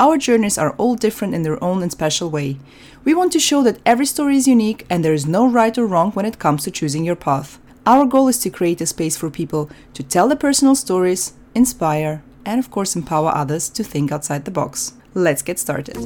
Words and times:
Our 0.00 0.16
journeys 0.16 0.56
are 0.58 0.76
all 0.78 0.94
different 0.94 1.34
in 1.34 1.42
their 1.42 1.62
own 1.62 1.82
and 1.82 1.90
special 1.90 2.30
way. 2.30 2.58
We 3.04 3.14
want 3.14 3.32
to 3.32 3.40
show 3.40 3.64
that 3.64 3.80
every 3.84 4.06
story 4.06 4.36
is 4.36 4.46
unique 4.46 4.86
and 4.88 5.04
there 5.04 5.12
is 5.12 5.26
no 5.26 5.48
right 5.48 5.76
or 5.76 5.86
wrong 5.86 6.12
when 6.12 6.24
it 6.24 6.38
comes 6.38 6.62
to 6.64 6.70
choosing 6.70 7.04
your 7.04 7.16
path. 7.16 7.58
Our 7.84 8.06
goal 8.06 8.28
is 8.28 8.38
to 8.40 8.50
create 8.50 8.80
a 8.80 8.86
space 8.86 9.16
for 9.16 9.28
people 9.28 9.68
to 9.94 10.04
tell 10.04 10.28
their 10.28 10.36
personal 10.36 10.76
stories, 10.76 11.32
inspire, 11.52 12.22
and 12.46 12.60
of 12.60 12.70
course 12.70 12.94
empower 12.94 13.34
others 13.34 13.68
to 13.70 13.82
think 13.82 14.12
outside 14.12 14.44
the 14.44 14.52
box. 14.52 14.92
Let's 15.14 15.42
get 15.42 15.58
started. 15.58 15.96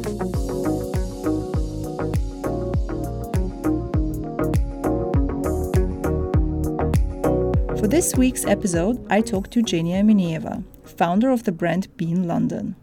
For 7.78 7.88
this 7.88 8.14
week's 8.16 8.46
episode, 8.46 9.04
I 9.10 9.20
talked 9.20 9.50
to 9.50 9.62
Genia 9.62 10.02
Mineeva, 10.02 10.64
founder 10.84 11.30
of 11.30 11.44
the 11.44 11.52
brand 11.52 11.94
Been 11.98 12.26
London. 12.26 12.76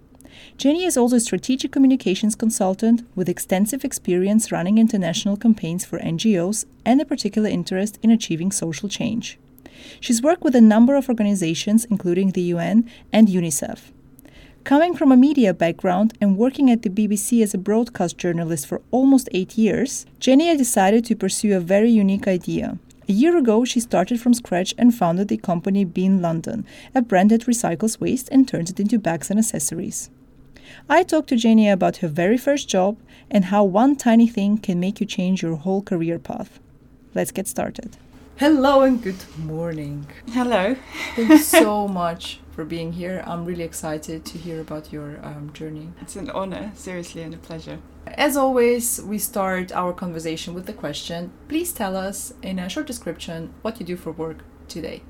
Jenny 0.59 0.83
is 0.83 0.97
also 0.97 1.15
a 1.15 1.21
strategic 1.21 1.71
communications 1.71 2.35
consultant 2.35 3.07
with 3.15 3.29
extensive 3.29 3.85
experience 3.85 4.51
running 4.51 4.77
international 4.77 5.37
campaigns 5.37 5.85
for 5.85 5.99
NGOs 5.99 6.65
and 6.83 6.99
a 6.99 7.05
particular 7.05 7.47
interest 7.47 7.97
in 8.03 8.11
achieving 8.11 8.51
social 8.51 8.89
change. 8.89 9.39
She's 10.01 10.21
worked 10.21 10.43
with 10.43 10.57
a 10.57 10.69
number 10.75 10.97
of 10.97 11.07
organizations, 11.07 11.85
including 11.85 12.31
the 12.31 12.41
UN 12.53 12.91
and 13.13 13.29
UNICEF. 13.29 13.91
Coming 14.65 14.97
from 14.97 15.13
a 15.13 15.15
media 15.15 15.53
background 15.53 16.13
and 16.19 16.35
working 16.35 16.69
at 16.69 16.81
the 16.81 16.89
BBC 16.89 17.41
as 17.41 17.53
a 17.53 17.57
broadcast 17.57 18.17
journalist 18.17 18.67
for 18.67 18.81
almost 18.91 19.29
eight 19.31 19.57
years, 19.57 20.05
Jenny 20.19 20.57
decided 20.57 21.05
to 21.05 21.15
pursue 21.15 21.55
a 21.55 21.61
very 21.61 21.89
unique 21.89 22.27
idea. 22.27 22.77
A 23.07 23.13
year 23.13 23.37
ago, 23.37 23.63
she 23.63 23.79
started 23.79 24.19
from 24.19 24.33
scratch 24.33 24.75
and 24.77 24.93
founded 24.93 25.29
the 25.29 25.37
company 25.37 25.85
Been 25.85 26.21
London, 26.21 26.65
a 26.93 27.01
brand 27.01 27.31
that 27.31 27.45
recycles 27.45 28.01
waste 28.01 28.27
and 28.29 28.45
turns 28.45 28.69
it 28.69 28.79
into 28.81 28.99
bags 28.99 29.29
and 29.29 29.39
accessories. 29.39 30.09
I 30.89 31.03
talked 31.03 31.29
to 31.29 31.35
Jenny 31.35 31.69
about 31.69 31.97
her 31.97 32.07
very 32.07 32.37
first 32.37 32.69
job 32.69 32.97
and 33.29 33.45
how 33.45 33.63
one 33.63 33.95
tiny 33.95 34.27
thing 34.27 34.57
can 34.57 34.79
make 34.79 34.99
you 34.99 35.05
change 35.05 35.41
your 35.41 35.55
whole 35.55 35.81
career 35.81 36.19
path. 36.19 36.59
Let's 37.13 37.31
get 37.31 37.47
started. 37.47 37.97
Hello 38.37 38.83
and 38.83 39.03
good 39.03 39.23
morning. 39.37 40.07
Hello. 40.31 40.75
Thank 41.15 41.29
you 41.29 41.37
so 41.39 41.87
much 42.01 42.39
for 42.51 42.63
being 42.63 42.93
here. 42.93 43.21
I'm 43.27 43.43
really 43.43 43.65
excited 43.65 44.23
to 44.25 44.37
hear 44.37 44.61
about 44.61 44.93
your 44.93 45.19
um, 45.23 45.51
journey. 45.53 45.89
It's 45.99 46.15
an 46.15 46.29
honor, 46.29 46.71
seriously, 46.73 47.21
and 47.21 47.33
a 47.33 47.37
pleasure. 47.37 47.79
As 48.07 48.37
always, 48.37 49.01
we 49.01 49.17
start 49.17 49.73
our 49.73 49.91
conversation 49.91 50.53
with 50.53 50.67
the 50.67 50.73
question 50.73 51.31
please 51.49 51.73
tell 51.73 51.97
us 51.97 52.33
in 52.41 52.59
a 52.59 52.69
short 52.69 52.87
description 52.87 53.53
what 53.61 53.79
you 53.79 53.85
do 53.85 53.97
for 53.97 54.11
work 54.11 54.37
today. 54.69 55.01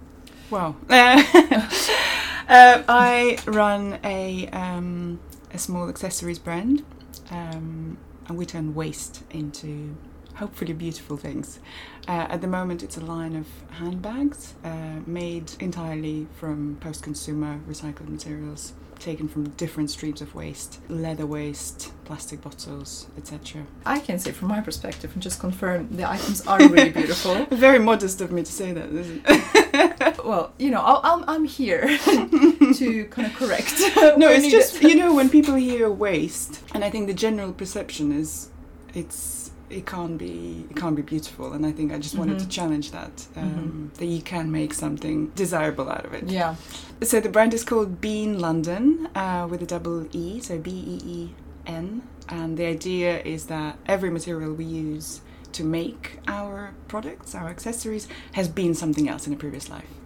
Wow. 0.49 0.75
uh, 0.89 2.83
I 2.87 3.37
run 3.45 3.99
a 4.03 4.47
um, 4.47 5.19
a 5.51 5.57
small 5.57 5.89
accessories 5.89 6.39
brand, 6.39 6.83
um, 7.31 7.97
and 8.27 8.37
we 8.37 8.45
turn 8.45 8.75
waste 8.75 9.23
into 9.31 9.95
hopefully 10.35 10.73
beautiful 10.73 11.17
things. 11.17 11.59
Uh, 12.07 12.27
at 12.29 12.41
the 12.41 12.47
moment, 12.47 12.81
it's 12.83 12.97
a 12.97 13.01
line 13.01 13.35
of 13.35 13.47
handbags 13.71 14.53
uh, 14.63 14.99
made 15.05 15.51
entirely 15.59 16.27
from 16.35 16.77
post 16.79 17.03
consumer 17.03 17.59
recycled 17.67 18.07
materials 18.09 18.73
taken 18.99 19.27
from 19.27 19.49
different 19.51 19.89
streams 19.89 20.21
of 20.21 20.35
waste 20.35 20.79
leather 20.89 21.25
waste, 21.25 21.91
plastic 22.05 22.41
bottles, 22.41 23.07
etc. 23.17 23.65
I 23.85 23.99
can 23.99 24.19
say 24.19 24.31
from 24.31 24.49
my 24.49 24.61
perspective 24.61 25.11
and 25.13 25.21
just 25.21 25.39
confirm 25.39 25.95
the 25.95 26.09
items 26.09 26.45
are 26.45 26.57
really 26.69 26.89
beautiful. 26.89 27.45
Very 27.45 27.79
modest 27.79 28.21
of 28.21 28.31
me 28.31 28.43
to 28.43 28.51
say 28.51 28.73
that, 28.73 28.89
isn't 28.89 29.21
it? 29.25 30.23
well, 30.25 30.53
you 30.57 30.71
know, 30.71 30.81
i 30.81 31.13
am 31.13 31.23
I'm 31.27 31.45
here 31.45 31.97
to 32.07 33.07
kind 33.09 33.27
of 33.27 33.33
correct. 33.35 33.73
no, 34.17 34.29
it's 34.29 34.49
just, 34.49 34.81
you 34.81 34.95
know, 34.95 35.13
when 35.13 35.29
people 35.29 35.55
hear 35.55 35.89
waste, 35.89 36.61
and 36.73 36.83
I 36.83 36.89
think 36.89 37.07
the 37.07 37.13
general 37.13 37.53
perception 37.53 38.11
is 38.11 38.49
it's 38.93 39.38
it 39.69 39.85
can't 39.85 40.17
be 40.17 40.65
it 40.69 40.75
can't 40.75 40.95
be 40.95 41.01
beautiful. 41.01 41.53
And 41.53 41.65
i 41.65 41.71
think 41.71 41.91
i 41.91 41.97
just 41.97 42.15
wanted 42.15 42.37
mm-hmm. 42.37 42.49
to 42.49 42.55
challenge 42.55 42.91
that 42.91 43.27
um, 43.35 43.43
mm-hmm. 43.43 43.87
that 43.99 44.05
you 44.05 44.21
can 44.21 44.51
make 44.51 44.73
something 44.73 45.27
desirable 45.35 45.89
out 45.89 46.05
of 46.05 46.13
it. 46.13 46.25
Yeah. 46.27 46.55
So 47.01 47.19
the 47.19 47.29
brand 47.29 47.53
is 47.53 47.63
called 47.63 48.01
Been 48.01 48.39
London 48.39 49.09
uh, 49.15 49.47
with 49.49 49.61
a 49.61 49.65
double 49.65 50.07
e 50.15 50.39
so 50.41 50.57
b-e-e-n 50.57 52.01
and 52.27 52.57
the 52.57 52.65
idea 52.65 53.21
is 53.23 53.45
that 53.45 53.77
every 53.87 54.09
material 54.09 54.53
we 54.53 54.65
use 54.65 55.21
to 55.51 55.63
make 55.63 56.19
our 56.27 56.73
products 56.87 57.33
our 57.35 57.49
accessories 57.49 58.07
has 58.33 58.47
been 58.47 58.73
something 58.73 59.09
else 59.09 59.27
in 59.27 59.33
a 59.33 59.35
previous 59.35 59.69
life 59.69 59.98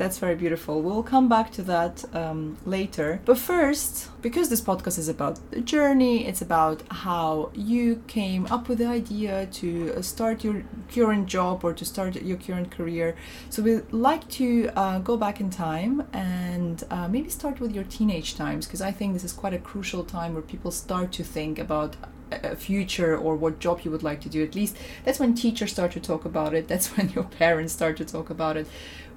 that's 0.00 0.18
very 0.18 0.34
beautiful. 0.34 0.80
We'll 0.80 1.02
come 1.02 1.28
back 1.28 1.52
to 1.52 1.62
that 1.74 2.02
um, 2.14 2.56
later. 2.64 3.20
But 3.26 3.36
first, 3.36 4.08
because 4.22 4.48
this 4.48 4.62
podcast 4.62 4.98
is 4.98 5.10
about 5.10 5.38
the 5.50 5.60
journey, 5.60 6.26
it's 6.26 6.40
about 6.40 6.82
how 6.90 7.50
you 7.54 8.02
came 8.06 8.46
up 8.46 8.66
with 8.66 8.78
the 8.78 8.86
idea 8.86 9.44
to 9.60 9.92
uh, 9.94 10.00
start 10.00 10.42
your 10.42 10.64
current 10.90 11.26
job 11.26 11.64
or 11.64 11.74
to 11.74 11.84
start 11.84 12.16
your 12.22 12.38
current 12.38 12.70
career. 12.70 13.14
So 13.50 13.62
we'd 13.62 13.92
like 13.92 14.26
to 14.40 14.70
uh, 14.74 15.00
go 15.00 15.18
back 15.18 15.38
in 15.38 15.50
time 15.50 16.08
and 16.14 16.82
uh, 16.90 17.06
maybe 17.06 17.28
start 17.28 17.60
with 17.60 17.72
your 17.72 17.84
teenage 17.84 18.36
times 18.36 18.64
because 18.64 18.80
I 18.80 18.92
think 18.92 19.12
this 19.12 19.24
is 19.24 19.34
quite 19.34 19.52
a 19.52 19.58
crucial 19.58 20.02
time 20.02 20.32
where 20.32 20.42
people 20.42 20.70
start 20.70 21.12
to 21.12 21.22
think 21.22 21.58
about 21.58 21.96
a 22.32 22.56
future 22.56 23.16
or 23.16 23.36
what 23.36 23.58
job 23.58 23.80
you 23.82 23.90
would 23.90 24.02
like 24.02 24.20
to 24.20 24.28
do 24.28 24.42
at 24.44 24.54
least 24.54 24.76
that's 25.04 25.18
when 25.18 25.34
teachers 25.34 25.72
start 25.72 25.90
to 25.90 26.00
talk 26.00 26.24
about 26.24 26.54
it 26.54 26.68
that's 26.68 26.86
when 26.96 27.08
your 27.10 27.24
parents 27.24 27.72
start 27.72 27.96
to 27.96 28.04
talk 28.04 28.30
about 28.30 28.56
it 28.56 28.66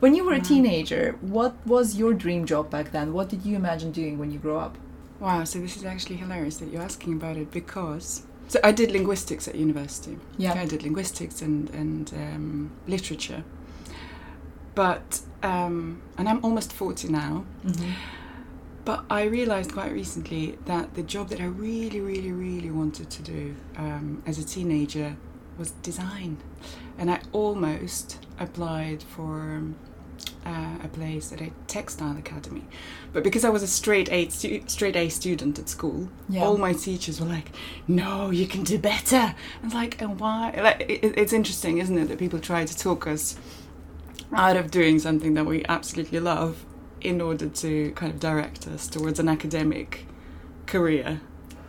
when 0.04 0.14
you 0.14 0.26
were 0.26 0.34
a 0.34 0.42
teenager, 0.42 1.16
what 1.22 1.56
was 1.66 1.96
your 1.96 2.14
dream 2.14 2.46
job 2.46 2.70
back 2.70 2.92
then? 2.92 3.14
What 3.14 3.30
did 3.30 3.46
you 3.46 3.56
imagine 3.56 3.94
doing 3.94 4.20
when 4.20 4.32
you 4.32 4.38
grow 4.38 4.60
up? 4.60 4.78
Wow, 5.22 5.46
so 5.46 5.60
this 5.60 5.78
is 5.78 5.86
actually 5.86 6.18
hilarious 6.18 6.58
that 6.58 6.68
you're 6.70 6.82
asking 6.82 7.14
about 7.14 7.38
it 7.38 7.52
because 7.52 8.24
so 8.50 8.60
I 8.66 8.74
did 8.74 8.92
linguistics 8.92 9.48
at 9.48 9.56
university. 9.56 10.18
Yeah, 10.38 10.56
I 10.56 10.66
did 10.66 10.84
linguistics 10.84 11.42
and 11.42 11.70
and 11.70 12.12
um, 12.16 12.72
literature. 12.86 13.46
But 14.76 15.22
um, 15.42 16.02
and 16.18 16.28
I'm 16.28 16.44
almost 16.44 16.74
forty 16.74 17.08
now. 17.08 17.46
Mm-hmm. 17.66 17.92
But 18.84 19.06
I 19.10 19.24
realized 19.24 19.72
quite 19.72 19.94
recently 19.94 20.58
that 20.66 20.96
the 20.96 21.04
job 21.04 21.30
that 21.30 21.40
I 21.40 21.46
really, 21.46 22.02
really, 22.02 22.34
really 22.34 22.72
wanted 22.72 23.10
to 23.10 23.22
do 23.22 23.56
um, 23.78 24.22
as 24.26 24.38
a 24.38 24.44
teenager 24.44 25.16
was 25.58 25.72
design, 25.72 26.40
and 26.98 27.10
I 27.10 27.22
almost 27.32 28.20
applied 28.38 29.02
for 29.02 29.64
uh, 30.46 30.78
a 30.84 30.88
place 30.88 31.32
at 31.32 31.42
a 31.42 31.52
textile 31.68 32.18
academy. 32.18 32.64
But 33.12 33.24
because 33.24 33.46
I 33.46 33.50
was 33.50 33.64
a 33.64 33.68
straight 33.68 34.12
A 34.12 34.30
stu- 34.30 34.64
straight 34.68 34.96
A 34.96 35.10
student 35.10 35.60
at 35.60 35.70
school, 35.70 36.10
yeah. 36.30 36.44
all 36.44 36.58
my 36.58 36.74
teachers 36.74 37.20
were 37.20 37.28
like, 37.28 37.50
"No, 37.88 38.30
you 38.30 38.48
can 38.48 38.64
do 38.64 38.78
better." 38.78 39.36
I 39.62 39.64
was 39.64 39.74
like, 39.74 40.02
"And 40.02 40.20
why?" 40.20 40.54
Like, 40.62 40.82
it, 40.90 41.18
it's 41.18 41.34
interesting, 41.34 41.78
isn't 41.78 41.98
it, 41.98 42.08
that 42.10 42.20
people 42.20 42.40
try 42.40 42.66
to 42.66 42.78
talk 42.78 43.08
us 43.08 43.36
out 44.34 44.58
of 44.58 44.72
doing 44.72 45.00
something 45.00 45.34
that 45.36 45.46
we 45.46 45.64
absolutely 45.66 46.20
love 46.20 46.66
in 47.02 47.22
order 47.22 47.48
to 47.50 47.92
kind 47.92 48.12
of 48.12 48.20
direct 48.20 48.68
us 48.68 48.88
towards 48.88 49.20
an 49.20 49.30
academic 49.30 50.06
career 50.66 51.22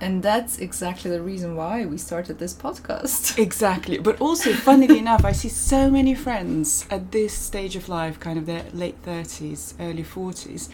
and 0.05 0.23
that's 0.23 0.59
exactly 0.59 1.11
the 1.11 1.23
reason 1.23 1.57
why 1.57 1.87
we 1.87 1.97
started 1.97 2.39
this 2.39 2.53
podcast. 2.53 3.39
Exactly. 3.45 3.97
But 3.99 4.21
also, 4.21 4.53
funnily 4.53 4.99
enough, 4.99 5.25
I 5.25 5.33
see 5.33 5.49
so 5.49 5.91
many 5.91 6.15
friends 6.15 6.87
at 6.91 7.11
this 7.11 7.33
stage 7.33 7.75
of 7.75 7.89
life, 7.89 8.21
kind 8.21 8.39
of 8.39 8.45
their 8.45 8.65
late 8.75 9.03
30s, 9.03 9.73
early 9.81 10.05
40s, 10.05 10.69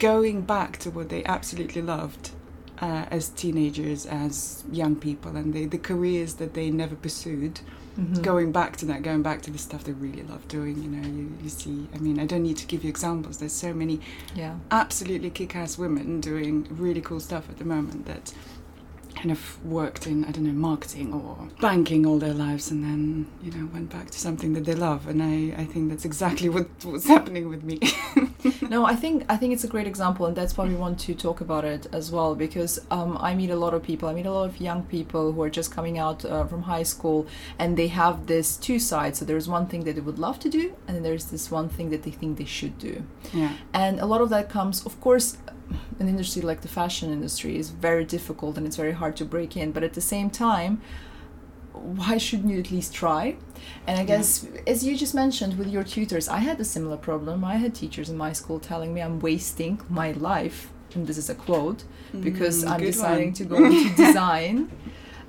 going 0.00 0.42
back 0.42 0.78
to 0.78 0.90
what 0.90 1.08
they 1.08 1.24
absolutely 1.24 1.82
loved 1.82 2.30
uh, 2.80 3.06
as 3.10 3.28
teenagers, 3.28 4.06
as 4.06 4.64
young 4.72 4.96
people, 4.96 5.36
and 5.36 5.54
the, 5.54 5.66
the 5.66 5.78
careers 5.78 6.34
that 6.34 6.54
they 6.54 6.68
never 6.70 6.96
pursued. 6.96 7.60
Mm-hmm. 7.98 8.22
Going 8.22 8.50
back 8.50 8.76
to 8.78 8.86
that, 8.86 9.02
going 9.02 9.22
back 9.22 9.40
to 9.42 9.52
the 9.52 9.58
stuff 9.58 9.84
they 9.84 9.92
really 9.92 10.24
love 10.24 10.48
doing, 10.48 10.82
you 10.82 10.90
know, 10.90 11.06
you, 11.06 11.32
you 11.44 11.48
see, 11.48 11.86
I 11.94 11.98
mean, 11.98 12.18
I 12.18 12.26
don't 12.26 12.42
need 12.42 12.56
to 12.56 12.66
give 12.66 12.82
you 12.82 12.90
examples. 12.90 13.38
There's 13.38 13.52
so 13.52 13.72
many 13.72 14.00
yeah. 14.34 14.56
absolutely 14.72 15.30
kick 15.30 15.54
ass 15.54 15.78
women 15.78 16.20
doing 16.20 16.66
really 16.70 17.00
cool 17.00 17.20
stuff 17.20 17.48
at 17.48 17.58
the 17.58 17.64
moment 17.64 18.06
that 18.06 18.34
kind 19.14 19.30
of 19.30 19.64
worked 19.64 20.06
in 20.06 20.24
I 20.24 20.30
don't 20.30 20.44
know 20.44 20.52
marketing 20.52 21.12
or 21.12 21.48
banking 21.60 22.06
all 22.06 22.18
their 22.18 22.34
lives 22.34 22.70
and 22.70 22.84
then 22.84 23.26
you 23.42 23.50
know 23.52 23.68
went 23.72 23.90
back 23.90 24.10
to 24.10 24.18
something 24.18 24.52
that 24.54 24.64
they 24.64 24.74
love 24.74 25.06
and 25.06 25.22
I, 25.22 25.62
I 25.62 25.64
think 25.64 25.90
that's 25.90 26.04
exactly 26.04 26.48
what, 26.54 26.68
what's 26.84 27.06
happening 27.06 27.48
with 27.48 27.62
me. 27.64 27.80
No, 28.68 28.84
I 28.84 28.94
think 28.94 29.24
I 29.28 29.36
think 29.36 29.52
it's 29.52 29.64
a 29.64 29.68
great 29.68 29.86
example, 29.86 30.26
and 30.26 30.36
that's 30.36 30.56
why 30.56 30.66
we 30.66 30.74
want 30.74 30.98
to 31.00 31.14
talk 31.14 31.40
about 31.40 31.64
it 31.64 31.86
as 31.92 32.10
well. 32.10 32.34
Because 32.34 32.78
um, 32.90 33.16
I 33.20 33.34
meet 33.34 33.50
a 33.50 33.56
lot 33.56 33.74
of 33.74 33.82
people. 33.82 34.08
I 34.08 34.14
meet 34.14 34.26
a 34.26 34.32
lot 34.32 34.48
of 34.48 34.60
young 34.60 34.82
people 34.84 35.32
who 35.32 35.42
are 35.42 35.50
just 35.50 35.70
coming 35.70 35.98
out 35.98 36.24
uh, 36.24 36.44
from 36.44 36.62
high 36.62 36.82
school, 36.82 37.26
and 37.58 37.76
they 37.76 37.88
have 37.88 38.26
this 38.26 38.56
two 38.56 38.78
sides. 38.78 39.18
So 39.18 39.24
there's 39.24 39.48
one 39.48 39.66
thing 39.66 39.84
that 39.84 39.94
they 39.94 40.00
would 40.00 40.18
love 40.18 40.38
to 40.40 40.48
do, 40.48 40.74
and 40.86 40.96
then 40.96 41.02
there's 41.02 41.26
this 41.26 41.50
one 41.50 41.68
thing 41.68 41.90
that 41.90 42.02
they 42.02 42.10
think 42.10 42.38
they 42.38 42.44
should 42.44 42.78
do. 42.78 43.04
Yeah. 43.32 43.52
And 43.72 44.00
a 44.00 44.06
lot 44.06 44.20
of 44.20 44.28
that 44.30 44.48
comes, 44.48 44.84
of 44.84 45.00
course, 45.00 45.38
an 45.98 46.08
industry 46.08 46.42
like 46.42 46.60
the 46.62 46.68
fashion 46.68 47.12
industry 47.12 47.58
is 47.58 47.70
very 47.70 48.04
difficult 48.04 48.56
and 48.56 48.66
it's 48.66 48.76
very 48.76 48.92
hard 48.92 49.16
to 49.16 49.24
break 49.24 49.56
in. 49.56 49.72
But 49.72 49.82
at 49.82 49.94
the 49.94 50.00
same 50.00 50.30
time, 50.30 50.80
why 51.72 52.18
shouldn't 52.18 52.52
you 52.52 52.60
at 52.60 52.70
least 52.70 52.94
try? 52.94 53.36
And 53.86 53.98
I 53.98 54.04
guess, 54.04 54.46
yeah. 54.52 54.60
as 54.66 54.84
you 54.84 54.96
just 54.96 55.14
mentioned 55.14 55.58
with 55.58 55.68
your 55.68 55.84
tutors, 55.84 56.28
I 56.28 56.38
had 56.38 56.60
a 56.60 56.64
similar 56.64 56.96
problem. 56.96 57.44
I 57.44 57.56
had 57.56 57.74
teachers 57.74 58.08
in 58.08 58.16
my 58.16 58.32
school 58.32 58.60
telling 58.60 58.94
me 58.94 59.02
I'm 59.02 59.20
wasting 59.20 59.80
my 59.88 60.12
life, 60.12 60.70
and 60.94 61.06
this 61.06 61.18
is 61.18 61.28
a 61.28 61.34
quote, 61.34 61.84
because 62.20 62.64
mm, 62.64 62.70
I'm 62.70 62.80
deciding 62.80 63.28
one. 63.28 63.34
to 63.34 63.44
go 63.44 63.64
into 63.64 63.96
design. 64.06 64.70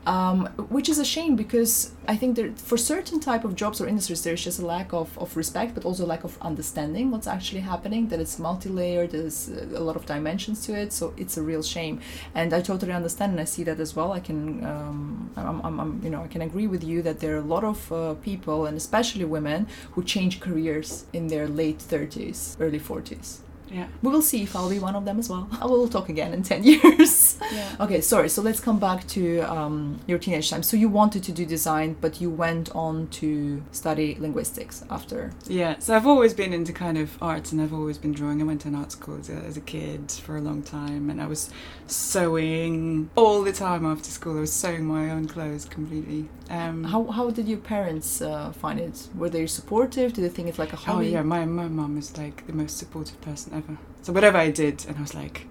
Um, 0.05 0.45
which 0.69 0.87
is 0.89 0.99
a 0.99 1.05
shame 1.05 1.35
because 1.35 1.91
I 2.07 2.15
think 2.15 2.35
that 2.35 2.59
for 2.59 2.77
certain 2.77 3.19
type 3.19 3.43
of 3.43 3.55
jobs 3.55 3.81
or 3.81 3.87
industries 3.87 4.23
there's 4.23 4.43
just 4.43 4.59
a 4.59 4.65
lack 4.65 4.93
of, 4.93 5.17
of 5.17 5.35
respect 5.35 5.73
but 5.73 5.85
also 5.85 6.05
lack 6.05 6.23
of 6.23 6.37
understanding 6.41 7.11
what's 7.11 7.27
actually 7.27 7.61
happening 7.61 8.07
that 8.09 8.19
it's 8.19 8.37
multi-layered 8.37 9.11
there's 9.11 9.49
a 9.49 9.79
lot 9.79 9.95
of 9.95 10.05
dimensions 10.05 10.65
to 10.65 10.73
it 10.73 10.93
so 10.93 11.13
it's 11.17 11.37
a 11.37 11.41
real 11.41 11.63
shame. 11.63 11.99
And 12.35 12.53
I 12.53 12.61
totally 12.61 12.93
understand 12.93 13.31
and 13.31 13.41
I 13.41 13.45
see 13.45 13.63
that 13.63 13.79
as 13.79 13.95
well. 13.95 14.11
I 14.11 14.19
can 14.19 14.63
um, 14.65 15.31
I'm, 15.35 15.61
I'm, 15.61 15.79
I'm, 15.79 16.01
you 16.03 16.09
know 16.09 16.21
I 16.21 16.27
can 16.27 16.41
agree 16.41 16.67
with 16.67 16.83
you 16.83 17.01
that 17.01 17.19
there 17.19 17.35
are 17.35 17.39
a 17.39 17.51
lot 17.55 17.63
of 17.63 17.91
uh, 17.91 18.13
people 18.15 18.65
and 18.65 18.77
especially 18.77 19.25
women 19.25 19.67
who 19.93 20.03
change 20.03 20.39
careers 20.39 21.05
in 21.13 21.27
their 21.27 21.47
late 21.47 21.79
30s 21.79 22.55
early 22.59 22.79
40s 22.79 23.39
yeah. 23.69 23.87
We 24.01 24.11
will 24.11 24.21
see 24.21 24.43
if 24.43 24.55
I'll 24.55 24.69
be 24.69 24.79
one 24.79 24.95
of 24.95 25.05
them 25.05 25.19
as 25.19 25.29
well. 25.29 25.49
I 25.61 25.65
will 25.65 25.87
talk 25.87 26.09
again 26.09 26.33
in 26.33 26.43
10 26.43 26.63
years. 26.71 27.37
Yeah. 27.51 27.75
Okay, 27.79 28.01
sorry. 28.01 28.29
So 28.29 28.41
let's 28.41 28.59
come 28.59 28.79
back 28.79 29.07
to 29.09 29.39
um, 29.41 29.99
your 30.07 30.19
teenage 30.19 30.49
time. 30.49 30.63
So 30.63 30.77
you 30.77 30.89
wanted 30.89 31.23
to 31.23 31.31
do 31.31 31.45
design, 31.45 31.95
but 31.99 32.21
you 32.21 32.29
went 32.29 32.73
on 32.75 33.07
to 33.07 33.63
study 33.71 34.17
linguistics 34.19 34.83
after. 34.89 35.31
Yeah. 35.47 35.79
So 35.79 35.95
I've 35.95 36.07
always 36.07 36.33
been 36.33 36.53
into 36.53 36.73
kind 36.73 36.97
of 36.97 37.21
arts 37.21 37.51
and 37.51 37.61
I've 37.61 37.73
always 37.73 37.97
been 37.97 38.11
drawing. 38.11 38.41
I 38.41 38.45
went 38.45 38.61
to 38.61 38.67
an 38.67 38.75
art 38.75 38.91
school 38.91 39.19
as 39.19 39.29
a, 39.29 39.35
as 39.35 39.57
a 39.57 39.61
kid 39.61 40.11
for 40.11 40.37
a 40.37 40.41
long 40.41 40.61
time 40.63 41.09
and 41.09 41.21
I 41.21 41.27
was 41.27 41.49
sewing 41.87 43.09
all 43.15 43.41
the 43.43 43.53
time 43.53 43.85
after 43.85 44.09
school. 44.09 44.37
I 44.37 44.41
was 44.41 44.53
sewing 44.53 44.85
my 44.85 45.09
own 45.09 45.27
clothes 45.27 45.65
completely. 45.65 46.29
Um, 46.49 46.83
how, 46.83 47.05
how 47.05 47.31
did 47.31 47.47
your 47.47 47.57
parents 47.57 48.21
uh, 48.21 48.51
find 48.51 48.79
it? 48.79 49.07
Were 49.15 49.29
they 49.29 49.47
supportive? 49.47 50.13
Did 50.13 50.23
they 50.23 50.29
think 50.29 50.47
it's 50.47 50.59
like 50.59 50.73
a 50.73 50.75
hobby? 50.75 51.07
Oh, 51.07 51.09
yeah. 51.09 51.21
My, 51.23 51.45
my 51.45 51.67
mum 51.67 51.97
is 51.97 52.15
like 52.17 52.45
the 52.45 52.53
most 52.53 52.77
supportive 52.77 53.19
person 53.21 53.54
So 54.01 54.13
whatever 54.13 54.37
I 54.37 54.51
did, 54.51 54.85
and 54.87 54.97
I 54.97 55.01
was 55.01 55.15
like, 55.15 55.47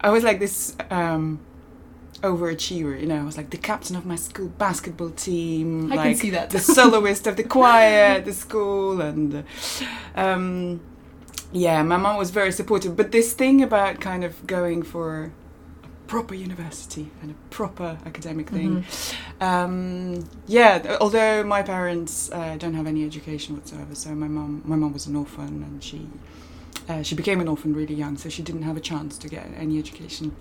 I 0.00 0.10
was 0.10 0.24
like 0.24 0.38
this 0.38 0.76
um, 0.90 1.40
overachiever, 2.22 3.00
you 3.00 3.06
know. 3.06 3.20
I 3.20 3.24
was 3.24 3.36
like 3.36 3.50
the 3.50 3.56
captain 3.56 3.96
of 3.96 4.06
my 4.06 4.16
school 4.16 4.48
basketball 4.48 5.10
team. 5.10 5.92
I 5.92 5.96
like 5.96 6.04
can 6.10 6.14
see 6.16 6.30
that. 6.30 6.50
the 6.50 6.58
soloist 6.76 7.26
of 7.26 7.36
the 7.36 7.44
choir 7.44 8.16
at 8.16 8.24
the 8.24 8.32
school, 8.32 9.00
and 9.00 9.44
um, 10.14 10.80
yeah, 11.52 11.82
my 11.82 11.96
mom 11.96 12.16
was 12.16 12.30
very 12.30 12.52
supportive. 12.52 12.96
But 12.96 13.12
this 13.12 13.32
thing 13.32 13.62
about 13.62 14.00
kind 14.00 14.24
of 14.24 14.46
going 14.46 14.82
for 14.82 15.32
a 15.84 15.88
proper 16.06 16.34
university 16.34 17.10
and 17.22 17.32
a 17.32 17.34
proper 17.50 17.98
academic 18.06 18.50
thing. 18.50 18.82
Mm-hmm. 18.84 19.44
Um, 19.44 20.28
yeah, 20.46 20.96
although 21.00 21.42
my 21.44 21.62
parents 21.62 22.30
uh, 22.32 22.56
don't 22.56 22.74
have 22.74 22.86
any 22.86 23.04
education 23.04 23.56
whatsoever, 23.56 23.94
so 23.94 24.14
my 24.14 24.28
mom 24.28 24.62
my 24.64 24.76
mom 24.76 24.92
was 24.92 25.06
an 25.06 25.16
orphan 25.16 25.62
and 25.62 25.82
she 25.82 26.08
uh, 26.90 27.02
she 27.02 27.14
became 27.14 27.40
an 27.40 27.48
orphan 27.48 27.72
really 27.72 27.94
young, 27.94 28.16
so 28.16 28.28
she 28.28 28.42
didn't 28.42 28.62
have 28.62 28.76
a 28.76 28.80
chance 28.80 29.16
to 29.18 29.28
get 29.28 29.46
any 29.56 29.78
education. 29.78 30.34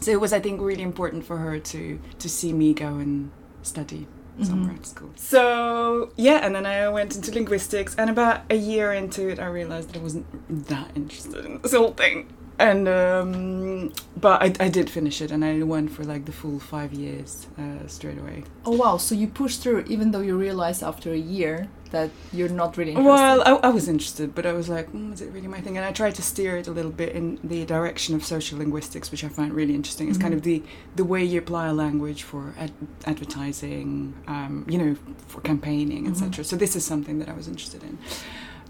So 0.00 0.10
it 0.10 0.20
was, 0.20 0.32
I 0.32 0.40
think, 0.40 0.60
really 0.60 0.82
important 0.82 1.24
for 1.24 1.38
her 1.38 1.58
to 1.58 1.98
to 2.18 2.28
see 2.28 2.52
me 2.52 2.74
go 2.74 2.96
and 3.04 3.30
study 3.62 4.06
somewhere 4.42 4.72
mm-hmm. 4.72 4.80
at 4.80 4.86
school. 4.86 5.10
So 5.16 6.12
yeah, 6.16 6.44
and 6.44 6.54
then 6.54 6.66
I 6.66 6.88
went 6.88 7.16
into 7.16 7.32
linguistics, 7.32 7.94
and 7.96 8.10
about 8.10 8.42
a 8.50 8.56
year 8.56 8.92
into 8.92 9.28
it, 9.28 9.38
I 9.38 9.46
realized 9.46 9.88
that 9.90 9.96
I 9.96 10.02
wasn't 10.02 10.26
that 10.68 10.90
interested 10.94 11.44
in 11.46 11.62
this 11.62 11.72
whole 11.72 11.92
thing 11.92 12.28
and 12.58 12.88
um, 12.88 13.92
but 14.20 14.42
I, 14.42 14.64
I 14.64 14.68
did 14.68 14.88
finish 14.88 15.20
it 15.20 15.30
and 15.30 15.44
i 15.44 15.62
went 15.62 15.90
for 15.90 16.04
like 16.04 16.24
the 16.24 16.32
full 16.32 16.60
five 16.60 16.92
years 16.92 17.46
uh, 17.58 17.86
straight 17.86 18.18
away. 18.18 18.44
Oh 18.64 18.76
wow. 18.76 18.96
So 18.96 19.14
you 19.14 19.26
pushed 19.26 19.60
through 19.62 19.84
even 19.86 20.12
though 20.12 20.20
you 20.20 20.36
realized 20.36 20.82
after 20.82 21.12
a 21.12 21.18
year 21.18 21.68
that 21.90 22.10
you're 22.32 22.48
not 22.48 22.76
really 22.76 22.92
interested? 22.92 23.10
Well 23.10 23.42
i, 23.44 23.68
I 23.68 23.70
was 23.70 23.88
interested 23.88 24.34
but 24.34 24.46
i 24.46 24.52
was 24.52 24.68
like 24.68 24.92
mm, 24.92 25.12
is 25.12 25.20
it 25.20 25.30
really 25.32 25.48
my 25.48 25.60
thing? 25.60 25.76
And 25.76 25.84
i 25.84 25.92
tried 25.92 26.14
to 26.14 26.22
steer 26.22 26.56
it 26.56 26.68
a 26.68 26.70
little 26.70 26.90
bit 26.90 27.10
in 27.14 27.38
the 27.42 27.64
direction 27.64 28.14
of 28.14 28.24
social 28.24 28.58
linguistics 28.58 29.10
which 29.10 29.24
i 29.24 29.28
find 29.28 29.52
really 29.52 29.74
interesting. 29.74 30.08
It's 30.08 30.18
mm-hmm. 30.18 30.22
kind 30.22 30.34
of 30.34 30.42
the 30.42 30.62
the 30.94 31.04
way 31.04 31.24
you 31.24 31.38
apply 31.38 31.66
a 31.66 31.74
language 31.74 32.22
for 32.22 32.54
ad- 32.58 32.72
advertising 33.06 34.14
um, 34.28 34.64
you 34.68 34.78
know 34.78 34.96
for 35.26 35.40
campaigning 35.40 36.06
etc 36.06 36.30
mm-hmm. 36.30 36.42
so 36.42 36.56
this 36.56 36.76
is 36.76 36.84
something 36.84 37.18
that 37.18 37.28
i 37.28 37.32
was 37.32 37.48
interested 37.48 37.82
in. 37.82 37.98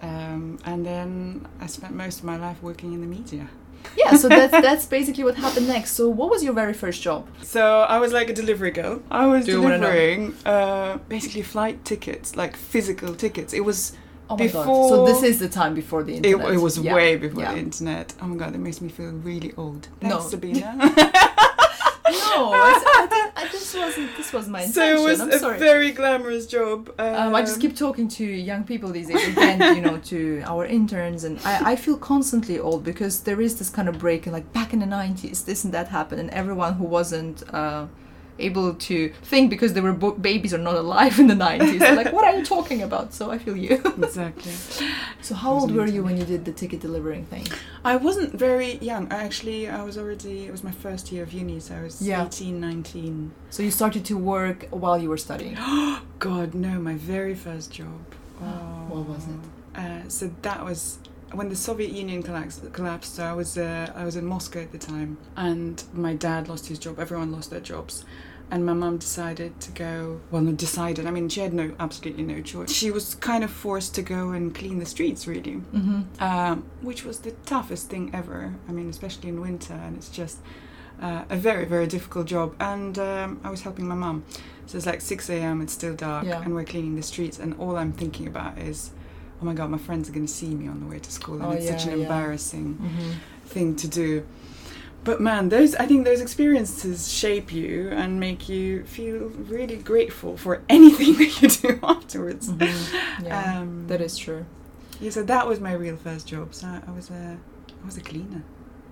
Um, 0.01 0.59
and 0.65 0.85
then 0.85 1.47
i 1.61 1.67
spent 1.67 1.95
most 1.95 2.21
of 2.21 2.25
my 2.25 2.37
life 2.37 2.63
working 2.63 2.93
in 2.95 3.01
the 3.01 3.07
media 3.07 3.49
yeah, 3.97 4.17
so 4.17 4.29
that's 4.29 4.53
that's 4.53 4.87
basically 4.87 5.25
what 5.25 5.37
happened 5.37 5.69
next. 5.69 5.93
So 5.93 6.09
what 6.09 6.31
was 6.31 6.43
your 6.43 6.55
very 6.55 6.75
first 6.75 7.03
job? 7.03 7.27
So 7.43 7.81
I 7.81 7.99
was 7.99 8.13
like 8.13 8.29
a 8.31 8.35
delivery 8.35 8.71
girl. 8.71 9.03
I 9.11 9.27
was 9.27 9.45
Do 9.45 9.61
delivering 9.61 10.35
uh, 10.45 10.99
basically 11.09 11.43
flight 11.43 11.85
tickets, 11.85 12.37
like 12.37 12.57
physical 12.57 13.15
tickets. 13.15 13.53
It 13.53 13.65
was 13.65 13.97
Oh 14.31 14.37
my 14.37 14.45
before, 14.45 14.65
god! 14.65 14.89
So 14.89 15.07
this 15.07 15.23
is 15.23 15.39
the 15.39 15.49
time 15.49 15.75
before 15.75 16.03
the 16.03 16.15
internet. 16.17 16.49
It, 16.49 16.55
it 16.55 16.59
was 16.59 16.79
yeah. 16.79 16.95
way 16.95 17.17
before 17.17 17.43
yeah. 17.43 17.53
the 17.53 17.59
internet. 17.59 18.15
Oh 18.23 18.27
my 18.27 18.37
god, 18.37 18.55
that 18.55 18.59
makes 18.59 18.81
me 18.81 18.89
feel 18.89 19.11
really 19.11 19.53
old. 19.57 19.89
Thanks, 20.01 20.17
no. 20.17 20.21
Sabina. 20.21 20.77
no, 22.11 22.53
I, 22.53 23.33
I, 23.37 23.43
I, 23.45 23.49
this 23.49 23.75
wasn't. 23.75 24.17
This 24.17 24.33
was 24.33 24.49
my 24.49 24.61
intention. 24.61 24.97
So 24.97 25.03
it 25.03 25.11
was 25.11 25.21
I'm 25.21 25.31
a 25.31 25.39
sorry. 25.39 25.59
very 25.59 25.91
glamorous 25.91 26.47
job. 26.47 26.93
Um, 26.99 27.15
um, 27.15 27.35
I 27.35 27.41
just 27.43 27.61
keep 27.61 27.77
talking 27.77 28.09
to 28.09 28.25
young 28.25 28.65
people 28.65 28.91
these 28.91 29.09
days, 29.09 29.27
again, 29.29 29.77
you 29.77 29.81
know, 29.83 29.99
to 29.99 30.43
our 30.45 30.67
interns, 30.67 31.25
and 31.25 31.39
I, 31.45 31.73
I 31.73 31.77
feel 31.77 31.97
constantly 31.97 32.59
old 32.59 32.85
because 32.85 33.21
there 33.21 33.41
is 33.41 33.59
this 33.59 33.71
kind 33.71 33.89
of 33.89 33.99
break, 33.99 34.27
and 34.27 34.33
like 34.33 34.53
back 34.53 34.73
in 34.73 34.81
the 34.81 34.87
'90s, 34.87 35.45
this 35.45 35.65
and 35.65 35.73
that 35.73 35.89
happened, 35.89 36.21
and 36.21 36.31
everyone 36.31 36.75
who 36.75 36.85
wasn't. 36.85 37.43
Uh, 37.53 37.87
able 38.41 38.75
to 38.75 39.11
think 39.23 39.49
because 39.49 39.75
they 39.75 39.81
were 39.81 39.93
bo- 39.93 40.13
babies 40.13 40.53
are 40.53 40.59
not 40.59 40.75
alive 40.75 41.21
in 41.21 41.29
the 41.29 41.35
90s. 41.35 41.79
like, 41.97 42.13
what 42.13 42.25
are 42.25 42.37
you 42.37 42.45
talking 42.45 42.83
about? 42.83 43.15
So 43.15 43.31
I 43.31 43.39
feel 43.39 43.57
you. 43.57 43.81
exactly. 43.85 44.53
So 45.23 45.35
how 45.35 45.53
old 45.53 45.73
were 45.73 45.87
you 45.87 46.03
when 46.05 46.19
you 46.19 46.25
did 46.25 46.45
the 46.45 46.53
ticket 46.53 46.81
delivering 46.81 47.25
thing? 47.27 47.47
I 47.85 47.97
wasn't 47.97 48.33
very 48.33 48.77
young. 48.77 49.13
I 49.13 49.23
actually, 49.25 49.69
I 49.69 49.83
was 49.83 49.99
already, 49.99 50.47
it 50.47 50.53
was 50.53 50.65
my 50.65 50.71
first 50.71 51.13
year 51.13 51.23
of 51.23 51.33
uni, 51.33 51.61
so 51.61 51.75
I 51.75 51.83
was 51.83 52.01
yeah. 52.01 52.25
18, 52.25 52.59
19. 52.59 53.33
So 53.51 53.63
you 53.63 53.71
started 53.71 54.05
to 54.07 54.17
work 54.17 54.67
while 54.71 54.99
you 54.99 55.11
were 55.11 55.19
studying? 55.19 55.55
God, 56.19 56.55
no, 56.55 56.81
my 56.81 56.95
very 56.95 57.35
first 57.35 57.71
job. 57.73 58.01
Oh. 58.41 58.45
What 58.89 59.09
was 59.09 59.27
it? 59.27 59.81
Uh, 59.81 60.09
so 60.09 60.31
that 60.43 60.65
was 60.65 60.99
when 61.33 61.49
the 61.49 61.57
Soviet 61.57 61.91
Union 61.91 62.23
collapsed, 62.23 62.73
collapsed 62.73 63.17
so 63.17 63.25
I 63.25 63.33
was 63.33 63.59
uh, 63.59 63.93
I 63.95 64.05
was 64.05 64.17
in 64.17 64.25
Moscow 64.25 64.61
at 64.61 64.73
the 64.73 64.79
time, 64.79 65.19
and 65.37 65.83
my 65.93 66.15
dad 66.15 66.49
lost 66.49 66.67
his 66.67 66.79
job. 66.79 66.99
Everyone 67.01 67.33
lost 67.33 67.51
their 67.51 67.61
jobs, 67.61 68.05
and 68.51 68.65
my 68.65 68.73
mum 68.73 68.99
decided 68.99 69.61
to 69.61 69.71
go. 69.73 70.21
Well, 70.31 70.43
not 70.43 70.57
decided. 70.57 71.07
I 71.07 71.11
mean, 71.11 71.29
she 71.29 71.41
had 71.41 71.53
no 71.53 71.75
absolutely 71.81 72.25
no 72.25 72.41
choice. 72.43 72.73
She 72.73 72.91
was 72.91 73.15
kind 73.15 73.45
of 73.45 73.51
forced 73.51 73.95
to 73.97 74.03
go 74.03 74.31
and 74.31 74.55
clean 74.55 74.79
the 74.79 74.87
streets, 74.87 75.27
really, 75.27 75.63
mm-hmm. 75.75 76.23
um, 76.23 76.65
which 76.83 77.05
was 77.05 77.21
the 77.21 77.33
toughest 77.47 77.89
thing 77.89 78.11
ever. 78.15 78.55
I 78.69 78.73
mean, 78.73 78.89
especially 78.91 79.29
in 79.29 79.41
winter, 79.41 79.75
and 79.75 79.97
it's 79.97 80.09
just. 80.09 80.39
Uh, 81.03 81.25
a 81.29 81.37
very 81.37 81.65
very 81.65 81.89
difficult 81.89 82.25
job 82.25 82.55
and 82.61 83.01
um, 83.01 83.41
I 83.43 83.51
was 83.51 83.63
helping 83.63 83.89
my 83.89 83.97
mum 83.97 84.25
so 84.67 84.77
it's 84.77 84.87
like 84.87 85.01
6 85.01 85.29
a.m. 85.29 85.61
it's 85.61 85.73
still 85.73 85.93
dark 85.93 86.25
yeah. 86.25 86.41
and 86.41 86.55
we're 86.55 86.63
cleaning 86.63 86.95
the 86.95 87.03
streets 87.03 87.41
and 87.41 87.53
all 87.59 87.77
I'm 87.77 87.93
thinking 87.93 88.29
about 88.29 88.59
is 88.59 88.93
oh 89.45 89.47
my 89.47 89.55
god, 89.55 89.71
my 89.71 89.79
friends 89.79 90.09
are 90.09 90.13
going 90.13 90.27
to 90.27 90.33
see 90.33 90.55
me 90.55 90.69
on 90.69 90.81
the 90.81 90.87
way 90.87 90.99
to 90.99 91.11
school, 91.11 91.35
and 91.35 91.45
oh, 91.45 91.51
it's 91.51 91.67
yeah, 91.67 91.77
such 91.77 91.87
an 91.87 91.99
yeah. 91.99 92.05
embarrassing 92.05 92.75
mm-hmm. 92.75 93.13
thing 93.47 93.77
to 93.77 93.89
do. 93.89 94.27
But 95.05 95.21
man, 95.21 95.51
those 95.51 95.75
I 95.75 95.87
think 95.87 96.05
those 96.05 96.21
experiences 96.21 97.13
shape 97.13 97.53
you 97.53 97.91
and 97.91 98.19
make 98.19 98.49
you 98.49 98.85
feel 98.85 99.29
really 99.29 99.77
grateful 99.77 100.37
for 100.37 100.63
anything 100.69 101.15
that 101.19 101.43
you 101.43 101.49
do 101.49 101.79
afterwards. 101.83 102.49
Mm-hmm. 102.49 103.25
Yeah, 103.27 103.61
um, 103.61 103.87
that 103.87 104.01
is 104.01 104.17
true. 104.17 104.45
Yeah, 105.01 105.11
so 105.11 105.23
that 105.23 105.47
was 105.47 105.61
my 105.61 105.73
real 105.73 105.97
first 105.97 106.27
job. 106.27 106.55
So 106.55 106.67
I 106.67 106.91
was 106.91 107.11
a 107.11 107.39
I 107.83 107.87
was 107.87 107.97
a 107.97 108.01
cleaner. 108.01 108.43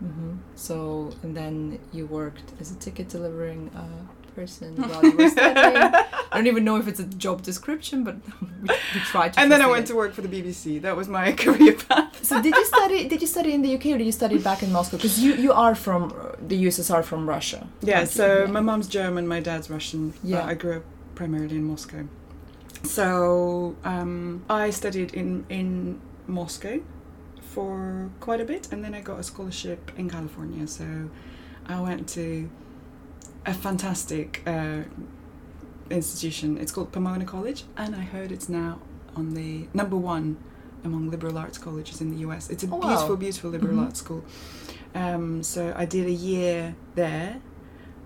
Mm-hmm. 0.04 0.34
So 0.54 1.12
and 1.22 1.36
then 1.36 1.78
you 1.92 2.06
worked 2.06 2.52
as 2.60 2.70
a 2.70 2.76
ticket 2.76 3.08
delivering 3.08 3.70
uh, 3.74 4.06
person 4.34 4.76
while 4.76 5.02
you 5.04 5.16
were 5.16 5.28
studying. 5.28 5.76
I 5.76 6.36
don't 6.36 6.46
even 6.46 6.64
know 6.64 6.76
if 6.76 6.88
it's 6.88 7.00
a 7.00 7.04
job 7.04 7.42
description, 7.42 8.04
but 8.04 8.16
we, 8.40 8.68
we 8.94 9.00
tried 9.00 9.34
to. 9.34 9.40
And 9.40 9.50
then 9.52 9.62
I 9.62 9.66
went 9.66 9.84
it. 9.84 9.88
to 9.88 9.96
work 9.96 10.12
for 10.14 10.22
the 10.22 10.28
BBC. 10.28 10.80
That 10.82 10.96
was 10.96 11.08
my 11.08 11.32
career 11.44 11.74
path. 11.74 12.24
so 12.24 12.40
did 12.40 12.54
you 12.54 12.64
study? 12.64 13.08
Did 13.08 13.20
you 13.20 13.26
study 13.26 13.52
in 13.52 13.62
the 13.62 13.74
UK 13.74 13.86
or 13.86 13.98
did 13.98 14.06
you 14.06 14.12
study 14.12 14.38
back 14.38 14.62
in 14.62 14.72
Moscow? 14.72 14.96
Because 14.96 15.18
you 15.22 15.34
you 15.34 15.52
are 15.52 15.74
from 15.74 16.14
the 16.46 16.64
USSR 16.64 17.04
from 17.04 17.28
Russia. 17.28 17.66
Yeah. 17.82 18.04
So 18.04 18.46
my 18.46 18.60
mom's 18.60 18.88
German, 18.88 19.26
my 19.26 19.40
dad's 19.40 19.68
Russian. 19.70 20.14
Yeah. 20.22 20.44
I 20.44 20.54
grew 20.54 20.76
up 20.78 20.84
primarily 21.14 21.56
in 21.56 21.64
Moscow. 21.64 22.06
So 22.84 23.76
um, 23.84 24.44
I 24.48 24.70
studied 24.70 25.14
in 25.14 25.44
in 25.48 26.00
Moscow 26.26 26.80
for 27.40 28.10
quite 28.20 28.40
a 28.40 28.44
bit, 28.44 28.72
and 28.72 28.82
then 28.82 28.94
I 28.94 29.00
got 29.00 29.20
a 29.20 29.22
scholarship 29.22 29.92
in 29.96 30.08
California. 30.08 30.66
So 30.66 31.10
I 31.66 31.80
went 31.80 32.08
to 32.10 32.50
a 33.46 33.54
fantastic 33.54 34.42
uh, 34.46 34.82
institution. 35.90 36.58
It's 36.58 36.72
called 36.72 36.92
Pomona 36.92 37.24
College, 37.24 37.64
and 37.76 37.94
I 37.94 38.00
heard 38.00 38.32
it's 38.32 38.48
now 38.48 38.78
on 39.16 39.34
the 39.34 39.68
number 39.74 39.96
one 39.96 40.36
among 40.84 41.10
liberal 41.10 41.38
arts 41.38 41.58
colleges 41.58 42.00
in 42.00 42.10
the 42.10 42.18
US. 42.28 42.50
It's 42.50 42.64
a 42.64 42.68
Oh, 42.70 42.76
wow. 42.76 42.88
beautiful, 42.88 43.16
beautiful 43.16 43.50
liberal 43.50 43.76
Mhm. 43.76 43.84
arts 43.84 44.00
school. 44.00 44.24
Um, 44.94 45.42
so 45.42 45.72
I 45.76 45.84
did 45.84 46.06
a 46.06 46.10
year 46.12 46.74
there, 46.94 47.40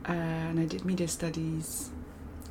uh, 0.09 0.13
and 0.13 0.61
I 0.61 0.67
did 0.67 0.85
media 0.85 1.09
studies 1.09 1.91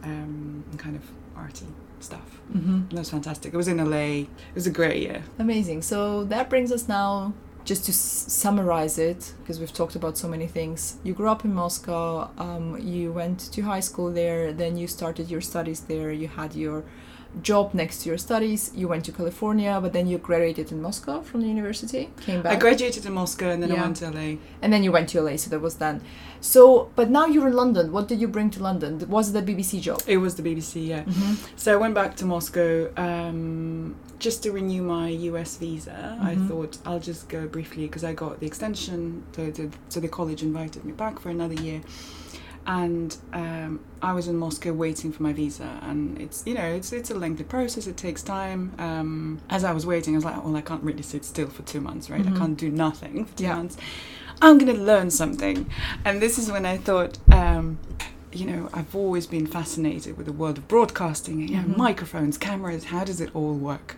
um, 0.04 0.64
and 0.70 0.80
kind 0.80 0.96
of 0.96 1.04
arty 1.36 1.66
stuff. 2.00 2.40
Mm-hmm. 2.56 2.90
That 2.90 3.00
was 3.00 3.10
fantastic. 3.10 3.54
It 3.54 3.58
was 3.58 3.68
in 3.68 3.80
LA. 3.80 4.22
It 4.22 4.56
was 4.56 4.68
a 4.68 4.72
great 4.72 5.02
year. 5.02 5.24
Amazing. 5.40 5.82
So 5.82 6.24
that 6.26 6.48
brings 6.50 6.72
us 6.72 6.88
now, 6.88 7.34
just 7.66 7.86
to 7.86 7.92
s- 7.92 8.26
summarize 8.28 8.98
it, 8.98 9.34
because 9.40 9.60
we've 9.60 9.74
talked 9.74 9.96
about 9.96 10.18
so 10.18 10.28
many 10.28 10.48
things. 10.48 10.98
You 11.04 11.14
grew 11.14 11.30
up 11.30 11.44
in 11.44 11.54
Moscow, 11.54 12.30
um, 12.38 12.80
you 12.80 13.12
went 13.12 13.40
to 13.52 13.62
high 13.62 13.82
school 13.82 14.12
there, 14.12 14.54
then 14.54 14.78
you 14.78 14.88
started 14.88 15.30
your 15.30 15.42
studies 15.42 15.82
there, 15.82 16.12
you 16.12 16.28
had 16.28 16.56
your 16.56 16.84
job 17.42 17.74
next 17.74 18.04
to 18.04 18.10
your 18.10 18.18
studies, 18.18 18.72
you 18.76 18.88
went 18.88 19.06
to 19.06 19.12
California, 19.12 19.80
but 19.82 19.94
then 19.94 20.08
you 20.08 20.18
graduated 20.18 20.72
in 20.72 20.82
Moscow 20.82 21.22
from 21.22 21.42
the 21.42 21.48
university, 21.48 22.10
came 22.22 22.42
back. 22.42 22.54
I 22.54 22.56
graduated 22.56 23.06
in 23.06 23.14
Moscow 23.14 23.50
and 23.50 23.62
then 23.62 23.70
Yeah. 23.72 23.80
I 23.80 23.82
went 23.82 23.98
to 23.98 24.10
LA. 24.10 24.38
and 24.62 24.72
then 24.74 24.84
you 24.84 24.92
went 24.92 25.10
to 25.10 25.22
LA, 25.22 25.36
so 25.38 25.50
that 25.50 25.60
was 25.62 25.76
then. 25.76 26.02
So, 26.42 26.90
but 26.96 27.10
now 27.10 27.26
you're 27.26 27.48
in 27.48 27.54
London. 27.54 27.92
What 27.92 28.08
did 28.08 28.20
you 28.22 28.28
bring 28.28 28.50
to 28.52 28.62
London? 28.62 29.04
Was 29.10 29.30
it 29.34 29.46
the 29.46 29.54
BBC 29.54 29.82
job? 29.82 30.02
It 30.08 30.18
was 30.18 30.36
the 30.36 30.44
BBC, 30.44 30.88
yeah. 30.88 31.04
Mm-hmm. 31.04 31.34
So 31.56 31.74
I 31.74 31.76
went 31.78 31.96
back 31.96 32.16
to 32.18 32.26
Moscow 32.26 32.92
um, 32.98 33.96
just 34.20 34.44
to 34.44 34.52
renew 34.52 34.84
my 34.84 35.10
US 35.10 35.58
visa. 35.58 36.18
I 36.22 36.36
Mhm. 36.36 36.48
thought 36.48 36.78
I'll 36.86 37.00
just 37.00 37.30
go 37.30 37.48
briefly 37.48 37.88
because 37.88 38.04
I 38.04 38.14
got 38.14 38.40
the 38.40 38.46
extension. 38.46 39.24
So, 39.36 39.52
so 39.90 40.00
the 40.00 40.08
college 40.08 40.44
invited 40.44 40.86
me 40.86 40.92
back 40.94 41.20
for 41.20 41.30
another 41.30 41.56
year. 41.56 41.82
And 42.68 43.16
um, 43.32 43.80
I 44.02 44.14
was 44.14 44.28
in 44.28 44.38
Moscow 44.38 44.74
waiting 44.74 45.12
for 45.12 45.22
my 45.22 45.34
visa, 45.34 45.80
and 45.84 46.20
it's 46.20 46.44
you 46.48 46.56
know 46.56 46.64
it's 46.66 46.92
it's 46.92 47.12
a 47.12 47.16
lengthy 47.16 47.44
process. 47.44 47.86
It 47.86 47.96
takes 47.98 48.24
time. 48.24 48.74
Um, 48.80 49.40
as 49.52 49.64
I 49.64 49.72
was 49.72 49.86
waiting, 49.86 50.16
I 50.16 50.18
was 50.18 50.26
like, 50.26 50.44
well, 50.44 50.56
I 50.56 50.62
can't 50.62 50.82
really 50.84 51.04
sit 51.04 51.24
still 51.26 51.48
for 51.48 51.62
two 51.62 51.80
months, 51.80 52.10
right? 52.10 52.24
Mhm. 52.24 52.36
I 52.36 52.38
can't 52.40 52.58
do 52.58 52.72
nothing 52.72 53.26
for 53.26 53.38
two 53.38 53.44
Yeah. 53.44 53.56
months. 53.58 53.78
I'm 54.42 54.58
gonna 54.58 54.74
learn 54.74 55.12
something, 55.12 55.68
and 56.04 56.22
this 56.22 56.40
is 56.40 56.52
when 56.52 56.66
I 56.66 56.78
thought, 56.78 57.20
um, 57.32 57.78
you 58.34 58.46
know, 58.48 58.68
I've 58.74 58.96
always 58.96 59.28
been 59.28 59.46
fascinated 59.46 60.18
with 60.18 60.26
the 60.26 60.34
world 60.34 60.58
of 60.58 60.68
broadcasting. 60.68 61.40
You 61.48 61.58
know, 61.58 61.64
Mhm. 61.68 61.78
microphones, 61.78 62.38
cameras. 62.38 62.86
How 62.86 63.04
does 63.04 63.22
it 63.22 63.30
all 63.36 63.54
work? 63.54 63.96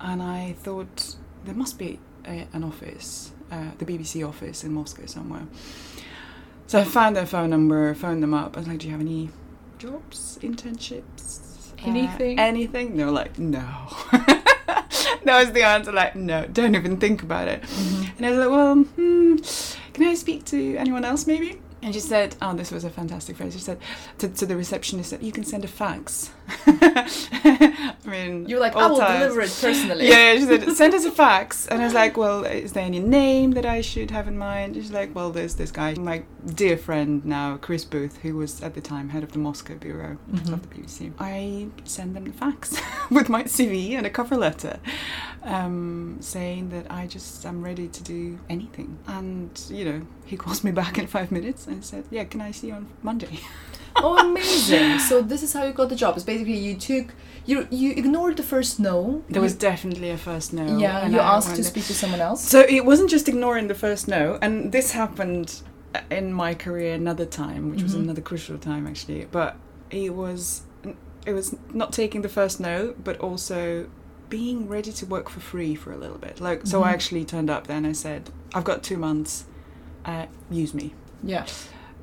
And 0.00 0.20
I 0.22 0.56
thought 0.62 1.14
there 1.44 1.54
must 1.54 1.78
be 1.78 2.00
a, 2.26 2.46
an 2.52 2.64
office, 2.64 3.30
uh, 3.52 3.70
the 3.78 3.84
BBC 3.86 4.22
office 4.24 4.64
in 4.64 4.72
Moscow 4.74 5.06
somewhere. 5.06 5.46
So 6.66 6.80
I 6.80 6.84
found 6.84 7.16
their 7.16 7.26
phone 7.26 7.50
number, 7.50 7.94
phoned 7.94 8.22
them 8.22 8.34
up. 8.34 8.56
I 8.56 8.60
was 8.60 8.68
like, 8.68 8.78
"Do 8.78 8.86
you 8.86 8.92
have 8.92 9.00
any 9.00 9.30
jobs, 9.78 10.38
internships, 10.42 11.72
uh, 11.72 11.88
Anything? 11.88 12.38
anything?" 12.38 12.96
They 12.96 13.04
were 13.04 13.10
like, 13.10 13.38
"No." 13.38 13.64
that 15.26 15.40
was 15.40 15.52
the 15.52 15.62
answer. 15.62 15.92
Like, 15.92 16.16
no, 16.16 16.46
don't 16.46 16.74
even 16.74 16.96
think 16.98 17.22
about 17.22 17.48
it. 17.48 17.62
Mm-hmm. 17.62 18.16
And 18.16 18.26
I 18.26 18.30
was 18.30 18.38
like, 18.38 18.50
well, 18.50 18.74
hmm, 18.76 19.36
can 19.92 20.04
I 20.04 20.14
speak 20.14 20.44
to 20.46 20.76
anyone 20.76 21.04
else 21.04 21.26
maybe? 21.26 21.60
And 21.82 21.92
she 21.94 22.00
said, 22.00 22.36
oh, 22.40 22.54
this 22.54 22.70
was 22.70 22.84
a 22.84 22.90
fantastic 22.90 23.36
phrase. 23.36 23.52
She 23.52 23.60
said 23.60 23.78
to, 24.18 24.28
to 24.28 24.46
the 24.46 24.56
receptionist 24.56 25.10
that 25.10 25.22
you 25.22 25.32
can 25.32 25.44
send 25.44 25.64
a 25.64 25.68
fax. 25.68 26.30
I 26.66 27.96
mean, 28.06 28.46
You're 28.48 28.60
like, 28.60 28.76
I 28.76 28.86
will 28.86 28.98
times. 28.98 29.20
deliver 29.20 29.40
it 29.40 29.58
personally. 29.60 30.08
Yeah, 30.08 30.32
yeah, 30.32 30.38
she 30.38 30.44
said, 30.46 30.76
send 30.76 30.94
us 30.94 31.04
a 31.04 31.10
fax. 31.10 31.66
And 31.66 31.80
I 31.80 31.84
was 31.84 31.94
like, 31.94 32.16
well, 32.16 32.44
is 32.44 32.72
there 32.72 32.84
any 32.84 33.00
name 33.00 33.52
that 33.52 33.66
I 33.66 33.80
should 33.80 34.10
have 34.10 34.28
in 34.28 34.38
mind? 34.38 34.74
She's 34.76 34.90
like, 34.92 35.14
well, 35.14 35.30
there's 35.30 35.54
this 35.56 35.70
guy, 35.70 35.94
my 35.94 36.22
dear 36.54 36.76
friend 36.76 37.24
now, 37.24 37.56
Chris 37.56 37.84
Booth, 37.84 38.18
who 38.18 38.36
was 38.36 38.62
at 38.62 38.74
the 38.74 38.80
time 38.80 39.08
head 39.10 39.22
of 39.22 39.32
the 39.32 39.38
Moscow 39.38 39.74
bureau 39.74 40.18
Mhm. 40.32 40.52
of 40.52 40.62
the 40.62 40.68
BBC. 40.74 41.12
I 41.18 41.68
send 41.84 42.14
them 42.14 42.24
the 42.24 42.32
fax 42.32 42.76
with 43.10 43.28
my 43.28 43.44
CV 43.44 43.92
and 43.96 44.06
a 44.06 44.10
cover 44.10 44.36
letter 44.36 44.78
um, 45.42 46.16
saying 46.20 46.70
that 46.70 46.90
I 46.90 47.06
just 47.06 47.44
am 47.46 47.62
ready 47.62 47.88
to 47.88 48.02
do 48.02 48.38
anything. 48.48 48.98
And, 49.06 49.50
you 49.68 49.84
know, 49.84 50.06
he 50.24 50.36
calls 50.36 50.64
me 50.64 50.70
back 50.72 50.98
in 50.98 51.06
five 51.06 51.30
minutes 51.32 51.66
and 51.66 51.84
said, 51.84 52.04
yeah, 52.10 52.24
can 52.24 52.40
I 52.40 52.50
see 52.52 52.68
you 52.68 52.74
on 52.74 52.86
Monday? 53.02 53.40
oh, 54.02 54.18
amazing! 54.30 54.98
So 54.98 55.22
this 55.22 55.42
is 55.42 55.52
how 55.52 55.64
you 55.64 55.72
got 55.72 55.88
the 55.88 55.96
job. 55.96 56.16
It's 56.16 56.24
basically 56.24 56.56
you 56.56 56.76
took 56.76 57.14
you 57.46 57.66
you 57.70 57.92
ignored 57.92 58.36
the 58.36 58.42
first 58.42 58.80
no. 58.80 59.22
There 59.28 59.42
was 59.42 59.54
definitely 59.54 60.10
a 60.10 60.16
first 60.18 60.52
no. 60.52 60.78
yeah. 60.78 61.00
and 61.04 61.12
You 61.12 61.20
I 61.20 61.36
asked 61.36 61.56
to 61.56 61.64
speak 61.64 61.84
to 61.86 61.94
someone 61.94 62.20
else. 62.20 62.42
So 62.48 62.60
it 62.60 62.84
wasn't 62.84 63.10
just 63.10 63.28
ignoring 63.28 63.68
the 63.68 63.74
first 63.74 64.08
no, 64.08 64.38
and 64.42 64.72
this 64.72 64.92
happened 64.92 65.62
in 66.10 66.32
my 66.32 66.54
career 66.54 66.94
another 66.94 67.24
time, 67.24 67.70
which 67.70 67.82
was 67.82 67.94
Mhm. 67.94 68.00
another 68.04 68.20
crucial 68.20 68.58
time 68.58 68.86
actually. 68.86 69.26
But 69.30 69.56
it 69.90 70.14
was 70.14 70.62
it 71.24 71.32
was 71.32 71.56
not 71.72 71.92
taking 71.92 72.22
the 72.22 72.28
first 72.28 72.60
no, 72.60 72.94
but 73.02 73.18
also 73.20 73.86
being 74.28 74.68
ready 74.68 74.92
to 74.92 75.06
work 75.06 75.28
for 75.28 75.40
free 75.40 75.74
for 75.74 75.92
a 75.92 75.96
little 75.96 76.18
bit. 76.18 76.40
Like 76.40 76.66
so, 76.66 76.82
I 76.82 76.88
Mhm. 76.90 76.94
actually 76.94 77.24
turned 77.24 77.48
up 77.50 77.66
there 77.68 77.76
and 77.76 77.86
I 77.86 77.92
said, 77.92 78.30
"I've 78.54 78.64
got 78.64 78.82
two 78.82 78.96
months. 78.96 79.44
Uh, 80.04 80.26
use 80.50 80.74
me." 80.74 80.94
Yeah. 81.22 81.46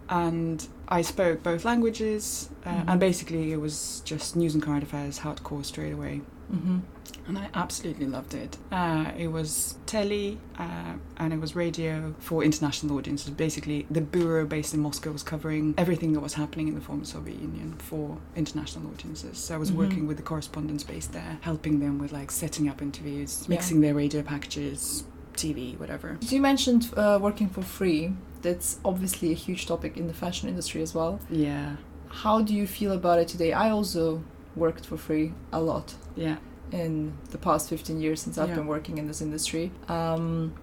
And 0.09 0.67
I 0.99 1.01
spoke 1.01 1.41
both 1.41 1.65
languages, 1.65 2.49
uh, 2.65 2.69
Mhm. 2.69 2.83
and 2.89 2.99
basically 2.99 3.51
it 3.51 3.59
was 3.67 4.01
just 4.05 4.35
news 4.35 4.53
and 4.53 4.61
current 4.63 4.83
affairs, 4.83 5.19
hardcore 5.19 5.65
straight 5.65 5.93
away 5.93 6.21
Mm-hmm. 6.53 6.79
and 7.27 7.37
I 7.43 7.49
absolutely 7.63 8.05
loved 8.05 8.33
it. 8.35 8.57
Uh, 8.71 9.05
it 9.17 9.29
was 9.37 9.75
telly 9.87 10.37
uh, 10.59 10.93
and 11.17 11.33
it 11.33 11.39
was 11.39 11.55
radio 11.55 12.13
for 12.19 12.43
international 12.43 12.95
audiences. 12.97 13.29
Basically, 13.31 13.87
the 13.89 14.01
bureau 14.01 14.45
based 14.45 14.73
in 14.75 14.79
Moscow 14.81 15.11
was 15.11 15.23
covering 15.23 15.73
everything 15.77 16.13
that 16.13 16.19
was 16.19 16.35
happening 16.35 16.67
in 16.67 16.75
the 16.75 16.81
former 16.81 17.05
Soviet 17.05 17.39
Union 17.41 17.69
for 17.79 18.17
international 18.35 18.85
audiences. 18.93 19.37
So 19.39 19.55
I 19.55 19.57
was 19.57 19.71
Mhm. 19.71 19.75
working 19.83 20.03
with 20.07 20.17
the 20.17 20.23
correspondents 20.31 20.83
based 20.83 21.11
there, 21.13 21.33
helping 21.41 21.79
them 21.79 21.97
with 21.97 22.11
like 22.11 22.29
setting 22.29 22.69
up 22.69 22.81
interviews, 22.83 23.31
Yeah. 23.43 23.55
mixing 23.55 23.81
their 23.81 23.95
radio 23.95 24.21
packages, 24.21 25.05
TV, 25.43 25.77
whatever. 25.79 26.17
You 26.21 26.41
mentioned 26.41 26.89
uh, 26.95 27.19
working 27.21 27.49
for 27.49 27.61
free. 27.61 28.13
That's 28.41 28.79
obviously 28.83 29.31
a 29.31 29.35
huge 29.45 29.65
topic 29.67 29.97
in 29.97 30.07
the 30.07 30.13
fashion 30.13 30.49
industry 30.49 30.81
as 30.81 30.93
well. 30.93 31.19
Yeah, 31.29 31.75
How 32.23 32.41
do 32.41 32.53
you 32.53 32.67
feel 32.67 32.91
about 32.91 33.17
it 33.19 33.27
today? 33.27 33.51
I 33.53 33.69
also 33.77 34.23
worked 34.55 34.85
for 34.85 34.97
free 34.97 35.33
a 35.51 35.59
lot 35.71 35.95
yeah. 36.15 36.37
in 36.71 37.13
the 37.31 37.37
past 37.39 37.69
15 37.69 37.99
years 37.99 38.21
since 38.21 38.37
I've 38.37 38.49
Yeah. 38.49 38.55
been 38.59 38.67
working 38.67 38.97
in 38.99 39.07
this 39.07 39.21
industry. 39.21 39.71
Um, 39.87 40.53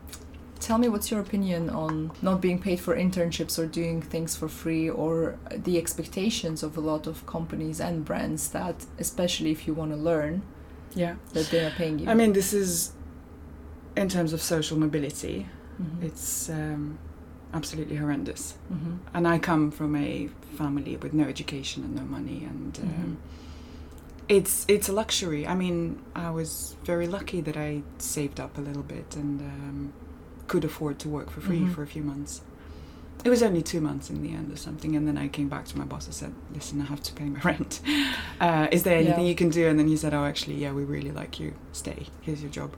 tell 0.60 0.78
me 0.78 0.88
what's 0.88 1.10
your 1.10 1.20
opinion 1.20 1.62
on 1.70 2.12
not 2.22 2.40
being 2.40 2.58
paid 2.60 2.78
for 2.80 2.94
internships 2.94 3.58
or 3.58 3.66
doing 3.66 4.00
things 4.02 4.36
for 4.36 4.46
free 4.48 4.88
or 4.88 5.36
the 5.64 5.76
expectations 5.78 6.62
of 6.62 6.76
a 6.76 6.80
lot 6.92 7.06
of 7.06 7.24
companies 7.26 7.80
and 7.80 8.04
brands 8.04 8.50
that 8.50 8.76
especially 8.98 9.50
if 9.50 9.66
you 9.66 9.72
want 9.74 9.90
to 9.90 9.96
learn 10.10 10.42
Yeah. 10.94 11.14
that 11.32 11.46
they're 11.50 11.70
paying 11.80 11.98
you. 12.00 12.06
I 12.10 12.14
mean, 12.14 12.32
this 12.34 12.52
is 12.52 12.92
in 13.96 14.08
terms 14.08 14.32
of 14.32 14.40
social 14.40 14.78
mobility, 14.78 15.46
Mhm. 15.80 16.02
it's 16.04 16.48
um, 16.50 16.98
absolutely 17.52 17.96
horrendous. 17.96 18.54
Mhm. 18.72 18.98
and 19.14 19.26
I 19.26 19.38
come 19.38 19.70
from 19.70 19.96
a 19.96 20.28
family 20.56 20.96
with 20.96 21.12
no 21.14 21.24
education 21.24 21.84
and 21.84 21.94
no 21.94 22.02
money, 22.02 22.44
and 22.44 22.78
um, 22.82 22.88
Mhm. 22.88 23.16
it's 24.28 24.64
it's 24.68 24.88
a 24.88 24.92
luxury. 24.92 25.46
I 25.46 25.54
mean, 25.54 25.98
I 26.14 26.30
was 26.30 26.76
very 26.84 27.06
lucky 27.06 27.40
that 27.42 27.56
I 27.56 27.82
saved 27.98 28.38
up 28.40 28.56
a 28.58 28.60
little 28.60 28.82
bit 28.82 29.16
and 29.16 29.40
um, 29.40 29.92
could 30.46 30.64
afford 30.64 30.98
to 31.00 31.08
work 31.08 31.30
for 31.30 31.40
free 31.40 31.60
Mhm. 31.60 31.74
for 31.74 31.82
a 31.82 31.86
few 31.86 32.02
months. 32.02 32.42
It 33.24 33.28
was 33.28 33.42
only 33.42 33.60
two 33.62 33.80
months 33.82 34.08
in 34.10 34.22
the 34.22 34.32
end 34.32 34.50
or 34.52 34.56
something, 34.56 34.96
and 34.96 35.06
then 35.06 35.18
I 35.18 35.28
came 35.28 35.48
back 35.48 35.66
to 35.66 35.78
my 35.78 35.84
boss 35.84 36.06
and 36.06 36.14
said, 36.14 36.32
"Listen, 36.54 36.80
I 36.80 36.84
have 36.84 37.02
to 37.02 37.12
pay 37.12 37.24
my 37.28 37.40
rent. 37.50 37.80
Uh, 38.40 38.66
is 38.72 38.82
there 38.82 38.96
anything 38.96 39.24
Yeah. 39.24 39.30
you 39.30 39.34
can 39.34 39.50
do?" 39.50 39.68
And 39.68 39.78
then 39.78 39.88
he 39.88 39.96
said, 39.96 40.14
"Oh, 40.14 40.24
actually, 40.24 40.56
yeah, 40.56 40.72
we 40.72 40.84
really 40.84 41.10
like 41.10 41.38
you. 41.42 41.52
Stay. 41.72 42.06
Here's 42.22 42.40
your 42.42 42.50
job." 42.50 42.70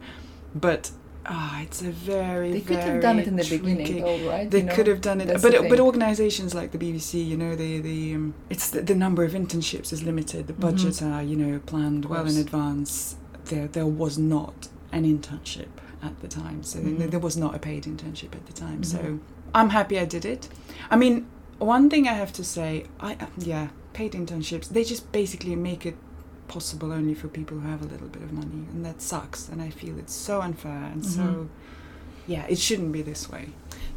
But 0.54 0.90
ah, 1.26 1.62
it's 1.62 1.82
a 1.82 1.90
very 1.90 2.52
they 2.52 2.60
could 2.60 2.76
very 2.76 2.90
have 2.92 3.02
done 3.02 3.18
it 3.18 3.26
in 3.28 3.36
the 3.36 3.44
beginning 3.48 3.86
tricky- 3.86 4.00
though, 4.00 4.28
right? 4.28 4.50
they 4.50 4.58
You 4.60 4.64
know? 4.64 4.74
could 4.74 4.86
have 4.86 5.00
done 5.00 5.20
it, 5.20 5.40
but 5.42 5.68
but 5.68 5.80
organisations 5.80 6.54
like 6.54 6.70
the 6.72 6.78
BBC, 6.78 7.24
you 7.26 7.36
know, 7.36 7.54
the 7.56 7.80
the 7.80 8.14
um, 8.14 8.34
it's 8.50 8.70
the, 8.70 8.82
the 8.82 8.94
number 8.94 9.24
of 9.24 9.32
internships 9.32 9.92
is 9.92 10.02
limited. 10.02 10.46
The 10.46 10.52
Mhm. 10.54 10.60
budgets 10.60 11.02
are 11.02 11.22
you 11.22 11.36
know 11.36 11.58
planned 11.66 12.04
well 12.06 12.26
in 12.26 12.36
advance. 12.36 13.16
There 13.46 13.68
there 13.68 13.86
was 13.86 14.18
not 14.18 14.68
an 14.92 15.04
internship 15.04 15.68
at 16.02 16.20
the 16.20 16.28
time, 16.28 16.62
so 16.62 16.78
Mhm. 16.80 17.10
there 17.10 17.20
was 17.20 17.36
not 17.36 17.54
a 17.54 17.58
paid 17.58 17.84
internship 17.84 18.34
at 18.34 18.46
the 18.46 18.52
time. 18.52 18.80
Mhm. 18.82 18.84
So 18.84 19.18
I'm 19.54 19.70
happy 19.70 19.98
I 19.98 20.04
did 20.04 20.24
it. 20.24 20.48
I 20.90 20.96
mean, 20.96 21.26
one 21.58 21.88
thing 21.90 22.08
I 22.08 22.14
have 22.14 22.32
to 22.34 22.44
say, 22.44 22.84
I 23.00 23.16
yeah, 23.38 23.68
paid 23.92 24.12
internships 24.12 24.68
they 24.68 24.84
just 24.84 25.12
basically 25.12 25.54
make 25.54 25.84
it 25.86 25.96
possible 26.48 26.92
only 26.92 27.14
for 27.14 27.28
people 27.28 27.58
who 27.58 27.68
have 27.68 27.82
a 27.82 27.86
little 27.86 28.08
bit 28.08 28.22
of 28.22 28.32
money, 28.32 28.66
and 28.72 28.84
that 28.84 29.00
sucks. 29.02 29.48
And 29.48 29.62
I 29.62 29.70
feel 29.70 29.98
it's 29.98 30.14
so 30.14 30.40
unfair 30.42 30.84
and 30.92 31.02
Mhm. 31.02 31.06
so. 31.06 31.48
Yeah, 32.26 32.44
it 32.48 32.58
shouldn't 32.58 32.92
be 32.92 33.02
this 33.02 33.28
way. 33.30 33.48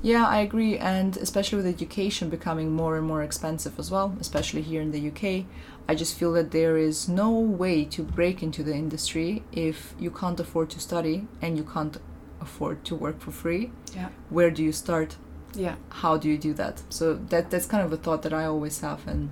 Yeah, 0.02 0.26
I 0.28 0.40
agree, 0.40 0.78
and 0.78 1.16
especially 1.18 1.58
with 1.58 1.68
education 1.68 2.30
becoming 2.30 2.72
more 2.72 2.98
and 2.98 3.06
more 3.06 3.22
expensive 3.22 3.78
as 3.80 3.92
well, 3.92 4.16
especially 4.20 4.62
here 4.62 4.82
in 4.82 4.92
the 4.92 5.00
UK, 5.00 5.46
I 5.88 5.94
just 5.96 6.16
feel 6.18 6.34
that 6.34 6.50
there 6.52 6.76
is 6.78 7.08
no 7.08 7.30
way 7.32 7.86
to 7.86 8.02
break 8.04 8.42
into 8.42 8.64
the 8.64 8.74
industry 8.74 9.44
if 9.52 9.94
you 10.00 10.10
can't 10.10 10.40
afford 10.40 10.70
to 10.72 10.80
study 10.80 11.28
and 11.42 11.56
you 11.58 11.64
can't 11.64 11.98
afford 12.42 12.84
to 12.86 12.96
work 12.96 13.20
for 13.20 13.32
free. 13.32 13.72
Yeah. 13.96 14.10
Where 14.30 14.50
do 14.50 14.64
you 14.64 14.72
start? 14.72 15.18
Yeah. 15.54 15.76
How 15.90 16.18
do 16.18 16.28
you 16.28 16.38
do 16.40 16.54
that? 16.56 16.82
So 16.90 17.14
that 17.30 17.52
that's 17.52 17.68
kind 17.68 17.84
of 17.86 17.94
a 17.94 17.98
thought 17.98 18.24
that 18.24 18.34
I 18.34 18.46
always 18.46 18.80
have, 18.82 19.08
and 19.08 19.30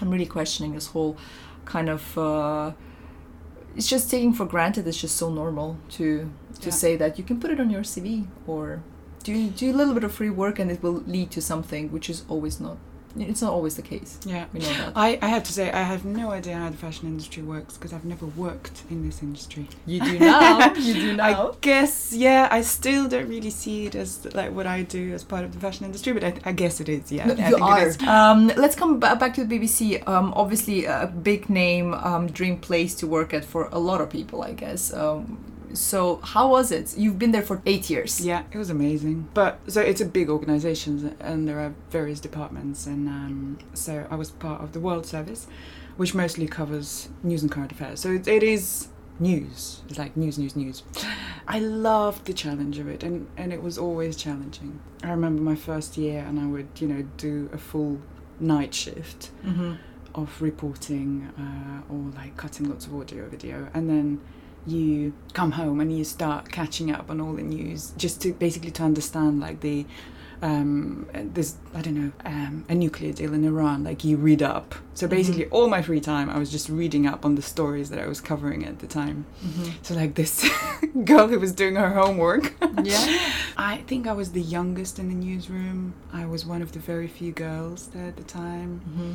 I'm 0.00 0.10
really 0.10 0.26
questioning 0.26 0.74
this 0.74 0.88
whole 0.88 1.16
kind 1.74 1.88
of. 1.88 2.02
Uh, 2.18 2.72
it's 3.76 3.88
just 3.88 4.10
taking 4.10 4.32
for 4.34 4.46
granted. 4.46 4.86
It's 4.88 5.00
just 5.00 5.16
so 5.16 5.30
normal 5.30 5.76
to 5.96 6.06
to 6.64 6.70
Yeah. 6.70 6.74
say 6.82 6.96
that 6.96 7.18
you 7.18 7.24
can 7.28 7.38
put 7.42 7.50
it 7.54 7.60
on 7.60 7.70
your 7.70 7.84
CV 7.84 8.26
or 8.46 8.80
do 9.22 9.32
do 9.60 9.66
a 9.74 9.76
little 9.80 9.94
bit 9.94 10.04
of 10.04 10.12
free 10.12 10.30
work 10.42 10.58
and 10.60 10.70
it 10.70 10.82
will 10.82 11.02
lead 11.06 11.30
to 11.36 11.40
something, 11.40 11.92
which 11.92 12.08
is 12.10 12.24
always 12.28 12.58
not. 12.60 12.76
It's 13.20 13.42
not 13.42 13.52
always 13.52 13.76
the 13.76 13.82
case. 13.82 14.18
Yeah. 14.24 14.46
We 14.52 14.60
know 14.60 14.66
that. 14.66 14.92
I, 14.96 15.18
I 15.20 15.28
have 15.28 15.44
to 15.44 15.52
say, 15.52 15.70
I 15.70 15.82
have 15.82 16.04
no 16.04 16.30
idea 16.30 16.56
how 16.56 16.70
the 16.70 16.76
fashion 16.76 17.08
industry 17.08 17.42
works 17.42 17.76
because 17.76 17.92
I've 17.92 18.04
never 18.04 18.26
worked 18.26 18.82
in 18.90 19.06
this 19.06 19.22
industry. 19.22 19.68
You 19.86 20.00
do 20.00 20.18
now. 20.18 20.74
you 20.76 20.94
do 20.94 21.16
now. 21.16 21.50
I 21.50 21.54
guess, 21.60 22.12
yeah, 22.12 22.48
I 22.50 22.60
still 22.62 23.08
don't 23.08 23.28
really 23.28 23.50
see 23.50 23.86
it 23.86 23.94
as 23.94 24.24
like 24.34 24.52
what 24.52 24.66
I 24.66 24.82
do 24.82 25.12
as 25.12 25.24
part 25.24 25.44
of 25.44 25.52
the 25.52 25.60
fashion 25.60 25.86
industry, 25.86 26.12
but 26.12 26.24
I, 26.24 26.34
I 26.44 26.52
guess 26.52 26.80
it 26.80 26.88
is, 26.88 27.10
yeah. 27.12 27.26
No, 27.26 27.48
you 27.48 27.56
are. 27.62 27.90
Um, 28.06 28.48
let's 28.56 28.76
come 28.76 29.00
ba- 29.00 29.16
back 29.16 29.34
to 29.34 29.44
the 29.44 29.58
BBC. 29.58 30.06
Um, 30.06 30.32
obviously, 30.36 30.84
a 30.84 31.06
big 31.06 31.48
name, 31.50 31.94
um, 31.94 32.28
dream 32.28 32.58
place 32.58 32.94
to 32.96 33.06
work 33.06 33.34
at 33.34 33.44
for 33.44 33.68
a 33.72 33.78
lot 33.78 34.00
of 34.00 34.10
people, 34.10 34.42
I 34.42 34.52
guess. 34.52 34.92
Um, 34.92 35.38
so, 35.74 36.16
how 36.22 36.48
was 36.50 36.70
it? 36.72 36.96
You've 36.96 37.18
been 37.18 37.32
there 37.32 37.42
for 37.42 37.60
eight 37.66 37.88
years. 37.90 38.20
Yeah, 38.20 38.44
it 38.52 38.58
was 38.58 38.70
amazing. 38.70 39.28
But 39.34 39.60
so 39.68 39.80
it's 39.80 40.00
a 40.00 40.06
big 40.06 40.28
organisation, 40.30 41.14
and 41.20 41.48
there 41.48 41.60
are 41.60 41.74
various 41.90 42.20
departments, 42.20 42.86
and 42.86 43.08
um, 43.08 43.58
so 43.74 44.06
I 44.10 44.14
was 44.16 44.30
part 44.30 44.62
of 44.62 44.72
the 44.72 44.80
World 44.80 45.06
Service, 45.06 45.46
which 45.96 46.14
mostly 46.14 46.46
covers 46.46 47.08
news 47.22 47.42
and 47.42 47.50
current 47.50 47.72
affairs. 47.72 48.00
So 48.00 48.12
it, 48.12 48.26
it 48.28 48.42
is 48.42 48.88
news. 49.20 49.82
It's 49.88 49.98
like 49.98 50.16
news, 50.16 50.38
news, 50.38 50.54
news. 50.56 50.82
I 51.46 51.58
loved 51.58 52.26
the 52.26 52.32
challenge 52.32 52.78
of 52.78 52.88
it, 52.88 53.02
and 53.02 53.26
and 53.36 53.52
it 53.52 53.62
was 53.62 53.76
always 53.78 54.16
challenging. 54.16 54.80
I 55.02 55.10
remember 55.10 55.42
my 55.42 55.56
first 55.56 55.96
year, 55.96 56.24
and 56.26 56.38
I 56.40 56.46
would 56.46 56.68
you 56.76 56.88
know 56.88 57.02
do 57.16 57.50
a 57.52 57.58
full 57.58 58.00
night 58.40 58.72
shift 58.74 59.30
Mm-hmm. 59.44 59.72
of 60.14 60.40
reporting 60.40 61.28
uh, 61.38 61.92
or 61.92 62.10
like 62.14 62.36
cutting 62.36 62.68
lots 62.70 62.86
of 62.86 62.94
audio 62.94 63.28
video 63.28 63.68
and 63.74 63.88
then 63.90 64.20
you 64.66 65.12
come 65.32 65.52
home 65.52 65.80
and 65.80 65.96
you 65.96 66.04
start 66.04 66.50
catching 66.52 66.90
up 66.90 67.10
on 67.10 67.20
all 67.20 67.32
the 67.34 67.42
news 67.42 67.92
just 67.96 68.20
to 68.22 68.32
basically 68.34 68.70
to 68.70 68.82
understand 68.82 69.40
like 69.40 69.60
the 69.60 69.86
um 70.40 71.04
there's 71.34 71.56
i 71.74 71.80
don't 71.82 71.94
know 71.96 72.12
um, 72.24 72.64
a 72.68 72.74
nuclear 72.74 73.12
deal 73.12 73.34
in 73.34 73.44
iran 73.44 73.82
like 73.82 74.04
you 74.04 74.16
read 74.16 74.40
up 74.40 74.74
so 74.94 75.08
basically 75.08 75.46
all 75.46 75.68
my 75.68 75.82
free 75.82 76.00
time 76.00 76.30
i 76.30 76.38
was 76.38 76.48
just 76.50 76.68
reading 76.68 77.06
up 77.08 77.24
on 77.24 77.34
the 77.34 77.42
stories 77.42 77.90
that 77.90 77.98
i 77.98 78.06
was 78.06 78.20
covering 78.20 78.64
at 78.64 78.78
the 78.78 78.86
time 78.86 79.26
Mm-hmm. 79.44 79.70
so 79.82 79.94
like 79.94 80.14
this 80.14 80.48
girl 81.04 81.26
who 81.26 81.40
was 81.40 81.50
doing 81.52 81.74
her 81.74 81.90
homework 81.90 82.54
Yeah. 82.84 83.30
i 83.56 83.78
think 83.88 84.06
i 84.06 84.12
was 84.12 84.30
the 84.30 84.40
youngest 84.42 85.00
in 85.00 85.08
the 85.08 85.14
newsroom 85.14 85.94
i 86.12 86.24
was 86.24 86.46
one 86.46 86.62
of 86.62 86.70
the 86.70 86.78
very 86.78 87.08
few 87.08 87.32
girls 87.32 87.88
there 87.88 88.06
at 88.06 88.16
the 88.16 88.22
time 88.24 88.80
Mm-hmm. 88.88 89.12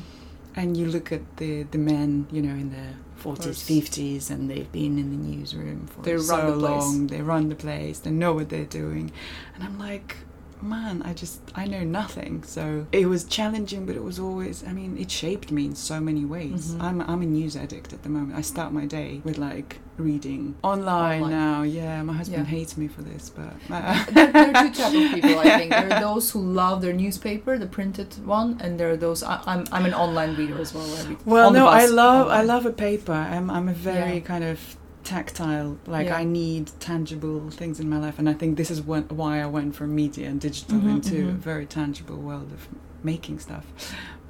and 0.57 0.75
you 0.75 0.87
look 0.87 1.11
at 1.13 1.21
the 1.37 1.63
the 1.63 1.77
men, 1.77 2.27
you 2.31 2.41
know, 2.41 2.53
in 2.63 2.69
their 2.71 2.95
forties, 3.23 3.61
fifties, 3.61 4.29
and 4.29 4.49
they've 4.49 4.71
been 4.71 4.97
in 4.99 5.07
the 5.13 5.21
newsroom 5.35 5.87
for 5.87 6.01
They 6.01 6.13
run 6.15 6.23
so 6.23 6.51
the 6.51 6.59
place. 6.59 6.69
long. 6.83 7.07
They 7.07 7.21
run 7.21 7.49
the 7.49 7.55
place. 7.55 7.99
They 7.99 8.11
know 8.11 8.33
what 8.33 8.49
they're 8.49 8.65
doing, 8.83 9.11
and 9.55 9.63
I'm 9.63 9.77
like, 9.79 10.17
man, 10.63 11.01
I 11.03 11.13
just 11.13 11.39
I 11.55 11.65
know 11.65 11.83
nothing. 11.83 12.43
So 12.43 12.87
it 12.91 13.05
was 13.07 13.23
challenging, 13.25 13.85
but 13.85 13.95
it 13.95 14.03
was 14.03 14.19
always. 14.19 14.63
I 14.67 14.71
mean, 14.73 14.97
it 14.97 15.11
shaped 15.11 15.51
me 15.51 15.65
in 15.65 15.75
so 15.75 15.99
many 15.99 16.25
ways. 16.25 16.73
Mhm. 16.73 16.81
I'm 16.81 17.01
I'm 17.01 17.21
a 17.21 17.25
news 17.25 17.55
addict 17.55 17.93
at 17.93 18.03
the 18.03 18.09
moment. 18.09 18.37
I 18.37 18.41
start 18.41 18.71
my 18.73 18.85
day 18.85 19.21
with 19.23 19.37
like 19.37 19.79
reading 19.97 20.55
online, 20.63 21.21
Online. 21.23 21.31
now. 21.31 21.61
Yeah, 21.61 22.01
my 22.01 22.13
husband 22.13 22.45
Yeah. 22.47 22.55
hates 22.57 22.77
me 22.77 22.87
for 22.87 23.01
this, 23.03 23.29
but. 23.29 23.53
there, 24.13 24.31
there 24.31 24.47
are 24.49 24.63
two 24.63 24.73
types 24.73 24.95
of 24.95 25.11
people. 25.15 25.37
I 25.39 25.57
think 25.57 25.69
there 25.71 25.85
are 25.93 25.99
those 25.99 26.31
who 26.31 26.39
love 26.41 26.81
their 26.81 26.93
newspaper, 26.93 27.57
the 27.59 27.67
printed 27.67 28.09
one, 28.25 28.57
and 28.61 28.79
there 28.79 28.89
are 28.89 28.97
those. 28.97 29.21
I, 29.23 29.39
I'm 29.45 29.65
I'm 29.71 29.85
an 29.85 29.93
online 29.93 30.35
reader 30.35 30.59
as 30.59 30.73
well. 30.73 30.87
Well, 31.25 31.51
no, 31.51 31.67
I 31.67 31.85
love 31.85 32.27
I 32.29 32.41
love 32.41 32.65
a 32.65 32.71
paper. 32.71 33.13
I'm 33.13 33.49
I'm 33.51 33.67
a 33.69 33.73
very 33.73 34.15
Yeah. 34.15 34.19
kind 34.31 34.43
of 34.43 34.59
tactile. 35.03 35.77
Like 35.87 36.07
Yeah. 36.07 36.17
I 36.17 36.23
need 36.23 36.71
tangible 36.79 37.49
things 37.49 37.79
in 37.79 37.89
my 37.89 37.97
life, 37.99 38.17
and 38.19 38.27
I 38.29 38.33
think 38.33 38.57
this 38.57 38.71
is 38.71 38.81
when, 38.81 39.03
why 39.09 39.41
I 39.41 39.45
went 39.45 39.75
from 39.75 39.93
media 39.95 40.27
and 40.29 40.39
digital 40.41 40.79
Mhm, 40.79 40.89
into 40.95 41.29
a 41.29 41.31
mhm. 41.33 41.37
very 41.37 41.65
tangible 41.65 42.17
world 42.17 42.51
of 42.51 42.67
making 43.03 43.39
stuff. 43.39 43.65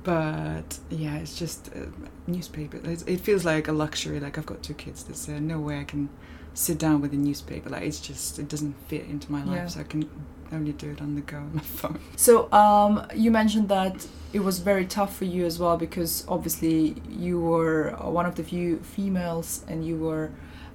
But 0.04 0.80
yeah, 0.90 1.16
it's 1.16 1.36
just 1.40 1.70
uh, 1.76 1.86
newspaper. 2.28 2.80
It's, 2.84 3.04
it 3.04 3.22
feels 3.22 3.46
like 3.46 3.68
a 3.68 3.72
luxury. 3.72 4.20
Like 4.20 4.38
I've 4.38 4.46
got 4.46 4.62
two 4.62 4.74
kids. 4.74 5.04
There's 5.04 5.30
uh, 5.30 5.40
no 5.40 5.60
way 5.60 5.80
I 5.80 5.86
can 5.86 6.10
sit 6.54 6.78
down 6.78 7.00
with 7.02 7.14
a 7.14 7.18
newspaper. 7.18 7.70
Like 7.70 7.84
it's 7.84 8.02
just 8.02 8.38
it 8.40 8.50
doesn't 8.50 8.76
fit 8.90 9.06
into 9.06 9.32
my 9.32 9.44
life, 9.46 9.56
Yeah. 9.56 9.68
so 9.68 9.80
I 9.80 9.84
can 9.84 10.10
only 10.52 10.74
do 10.74 10.90
it 10.92 11.02
on 11.02 11.16
the 11.16 11.22
go 11.22 11.38
on 11.48 11.52
my 11.56 11.62
phone. 11.62 12.00
So 12.18 12.52
um, 12.52 13.06
you 13.16 13.32
mentioned 13.32 13.70
that 13.70 14.06
it 14.34 14.42
was 14.44 14.60
very 14.60 14.86
tough 14.86 15.16
for 15.16 15.26
you 15.26 15.46
as 15.46 15.58
well 15.58 15.78
because 15.78 16.26
obviously 16.28 16.96
you 17.10 17.40
were 17.40 17.96
uh, 17.98 18.10
one 18.10 18.26
of 18.26 18.36
the 18.36 18.44
few 18.44 18.78
females 18.80 19.64
and 19.70 19.86
you 19.86 19.96
were 19.98 20.32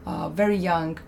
uh, 0.08 0.28
very 0.30 0.56
young. 0.56 0.98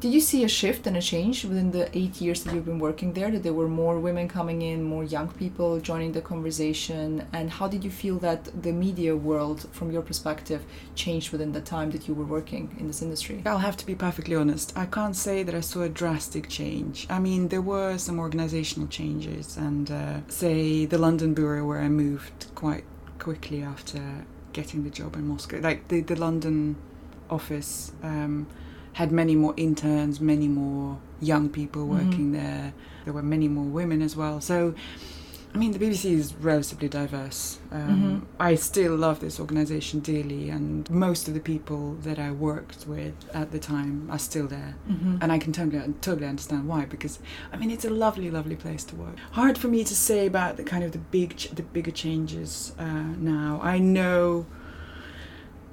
Did 0.00 0.14
you 0.14 0.20
see 0.20 0.44
a 0.44 0.48
shift 0.48 0.86
and 0.86 0.96
a 0.96 1.02
change 1.02 1.44
within 1.44 1.72
the 1.72 1.84
eight 1.96 2.22
years 2.22 2.42
that 2.42 2.54
you've 2.54 2.64
been 2.64 2.78
working 2.78 3.12
there? 3.12 3.30
That 3.30 3.42
there 3.42 3.52
were 3.52 3.68
more 3.68 4.00
women 4.00 4.28
coming 4.28 4.62
in, 4.62 4.82
more 4.82 5.04
young 5.04 5.28
people 5.28 5.78
joining 5.78 6.12
the 6.12 6.22
conversation? 6.22 7.26
And 7.34 7.50
how 7.50 7.68
did 7.68 7.84
you 7.84 7.90
feel 7.90 8.18
that 8.20 8.62
the 8.62 8.72
media 8.72 9.14
world, 9.14 9.68
from 9.72 9.90
your 9.90 10.00
perspective, 10.00 10.62
changed 10.94 11.32
within 11.32 11.52
the 11.52 11.60
time 11.60 11.90
that 11.90 12.08
you 12.08 12.14
were 12.14 12.24
working 12.24 12.74
in 12.80 12.86
this 12.86 13.02
industry? 13.02 13.42
I'll 13.44 13.58
have 13.58 13.76
to 13.76 13.84
be 13.84 13.94
perfectly 13.94 14.34
honest. 14.34 14.72
I 14.74 14.86
can't 14.86 15.16
say 15.16 15.42
that 15.42 15.54
I 15.54 15.60
saw 15.60 15.82
a 15.82 15.90
drastic 15.90 16.48
change. 16.48 17.06
I 17.10 17.18
mean, 17.18 17.48
there 17.48 17.66
were 17.74 17.98
some 17.98 18.18
organizational 18.18 18.88
changes, 18.88 19.58
and 19.58 19.90
uh, 19.90 20.20
say 20.28 20.86
the 20.86 20.98
London 20.98 21.34
bureau 21.34 21.66
where 21.66 21.80
I 21.80 21.90
moved 21.90 22.46
quite 22.54 22.84
quickly 23.18 23.62
after 23.62 24.00
getting 24.54 24.82
the 24.82 24.90
job 24.90 25.14
in 25.14 25.28
Moscow. 25.28 25.58
Like 25.58 25.88
the 25.88 26.00
the 26.00 26.16
London 26.16 26.76
office 27.30 27.92
um, 28.02 28.46
had 28.94 29.12
many 29.12 29.34
more 29.36 29.54
interns, 29.56 30.20
many 30.20 30.48
more 30.48 30.98
young 31.20 31.48
people 31.48 31.82
Mhm. 31.86 31.88
working 31.88 32.32
there. 32.32 32.72
There 33.04 33.14
were 33.14 33.22
many 33.22 33.48
more 33.48 33.64
women 33.64 34.02
as 34.02 34.16
well. 34.16 34.40
So. 34.40 34.74
I 35.52 35.58
mean, 35.58 35.72
the 35.72 35.80
BBC 35.80 36.12
is 36.12 36.32
relatively 36.36 36.88
diverse. 36.88 37.58
Um, 37.72 37.80
Mhm. 37.80 38.20
I 38.38 38.54
still 38.54 38.94
love 38.94 39.18
this 39.18 39.40
organisation 39.40 39.98
dearly, 39.98 40.48
and 40.48 40.88
most 40.88 41.26
of 41.26 41.34
the 41.34 41.40
people 41.40 41.96
that 42.04 42.20
I 42.20 42.30
worked 42.30 42.86
with 42.86 43.14
at 43.34 43.50
the 43.50 43.58
time 43.58 44.06
are 44.12 44.18
still 44.20 44.46
there. 44.46 44.76
Mm-hmm. 44.88 45.16
And 45.20 45.32
I 45.32 45.38
can 45.38 45.52
totally, 45.52 45.92
totally 46.02 46.28
understand 46.28 46.68
why, 46.68 46.84
because 46.84 47.18
I 47.52 47.56
mean 47.56 47.72
it's 47.72 47.84
a 47.84 47.90
lovely, 47.90 48.30
lovely 48.30 48.54
place 48.54 48.84
to 48.84 48.94
work. 48.94 49.16
Hard 49.32 49.58
for 49.58 49.66
me 49.66 49.82
to 49.82 49.94
say 49.96 50.24
about 50.24 50.56
the 50.56 50.62
kind 50.62 50.84
of 50.84 50.92
the 50.92 51.00
big, 51.10 51.34
ch- 51.36 51.50
the 51.50 51.64
bigger 51.64 51.90
changes 51.90 52.72
uh, 52.78 53.14
now. 53.18 53.58
I 53.60 53.78
know 53.80 54.46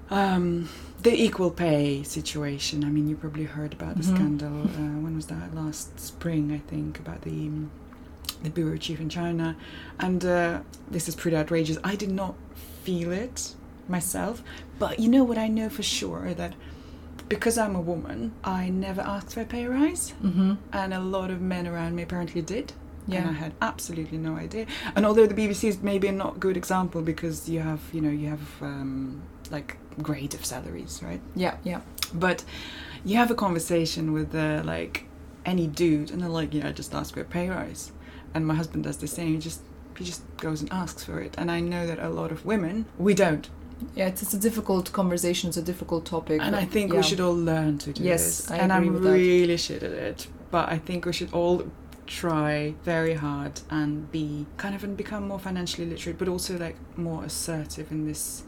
um, 0.09 0.69
the 1.03 1.13
equal 1.13 1.51
pay 1.51 2.03
situation. 2.03 2.83
I 2.83 2.87
mean, 2.89 3.07
you 3.07 3.15
probably 3.15 3.43
heard 3.45 3.73
about 3.73 3.95
the 3.97 4.03
Mhm. 4.03 4.15
scandal. 4.15 4.63
Uh, 4.63 4.99
when 5.03 5.15
was 5.15 5.27
that? 5.27 5.53
Last 5.55 5.99
spring, 5.99 6.51
I 6.51 6.59
think, 6.69 6.99
about 6.99 7.21
the 7.21 7.47
um, 7.47 7.69
the 8.43 8.49
bureau 8.51 8.77
chief 8.77 8.99
in 8.99 9.09
China, 9.09 9.55
and 9.99 10.23
uh, 10.23 10.59
this 10.91 11.07
is 11.07 11.15
pretty 11.15 11.35
outrageous. 11.37 11.77
I 11.83 11.95
did 11.95 12.11
not 12.11 12.35
feel 12.83 13.11
it 13.11 13.55
myself, 13.89 14.43
but 14.77 14.99
you 14.99 15.09
know 15.09 15.23
what 15.23 15.37
I 15.39 15.47
know 15.47 15.69
for 15.69 15.81
sure 15.83 16.33
that 16.35 16.53
because 17.29 17.57
I'm 17.57 17.75
a 17.75 17.81
woman, 17.81 18.33
I 18.43 18.69
never 18.69 19.01
asked 19.01 19.33
for 19.33 19.41
a 19.41 19.45
pay 19.45 19.65
rise, 19.65 20.13
Mm-hmm. 20.23 20.53
and 20.71 20.93
a 20.93 20.99
lot 20.99 21.31
of 21.31 21.41
men 21.41 21.67
around 21.67 21.95
me 21.95 22.03
apparently 22.03 22.41
did. 22.41 22.73
And 23.09 23.29
I 23.29 23.31
had 23.31 23.53
absolutely 23.61 24.17
no 24.17 24.35
idea. 24.35 24.65
And 24.95 25.05
although 25.05 25.25
the 25.25 25.33
BBC 25.33 25.69
is 25.69 25.81
maybe 25.81 26.07
not 26.11 26.13
a 26.13 26.17
not 26.17 26.39
good 26.41 26.57
example 26.57 27.01
because 27.01 27.47
you 27.47 27.61
have, 27.61 27.79
you 27.93 28.01
know, 28.01 28.09
you 28.09 28.27
have 28.27 28.45
um, 28.61 29.21
like 29.49 29.77
grade 30.01 30.33
of 30.33 30.45
salaries, 30.45 31.01
right? 31.03 31.21
Yeah. 31.35 31.57
Yeah. 31.63 31.81
But 32.13 32.43
you 33.05 33.17
have 33.17 33.31
a 33.31 33.35
conversation 33.35 34.13
with 34.13 34.33
uh, 34.35 34.61
like 34.65 35.05
any 35.45 35.67
dude, 35.67 36.11
and 36.11 36.21
they're 36.21 36.29
like, 36.29 36.53
"Yeah, 36.53 36.67
I 36.69 36.71
just 36.71 36.93
ask 36.93 37.13
for 37.13 37.21
a 37.21 37.25
pay 37.25 37.49
rise," 37.49 37.91
and 38.33 38.45
my 38.45 38.55
husband 38.55 38.83
does 38.83 38.97
the 38.97 39.07
same. 39.07 39.33
He 39.33 39.37
just 39.39 39.61
he 39.97 40.03
just 40.05 40.21
goes 40.37 40.61
and 40.61 40.71
asks 40.71 41.03
for 41.03 41.19
it, 41.19 41.35
and 41.37 41.49
I 41.51 41.59
know 41.59 41.87
that 41.87 41.99
a 41.99 42.09
lot 42.09 42.31
of 42.31 42.45
women 42.45 42.85
we 42.97 43.13
don't, 43.13 43.49
Yeah, 43.95 44.07
it's, 44.07 44.21
it's 44.21 44.33
a 44.33 44.39
difficult 44.39 44.91
conversation. 44.91 45.47
It's 45.49 45.57
a 45.57 45.61
difficult 45.61 46.05
topic. 46.05 46.39
and 46.41 46.55
I 46.55 46.65
think 46.65 46.91
yeah. 46.91 46.97
we 46.97 47.03
should 47.03 47.19
all 47.19 47.35
learn 47.35 47.77
to 47.79 47.93
do 47.93 48.03
Yes, 48.03 48.23
this. 48.23 48.51
I 48.51 48.57
and 48.57 48.71
I'm 48.71 49.01
really 49.01 49.57
shit 49.57 49.83
at 49.83 49.91
it, 49.91 50.27
but 50.51 50.69
I 50.69 50.77
think 50.77 51.05
we 51.05 51.13
should 51.13 51.33
all 51.33 51.63
try 52.07 52.73
very 52.83 53.13
hard 53.13 53.59
and 53.69 54.11
be 54.11 54.45
kind 54.57 54.73
of 54.73 54.83
and 54.83 54.95
become 54.97 55.27
more 55.27 55.39
financially 55.39 55.85
literate 55.87 56.17
but 56.17 56.27
also 56.27 56.57
like 56.57 56.75
more 56.97 57.23
assertive 57.25 57.91
in 57.91 58.07
this 58.07 58.43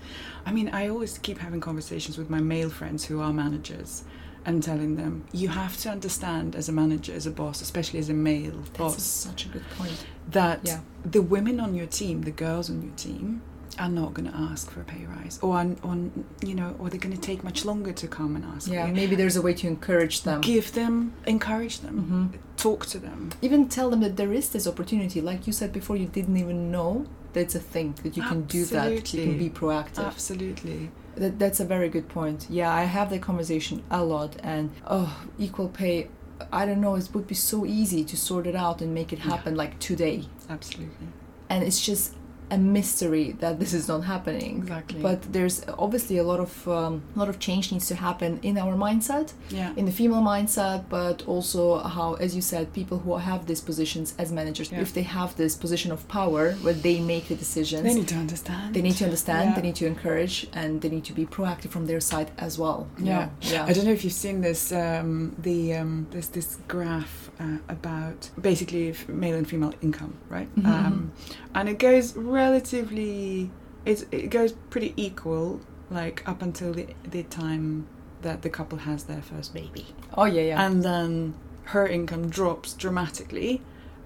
i 0.45 0.51
mean 0.51 0.69
i 0.69 0.87
always 0.87 1.17
keep 1.19 1.37
having 1.39 1.59
conversations 1.59 2.17
with 2.17 2.29
my 2.29 2.39
male 2.39 2.69
friends 2.69 3.05
who 3.05 3.19
are 3.21 3.33
managers 3.33 4.03
and 4.45 4.63
telling 4.63 4.95
them 4.95 5.25
you 5.33 5.49
have 5.49 5.75
to 5.77 5.89
understand 5.89 6.55
as 6.55 6.69
a 6.69 6.71
manager 6.71 7.13
as 7.13 7.25
a 7.27 7.31
boss 7.31 7.61
especially 7.61 7.99
as 7.99 8.09
a 8.09 8.13
male 8.13 8.51
That's 8.57 8.69
boss 8.77 9.03
such 9.03 9.45
a 9.45 9.49
good 9.49 9.69
point. 9.77 10.05
that 10.31 10.61
Yeah. 10.63 10.79
the 11.03 11.21
women 11.21 11.59
on 11.59 11.75
your 11.75 11.87
team 11.87 12.21
the 12.21 12.31
girls 12.31 12.69
on 12.69 12.81
your 12.81 12.93
team 12.95 13.41
are 13.79 13.89
not 13.89 14.13
going 14.13 14.29
to 14.29 14.35
ask 14.35 14.69
for 14.69 14.81
a 14.81 14.83
pay 14.83 15.05
rise, 15.05 15.39
or 15.41 15.55
on 15.57 16.25
you 16.43 16.55
know, 16.55 16.75
or 16.79 16.89
they're 16.89 16.99
going 16.99 17.15
to 17.15 17.21
take 17.21 17.43
much 17.43 17.65
longer 17.65 17.93
to 17.93 18.07
come 18.07 18.35
and 18.35 18.45
ask. 18.45 18.69
Yeah, 18.69 18.87
maybe 18.87 19.15
there's 19.15 19.35
a 19.35 19.41
way 19.41 19.53
to 19.53 19.67
encourage 19.67 20.23
them. 20.23 20.41
Give 20.41 20.71
them, 20.73 21.13
encourage 21.25 21.79
them, 21.79 21.95
mm-hmm. 21.95 22.37
talk 22.57 22.85
to 22.87 22.99
them. 22.99 23.31
Even 23.41 23.69
tell 23.69 23.89
them 23.89 24.01
that 24.01 24.17
there 24.17 24.33
is 24.33 24.49
this 24.49 24.67
opportunity. 24.67 25.21
Like 25.21 25.47
you 25.47 25.53
said 25.53 25.71
before, 25.71 25.95
you 25.95 26.07
didn't 26.07 26.37
even 26.37 26.71
know 26.71 27.07
that's 27.33 27.55
a 27.55 27.59
thing 27.59 27.95
that 28.03 28.17
you 28.17 28.23
can 28.23 28.43
Absolutely. 28.43 28.59
do 28.59 28.65
that. 28.65 29.13
You 29.13 29.23
can 29.23 29.37
be 29.37 29.49
proactive. 29.49 30.05
Absolutely. 30.05 30.91
That, 31.15 31.39
that's 31.39 31.59
a 31.59 31.65
very 31.65 31.89
good 31.89 32.07
point. 32.09 32.47
Yeah, 32.49 32.73
I 32.73 32.83
have 32.83 33.09
that 33.11 33.21
conversation 33.21 33.83
a 33.89 34.03
lot, 34.03 34.35
and 34.43 34.71
oh, 34.87 35.25
equal 35.37 35.69
pay. 35.69 36.09
I 36.53 36.65
don't 36.65 36.79
know. 36.79 36.95
It 36.95 37.09
would 37.13 37.27
be 37.27 37.35
so 37.35 37.65
easy 37.65 38.03
to 38.05 38.15
sort 38.15 38.47
it 38.47 38.55
out 38.55 38.81
and 38.81 38.93
make 38.93 39.11
it 39.11 39.19
happen 39.19 39.53
yeah. 39.53 39.57
like 39.57 39.79
today. 39.79 40.23
Absolutely. 40.49 41.07
And 41.49 41.63
it's 41.63 41.85
just 41.85 42.15
a 42.51 42.57
mystery 42.57 43.33
that 43.39 43.59
this 43.59 43.73
is 43.73 43.88
not 43.88 44.01
happening. 44.03 44.57
Exactly. 44.57 45.01
But 45.01 45.33
there's 45.33 45.65
obviously 45.77 46.17
a 46.17 46.23
lot 46.23 46.39
of 46.39 46.67
um, 46.67 47.03
a 47.15 47.19
lot 47.19 47.29
of 47.29 47.39
change 47.39 47.71
needs 47.71 47.88
to 47.88 47.95
happen 47.95 48.39
in 48.43 48.57
our 48.57 48.75
mindset, 48.75 49.33
yeah. 49.49 49.73
in 49.75 49.85
the 49.85 49.91
female 49.91 50.21
mindset, 50.21 50.85
but 50.89 51.27
also 51.27 51.79
how, 51.79 52.15
as 52.15 52.35
you 52.35 52.41
said, 52.41 52.73
people 52.73 52.99
who 52.99 53.15
have 53.17 53.45
these 53.45 53.62
positions 53.62 54.13
as 54.17 54.31
managers, 54.31 54.71
yeah. 54.71 54.81
if 54.81 54.93
they 54.93 55.03
have 55.03 55.35
this 55.35 55.55
position 55.55 55.91
of 55.91 56.07
power 56.07 56.53
where 56.63 56.73
they 56.73 56.99
make 56.99 57.27
the 57.27 57.35
decisions, 57.35 57.83
they 57.83 57.93
need 57.93 58.07
to 58.07 58.15
understand. 58.15 58.73
They 58.73 58.81
need 58.81 58.97
to 58.97 59.05
understand. 59.05 59.49
Yeah. 59.49 59.55
They 59.55 59.62
need 59.62 59.75
to 59.75 59.85
encourage, 59.85 60.47
and 60.53 60.81
they 60.81 60.89
need 60.89 61.05
to 61.05 61.13
be 61.13 61.25
proactive 61.25 61.69
from 61.69 61.85
their 61.85 61.99
side 61.99 62.31
as 62.38 62.57
well. 62.57 62.88
Yeah. 62.97 63.29
yeah. 63.41 63.65
I 63.65 63.73
don't 63.73 63.85
know 63.85 63.91
if 63.91 64.03
you've 64.03 64.13
seen 64.13 64.41
this. 64.41 64.71
Um, 64.71 65.35
the 65.38 65.75
um, 65.75 66.07
there's 66.12 66.29
this 66.29 66.57
graph 66.67 67.29
uh, 67.39 67.57
about 67.67 68.29
basically 68.39 68.93
male 69.07 69.35
and 69.35 69.47
female 69.47 69.73
income, 69.81 70.13
right? 70.29 70.53
Mm-hmm. 70.55 70.67
Um, 70.67 71.12
and 71.55 71.69
it 71.69 71.79
goes 71.79 72.15
relatively, 72.39 73.52
it's, 73.86 74.06
it 74.12 74.30
goes 74.30 74.54
pretty 74.69 74.93
equal, 74.95 75.60
like 75.89 76.28
up 76.28 76.41
until 76.41 76.73
the, 76.73 76.88
the 77.04 77.23
time 77.23 77.88
that 78.21 78.41
the 78.41 78.49
couple 78.49 78.80
has 78.80 79.04
their 79.04 79.21
first 79.21 79.54
baby. 79.54 79.88
Oh 80.17 80.25
yeah, 80.25 80.41
yeah. 80.41 80.65
And 80.65 80.84
then 80.84 81.36
her 81.65 81.86
income 81.88 82.30
drops 82.30 82.73
dramatically, 82.73 83.62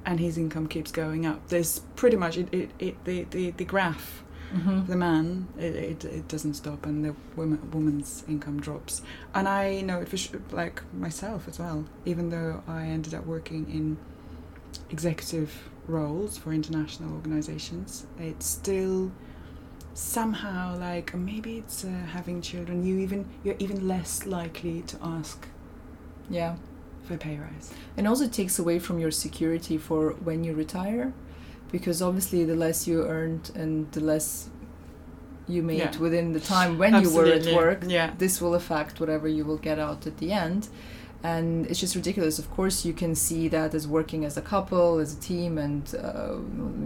and 0.05 0.19
his 0.19 0.37
income 0.37 0.67
keeps 0.67 0.91
going 0.91 1.25
up. 1.25 1.47
There's 1.47 1.79
pretty 1.95 2.17
much 2.17 2.37
it, 2.37 2.53
it, 2.53 2.71
it 2.79 3.05
the, 3.05 3.23
the, 3.23 3.51
the 3.51 3.65
graph 3.65 4.23
mm-hmm. 4.53 4.85
the 4.85 4.95
man 4.95 5.47
it, 5.57 5.75
it, 5.75 6.05
it, 6.05 6.27
doesn't 6.27 6.53
stop 6.53 6.85
and 6.85 7.03
the 7.03 7.15
woman 7.35 7.59
woman's 7.71 8.23
income 8.27 8.59
drops 8.59 9.01
and 9.33 9.47
i 9.47 9.81
know 9.81 9.99
it 9.99 10.07
for 10.07 10.17
sure, 10.17 10.41
like 10.51 10.81
myself 10.93 11.47
as 11.47 11.59
well 11.59 11.85
even 12.05 12.29
though 12.29 12.61
i 12.67 12.85
ended 12.85 13.13
up 13.13 13.25
working 13.25 13.65
in 13.69 13.97
executive 14.89 15.69
roles 15.87 16.37
for 16.37 16.53
international 16.53 17.13
organizations 17.13 18.05
it's 18.17 18.45
still 18.45 19.11
somehow 19.93 20.77
like 20.77 21.13
maybe 21.13 21.57
it's 21.57 21.83
uh, 21.83 21.89
having 22.11 22.41
children 22.41 22.85
you 22.85 22.97
even 22.97 23.25
you're 23.43 23.55
even 23.59 23.87
less 23.87 24.25
likely 24.25 24.81
to 24.81 24.97
ask 25.03 25.47
yeah 26.29 26.55
for 27.03 27.17
pay 27.17 27.37
rise 27.37 27.71
and 27.97 28.07
also 28.07 28.27
takes 28.27 28.57
away 28.57 28.79
from 28.79 28.97
your 28.97 29.11
security 29.11 29.77
for 29.77 30.11
when 30.23 30.43
you 30.43 30.53
retire 30.53 31.13
because 31.71 32.01
obviously 32.01 32.43
the 32.45 32.55
less 32.55 32.87
you 32.87 33.03
earned 33.03 33.51
and 33.55 33.91
the 33.91 33.99
less 33.99 34.49
you 35.47 35.61
made 35.61 35.77
yeah. 35.77 35.97
within 35.97 36.31
the 36.31 36.39
time 36.39 36.77
when 36.77 36.95
Absolutely. 36.95 37.51
you 37.51 37.55
were 37.55 37.69
at 37.71 37.79
work 37.81 37.83
yeah. 37.87 38.13
this 38.17 38.39
will 38.41 38.55
affect 38.55 38.99
whatever 38.99 39.27
you 39.27 39.43
will 39.43 39.57
get 39.57 39.77
out 39.77 40.07
at 40.07 40.17
the 40.17 40.31
end 40.31 40.69
and 41.23 41.65
it's 41.67 41.79
just 41.79 41.95
ridiculous. 41.95 42.37
Of 42.37 42.51
course 42.51 42.85
you 42.85 42.93
can 42.93 43.15
see 43.15 43.47
that 43.47 43.73
as 43.73 43.87
working 43.87 44.25
as 44.25 44.35
a 44.37 44.41
couple 44.41 44.99
as 44.99 45.13
a 45.17 45.19
team 45.19 45.57
and 45.57 45.95
uh, 45.95 46.35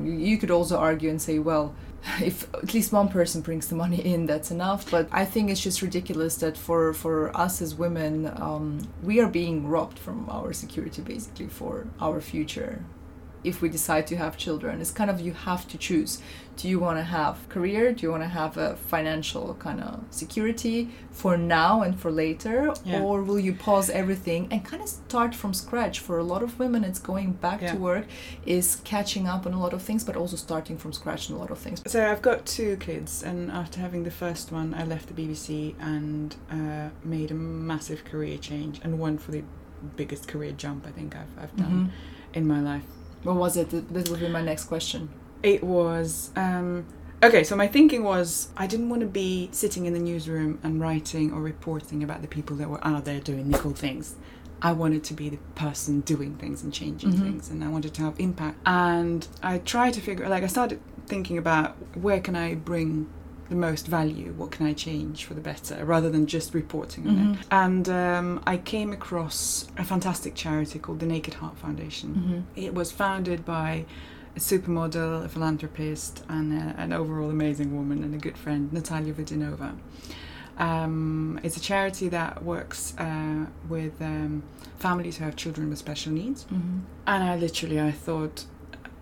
you 0.04 0.38
could 0.38 0.52
also 0.52 0.78
argue 0.78 1.10
and 1.10 1.22
say 1.22 1.40
well 1.40 1.76
if 2.22 2.54
at 2.54 2.74
least 2.74 2.94
one 2.94 3.10
person 3.10 3.42
brings 3.42 3.68
the 3.68 3.76
money 3.76 4.00
in 4.00 4.28
that's 4.28 4.52
enough. 4.52 4.90
But 4.90 5.10
i 5.12 5.26
think 5.26 5.50
it's 5.50 5.62
just 5.62 5.82
ridiculous 5.82 6.38
that 6.38 6.56
for 6.58 6.94
for 6.94 7.36
us 7.36 7.62
as 7.62 7.74
women 7.76 8.32
um, 8.36 8.88
we 9.04 9.20
are 9.20 9.28
being 9.28 9.68
robbed 9.68 9.98
from 9.98 10.30
our 10.30 10.54
security 10.54 11.02
basically 11.02 11.48
for 11.48 11.88
our 12.00 12.22
future 12.22 12.84
if 13.44 13.62
we 13.62 13.70
decide 13.70 14.08
to 14.08 14.16
have 14.18 14.38
children. 14.38 14.82
It's 14.82 14.92
kind 14.92 15.10
of 15.10 15.20
you 15.20 15.34
have 15.34 15.68
to 15.70 15.78
choose. 15.78 16.22
Do 16.58 16.68
you 16.68 16.80
want 16.80 16.98
to 16.98 17.04
have 17.04 17.48
career? 17.50 17.94
Do 17.94 18.02
you 18.02 18.12
want 18.12 18.24
to 18.24 18.30
have 18.30 18.58
a 18.58 18.76
financial 18.76 19.54
kind 19.56 19.80
of 19.80 20.04
security 20.10 20.90
for 21.12 21.38
now 21.38 21.84
and 21.84 22.00
for 22.00 22.12
later? 22.12 22.74
Yeah. 22.84 23.02
or 23.02 23.22
will 23.22 23.40
you 23.40 23.54
pause 23.54 23.90
everything 23.90 24.48
and 24.52 24.66
kind 24.66 24.82
of 24.82 24.90
start 24.90 25.36
from 25.36 25.54
scratch? 25.54 26.00
For 26.00 26.18
a 26.18 26.24
lot 26.24 26.42
of 26.42 26.58
women 26.58 26.84
it's 26.84 27.00
going 27.00 27.34
back 27.34 27.62
yeah. 27.62 27.74
to 27.74 27.78
work 27.78 28.06
is 28.46 28.82
catching 28.84 29.28
up 29.28 29.46
on 29.46 29.54
a 29.54 29.60
lot 29.60 29.74
of 29.74 29.82
things 29.82 30.04
but 30.04 30.16
also 30.16 30.36
starting 30.36 30.78
from 30.78 30.94
scratch 30.94 31.30
on 31.30 31.36
a 31.36 31.40
lot 31.40 31.52
of 31.52 31.60
things. 31.60 31.82
So 31.86 32.10
i've 32.10 32.22
got 32.22 32.46
two 32.46 32.78
kids 32.78 33.24
and 33.24 33.52
after 33.52 33.80
having 33.80 34.04
the 34.04 34.12
first 34.12 34.52
one 34.52 34.74
i 34.74 34.84
left 34.84 35.14
the 35.14 35.22
bbc 35.22 35.76
and 35.80 36.36
uh, 36.52 36.90
made 37.04 37.32
a 37.32 37.36
massive 37.36 38.04
career 38.06 38.38
change 38.38 38.80
and 38.84 39.00
one 39.00 39.18
for 39.18 39.32
the 39.32 39.44
biggest 39.96 40.28
career 40.28 40.52
jump 40.52 40.88
i 40.88 40.92
think 40.92 41.16
i've, 41.16 41.44
I've 41.44 41.56
done 41.56 41.72
mm-hmm. 41.72 42.34
in 42.34 42.48
my 42.48 42.62
life 42.62 42.84
what 43.28 43.36
was 43.36 43.58
it? 43.58 43.70
This 43.94 44.10
would 44.10 44.22
be 44.22 44.30
my 44.30 44.42
next 44.42 44.66
question. 44.66 45.10
It 45.44 45.64
was. 45.64 46.32
Um, 46.36 46.86
okay, 47.22 47.44
so 47.44 47.56
my 47.56 47.68
thinking 47.68 48.04
was 48.04 48.50
I 48.56 48.68
didn't 48.68 48.90
want 48.90 49.02
to 49.02 49.08
be 49.08 49.50
sitting 49.52 49.86
in 49.86 49.94
the 49.94 50.00
newsroom 50.00 50.60
and 50.64 50.80
writing 50.80 51.34
or 51.34 51.42
reporting 51.42 52.04
about 52.04 52.22
the 52.22 52.28
people 52.28 52.56
that 52.56 52.70
were 52.70 52.86
out 52.88 53.06
there 53.06 53.20
doing 53.20 53.52
cool 53.52 53.74
things. 53.74 54.16
I 54.62 54.72
wanted 54.72 55.04
to 55.04 55.14
be 55.14 55.30
the 55.30 55.38
person 55.54 56.02
doing 56.02 56.36
things 56.38 56.64
and 56.64 56.74
changing 56.74 57.12
mm-hmm. 57.12 57.24
things, 57.24 57.50
and 57.50 57.64
I 57.64 57.68
wanted 57.68 57.94
to 57.96 58.02
have 58.04 58.20
impact. 58.20 58.58
And 58.66 59.28
I 59.44 59.60
tried 59.60 59.94
to 59.94 60.02
figure, 60.02 60.28
like, 60.28 60.44
I 60.44 60.48
started 60.48 60.80
thinking 61.06 61.38
about 61.38 61.76
where 61.96 62.20
can 62.20 62.36
I 62.36 62.56
bring 62.56 63.08
the 63.50 63.56
most 63.56 63.88
value? 63.88 64.34
What 64.34 64.52
can 64.52 64.66
I 64.66 64.74
change 64.74 65.26
for 65.26 65.34
the 65.34 65.42
better 65.42 65.84
rather 65.86 66.10
than 66.10 66.28
just 66.28 66.54
reporting 66.54 67.08
on 67.08 67.16
mm-hmm. 67.16 67.34
it? 67.34 67.48
And 67.52 67.90
um, 67.90 68.44
I 68.46 68.58
came 68.58 68.92
across 68.94 69.68
a 69.78 69.84
fantastic 69.84 70.36
charity 70.36 70.80
called 70.80 71.00
the 71.00 71.06
Naked 71.06 71.36
Heart 71.36 71.58
Foundation. 71.58 72.10
Mm-hmm. 72.10 72.66
It 72.66 72.74
was 72.74 72.92
founded 72.92 73.46
by 73.46 73.86
a 74.36 74.40
supermodel, 74.40 75.26
a 75.26 75.30
philanthropist, 75.30 76.24
and 76.30 76.54
a, 76.54 76.76
an 76.78 76.94
overall 76.94 77.30
amazing 77.30 77.76
woman 77.76 78.04
and 78.04 78.14
a 78.14 78.18
good 78.18 78.38
friend, 78.38 78.72
Natalia 78.72 79.14
Vodianova. 79.14 79.76
Um, 80.58 81.40
it's 81.44 81.58
a 81.58 81.60
charity 81.60 82.10
that 82.10 82.44
works 82.44 82.96
uh, 82.98 83.46
with 83.70 84.02
um, 84.02 84.44
families 84.80 85.18
who 85.18 85.26
have 85.26 85.36
children 85.36 85.70
with 85.70 85.78
special 85.78 86.12
needs. 86.12 86.46
Mm-hmm. 86.46 86.80
And 87.06 87.24
I 87.24 87.36
literally, 87.36 87.80
I 87.80 87.92
thought 87.92 88.46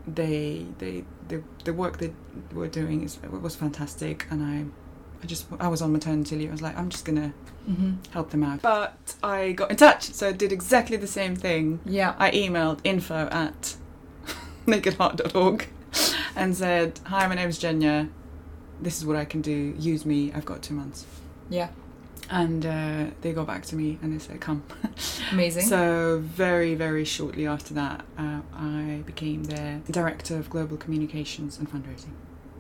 they 0.07 0.65
they 0.77 1.03
the, 1.27 1.43
the 1.63 1.73
work 1.73 1.97
they 1.97 2.13
were 2.53 2.67
doing 2.67 3.03
is 3.03 3.19
was 3.21 3.55
fantastic, 3.55 4.25
and 4.29 4.43
I 4.43 4.65
I 5.23 5.25
just 5.25 5.47
I 5.59 5.67
was 5.67 5.81
on 5.81 5.91
maternity 5.91 6.35
leave. 6.35 6.49
I 6.49 6.51
was 6.51 6.61
like, 6.61 6.77
I'm 6.77 6.89
just 6.89 7.05
gonna 7.05 7.33
mm-hmm. 7.69 7.93
help 8.11 8.29
them 8.29 8.43
out. 8.43 8.61
But 8.61 9.15
I 9.23 9.53
got 9.53 9.71
in 9.71 9.77
touch, 9.77 10.03
so 10.13 10.29
I 10.29 10.31
did 10.31 10.51
exactly 10.51 10.97
the 10.97 11.07
same 11.07 11.35
thing. 11.35 11.79
Yeah, 11.85 12.15
I 12.17 12.31
emailed 12.31 12.79
info 12.83 13.27
at 13.31 13.75
nakedheart.org 14.65 15.67
and 16.35 16.55
said, 16.55 16.99
Hi, 17.05 17.27
my 17.27 17.35
name 17.35 17.49
is 17.49 17.59
Jenya. 17.59 18.09
This 18.81 18.97
is 18.97 19.05
what 19.05 19.15
I 19.15 19.25
can 19.25 19.41
do. 19.41 19.73
Use 19.79 20.05
me. 20.05 20.33
I've 20.33 20.45
got 20.45 20.61
two 20.61 20.73
months. 20.73 21.05
Yeah 21.49 21.69
and 22.29 22.65
uh, 22.65 23.05
they 23.21 23.33
got 23.33 23.47
back 23.47 23.65
to 23.67 23.75
me 23.75 23.97
and 24.01 24.13
they 24.13 24.23
said 24.23 24.41
come. 24.41 24.63
Amazing. 25.31 25.63
So 25.63 26.19
very 26.23 26.75
very 26.75 27.05
shortly 27.05 27.47
after 27.47 27.73
that 27.73 28.05
uh, 28.17 28.39
i 28.53 29.01
became 29.05 29.43
their 29.45 29.81
director 29.89 30.37
of 30.37 30.49
global 30.49 30.77
communications 30.77 31.59
and 31.59 31.69
fundraising. 31.69 32.13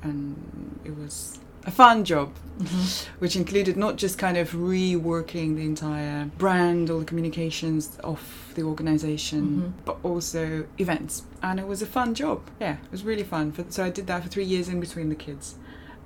And 0.03 0.79
it 0.83 0.95
was 0.95 1.39
a 1.65 1.71
fun 1.71 2.05
job 2.05 2.31
mm-hmm. 2.59 3.15
which 3.17 3.35
included 3.35 3.75
not 3.75 3.95
just 3.95 4.19
kind 4.19 4.37
of 4.37 4.51
reworking 4.51 5.55
the 5.55 5.63
entire 5.63 6.25
brand 6.37 6.91
all 6.91 6.99
the 6.99 7.05
communications 7.05 7.97
of 8.03 8.21
the 8.53 8.61
organization 8.61 9.41
mm-hmm. 9.41 9.69
but 9.83 9.97
also 10.03 10.65
events. 10.77 11.23
And 11.41 11.59
it 11.59 11.67
was 11.67 11.81
a 11.81 11.87
fun 11.87 12.13
job. 12.13 12.41
Yeah 12.59 12.77
it 12.83 12.91
was 12.91 13.03
really 13.03 13.23
fun. 13.23 13.51
For, 13.51 13.65
so 13.69 13.83
i 13.83 13.89
did 13.89 14.07
that 14.07 14.23
for 14.23 14.29
three 14.29 14.45
years 14.45 14.69
in 14.69 14.79
between 14.79 15.09
the 15.09 15.15
kids 15.15 15.55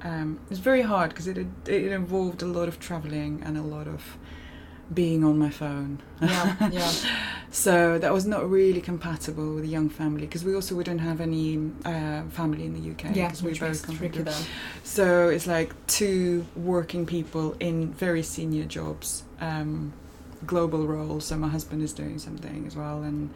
um, 0.03 0.39
it 0.45 0.49
was 0.49 0.59
very 0.59 0.81
hard 0.81 1.09
because 1.09 1.27
it, 1.27 1.38
it 1.38 1.91
involved 1.91 2.41
a 2.41 2.45
lot 2.45 2.67
of 2.67 2.79
traveling 2.79 3.41
and 3.45 3.57
a 3.57 3.62
lot 3.62 3.88
of 3.88 4.17
being 4.93 5.23
on 5.23 5.38
my 5.38 5.49
phone. 5.49 6.01
Yeah, 6.21 6.69
yeah. 6.71 6.91
so 7.51 7.99
that 7.99 8.12
was 8.12 8.25
not 8.25 8.49
really 8.49 8.81
compatible 8.81 9.55
with 9.55 9.63
a 9.63 9.67
young 9.67 9.89
family 9.89 10.21
because 10.21 10.43
we 10.43 10.55
also 10.55 10.75
we 10.75 10.83
don't 10.83 10.99
have 10.99 11.21
any 11.21 11.71
uh, 11.85 12.23
family 12.29 12.65
in 12.65 12.73
the 12.73 12.91
UK. 12.91 13.15
Yeah, 13.15 13.31
we 13.43 13.57
both 13.57 13.85
come 13.85 13.95
from. 13.95 14.27
So 14.83 15.29
it's 15.29 15.47
like 15.47 15.73
two 15.88 16.45
working 16.55 17.05
people 17.05 17.55
in 17.59 17.93
very 17.93 18.23
senior 18.23 18.65
jobs. 18.65 19.23
Um, 19.39 19.93
global 20.45 20.88
role. 20.88 21.19
So 21.19 21.38
my 21.38 21.47
husband 21.47 21.82
is 21.82 21.93
doing 21.93 22.19
something 22.19 22.65
as 22.67 22.75
well, 22.75 23.04
and 23.04 23.30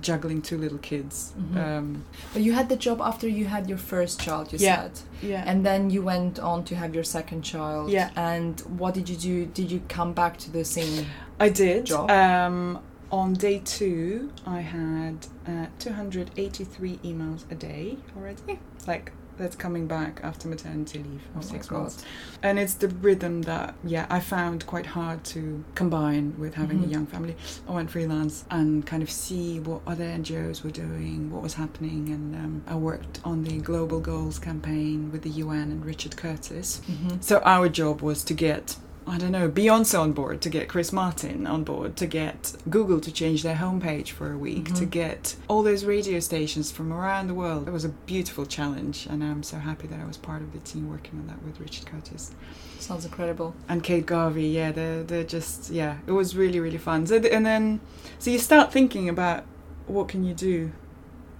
juggling 0.00 0.42
two 0.42 0.58
little 0.58 0.78
kids. 0.78 1.32
Mm-hmm. 1.38 1.58
Um, 1.58 2.04
but 2.32 2.42
you 2.42 2.52
had 2.52 2.68
the 2.68 2.76
job 2.76 3.00
after 3.00 3.28
you 3.28 3.46
had 3.46 3.68
your 3.68 3.78
first 3.78 4.20
child, 4.20 4.52
you 4.52 4.58
yeah, 4.58 4.82
said. 4.82 5.00
Yeah. 5.22 5.44
And 5.46 5.64
then 5.64 5.90
you 5.90 6.02
went 6.02 6.38
on 6.38 6.64
to 6.64 6.76
have 6.76 6.94
your 6.94 7.04
second 7.04 7.42
child. 7.42 7.90
Yeah. 7.90 8.10
And 8.16 8.60
what 8.78 8.94
did 8.94 9.08
you 9.08 9.16
do? 9.16 9.46
Did 9.46 9.70
you 9.70 9.82
come 9.88 10.12
back 10.12 10.36
to 10.38 10.50
the 10.50 10.64
same? 10.64 11.06
I 11.38 11.48
did. 11.48 11.86
Job? 11.86 12.10
Um, 12.10 12.80
on 13.10 13.32
day 13.32 13.60
two, 13.64 14.32
I 14.46 14.60
had 14.60 15.26
uh, 15.46 15.66
283 15.78 16.98
emails 16.98 17.50
a 17.50 17.54
day 17.54 17.96
already. 18.16 18.60
Like 18.86 19.12
that's 19.40 19.56
coming 19.56 19.86
back 19.86 20.20
after 20.22 20.46
maternity 20.48 20.98
leave 20.98 21.22
Oh 21.34 21.38
of 21.40 21.44
my 21.46 21.50
six 21.52 21.70
months. 21.70 22.04
And 22.42 22.58
it's 22.58 22.74
the 22.74 22.88
rhythm 22.88 23.42
that, 23.42 23.74
yeah, 23.84 24.06
I 24.08 24.20
found 24.20 24.66
quite 24.66 24.86
hard 24.86 25.24
to 25.24 25.64
combine 25.74 26.34
with 26.38 26.54
having 26.54 26.78
Mhm. 26.80 26.84
a 26.84 26.88
young 26.88 27.06
family. 27.06 27.36
I 27.68 27.72
went 27.72 27.90
freelance 27.90 28.44
and 28.50 28.86
kind 28.86 29.02
of 29.02 29.10
see 29.10 29.58
what 29.60 29.80
other 29.86 30.04
NGOs 30.04 30.62
were 30.62 30.70
doing, 30.70 31.30
what 31.30 31.42
was 31.42 31.54
happening. 31.54 32.08
And 32.10 32.34
um, 32.36 32.62
I 32.66 32.74
worked 32.76 33.20
on 33.24 33.44
the 33.44 33.58
Global 33.58 34.00
Goals 34.00 34.38
campaign 34.38 35.10
with 35.12 35.22
the 35.22 35.30
UN 35.30 35.70
and 35.72 35.84
Richard 35.84 36.16
Curtis. 36.16 36.80
Mm-hmm. 36.90 37.16
So 37.20 37.38
our 37.44 37.68
job 37.68 38.00
was 38.02 38.22
to 38.24 38.34
get, 38.34 38.76
I 39.06 39.18
don't 39.18 39.32
know, 39.32 39.48
Beyonce 39.48 39.98
on 39.98 40.12
board, 40.12 40.40
to 40.42 40.48
get 40.50 40.68
Chris 40.68 40.92
Martin 40.92 41.46
on 41.46 41.64
board, 41.64 41.96
to 41.96 42.06
get 42.06 42.54
Google 42.68 43.00
to 43.00 43.10
change 43.10 43.42
their 43.42 43.56
homepage 43.56 44.08
for 44.10 44.30
a 44.32 44.38
week, 44.38 44.66
to 44.74 44.86
Mhm. 44.86 44.90
get 44.90 45.36
all 45.48 45.62
those 45.62 45.84
radio 45.84 46.20
stations 46.20 46.70
from 46.70 46.92
around 46.92 47.26
the 47.26 47.34
world. 47.34 47.66
It 47.66 47.72
was 47.72 47.84
a 47.84 47.88
beautiful 47.88 48.46
challenge, 48.46 49.06
and 49.10 49.24
I'm 49.24 49.42
so 49.42 49.56
happy 49.58 49.88
that 49.88 49.98
I 49.98 50.04
was 50.06 50.16
part 50.16 50.42
of 50.42 50.52
the 50.52 50.58
team 50.58 50.88
working 50.88 51.18
on 51.18 51.26
that 51.28 51.42
with 51.42 51.58
Richard 51.60 51.86
Curtis 51.86 52.30
Sounds 52.78 53.04
incredible. 53.04 53.54
and 53.68 53.82
Kate 53.82 54.06
Garvey. 54.06 54.46
Yeah, 54.48 54.70
they're 54.70 55.02
they're 55.02 55.24
just 55.24 55.70
yeah, 55.70 55.96
it 56.06 56.12
was 56.12 56.36
really 56.36 56.60
really 56.60 56.78
fun. 56.78 57.06
So 57.06 57.18
th- 57.18 57.32
and 57.32 57.44
then 57.44 57.80
so 58.18 58.30
you 58.30 58.38
start 58.38 58.70
thinking 58.72 59.08
about 59.08 59.44
what 59.86 60.06
can 60.08 60.22
you 60.24 60.34
do 60.34 60.70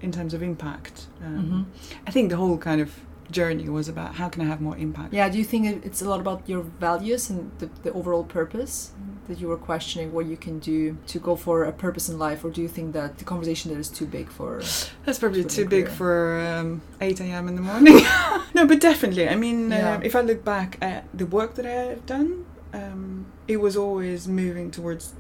in 0.01 0.11
terms 0.11 0.33
of 0.35 0.42
impact. 0.42 1.07
Um, 1.25 1.66
Mhm. 1.68 2.01
I 2.07 2.11
think 2.11 2.31
the 2.31 2.37
whole 2.37 2.57
kind 2.57 2.81
of 2.81 2.90
journey 3.30 3.68
was 3.68 3.88
about 3.88 4.14
how 4.16 4.28
can 4.28 4.42
I 4.42 4.46
have 4.46 4.60
more 4.60 4.76
impact. 4.76 5.12
Yeah, 5.12 5.28
do 5.28 5.38
you 5.38 5.44
think 5.44 5.84
it's 5.84 6.02
a 6.02 6.08
lot 6.08 6.20
about 6.20 6.48
your 6.48 6.62
values 6.62 7.30
and 7.30 7.50
the, 7.58 7.66
the 7.82 7.92
overall 7.92 8.24
purpose 8.24 8.92
that 9.28 9.38
you 9.40 9.48
were 9.48 9.56
questioning 9.56 10.12
what 10.12 10.26
you 10.26 10.36
can 10.36 10.58
do 10.58 10.96
to 11.06 11.18
go 11.20 11.36
for 11.36 11.64
a 11.64 11.72
purpose 11.72 12.08
in 12.08 12.18
life, 12.18 12.44
or 12.44 12.50
do 12.50 12.60
you 12.60 12.68
think 12.68 12.92
that 12.94 13.18
the 13.18 13.24
conversation 13.24 13.70
there 13.70 13.80
is 13.80 13.88
too 13.88 14.06
big 14.06 14.28
for? 14.28 14.60
That's 15.04 15.18
probably 15.18 15.44
too 15.44 15.66
big 15.66 15.86
career. 15.86 15.96
for 15.96 16.40
um, 16.40 16.82
8 17.00 17.20
a.m. 17.20 17.48
in 17.48 17.54
the 17.54 17.62
morning. 17.62 17.94
no, 18.54 18.66
but 18.66 18.80
definitely. 18.80 19.28
I 19.28 19.36
mean, 19.36 19.70
Yeah. 19.70 19.94
um, 19.94 20.02
if 20.02 20.16
I 20.16 20.20
look 20.20 20.44
back 20.44 20.76
at 20.82 21.04
the 21.14 21.26
work 21.26 21.54
that 21.54 21.66
I 21.66 21.70
have 21.94 22.06
done, 22.06 22.44
um, 22.72 23.26
it 23.46 23.58
was 23.58 23.76
always 23.76 24.26
moving 24.28 24.70
towards 24.70 25.14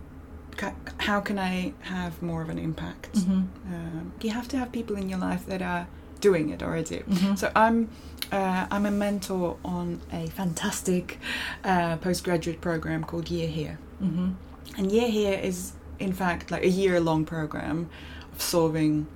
how 0.98 1.20
can 1.20 1.38
I 1.38 1.72
have 1.82 2.20
more 2.20 2.42
of 2.42 2.48
an 2.50 2.58
impact. 2.58 3.12
Mm-hmm. 3.14 3.74
Um, 3.74 4.12
you 4.20 4.30
have 4.30 4.48
to 4.48 4.58
have 4.58 4.72
people 4.72 4.96
in 4.96 5.08
your 5.08 5.18
life 5.18 5.46
that 5.46 5.62
are 5.62 5.86
doing 6.20 6.50
it 6.50 6.62
already. 6.62 6.98
Mm-hmm. 6.98 7.34
So 7.34 7.50
I'm 7.54 7.90
uh, 8.32 8.66
I'm 8.70 8.86
a 8.86 8.90
mentor 8.90 9.56
on 9.64 10.00
a 10.12 10.28
fantastic 10.28 11.18
uh, 11.64 11.96
postgraduate 11.96 12.60
program 12.60 13.04
called 13.04 13.28
Year 13.28 13.48
Here. 13.48 13.78
mm-hmm. 14.02 14.30
And 14.76 14.92
Year 14.92 15.08
Here 15.08 15.38
is, 15.38 15.72
in 15.98 16.12
fact, 16.12 16.50
like 16.50 16.62
a 16.62 16.68
year 16.68 17.00
long 17.00 17.24
program 17.24 17.90
of 18.32 18.40
solving 18.40 19.08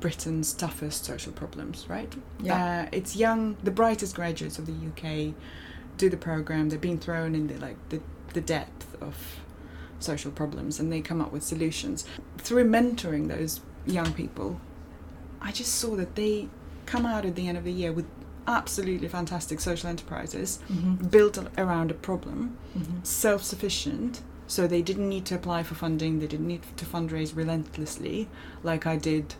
Britain's 0.00 0.52
toughest 0.52 1.04
social 1.04 1.32
problems, 1.32 1.86
right? 1.88 2.12
Yeah. 2.40 2.84
Uh, 2.84 2.88
it's 2.92 3.16
young, 3.16 3.56
the 3.62 3.70
brightest 3.70 4.14
graduates 4.14 4.58
of 4.58 4.66
the 4.66 4.72
UK 4.72 5.34
do 5.96 6.08
the 6.08 6.16
program. 6.16 6.68
They're 6.68 6.78
being 6.78 6.98
thrown 6.98 7.34
in 7.34 7.48
the 7.48 7.58
like 7.58 7.76
the, 7.88 8.00
the 8.32 8.40
depth 8.40 8.96
of 9.02 9.14
social 9.98 10.30
problems 10.30 10.78
and 10.78 10.92
they 10.92 11.00
come 11.00 11.20
up 11.20 11.32
with 11.32 11.42
solutions. 11.42 12.04
Through 12.38 12.70
mentoring 12.70 13.28
those 13.28 13.60
young 13.84 14.12
people, 14.12 14.60
I 15.40 15.52
just 15.52 15.74
saw 15.76 15.94
that 15.96 16.14
they 16.14 16.48
come 16.86 17.06
out 17.06 17.24
at 17.24 17.34
the 17.36 17.48
end 17.48 17.58
of 17.58 17.64
the 17.64 17.72
year 17.72 17.92
with 17.92 18.06
absolutely 18.46 19.08
fantastic 19.08 19.60
social 19.60 19.88
enterprises 19.90 20.58
Mm-hmm. 20.72 21.06
built 21.08 21.38
around 21.58 21.90
a 21.90 21.94
problem 21.94 22.56
Mm-hmm. 22.76 23.02
self 23.02 23.42
sufficient, 23.42 24.22
so 24.46 24.66
they 24.66 24.82
didn't 24.82 25.08
need 25.08 25.24
to 25.26 25.34
apply 25.34 25.62
for 25.62 25.74
funding, 25.74 26.18
they 26.20 26.26
didn't 26.26 26.46
need 26.48 26.62
to 26.76 26.84
fundraise 26.86 27.36
relentlessly 27.36 28.28
like 28.62 28.86
I 28.86 28.96
did 28.96 29.34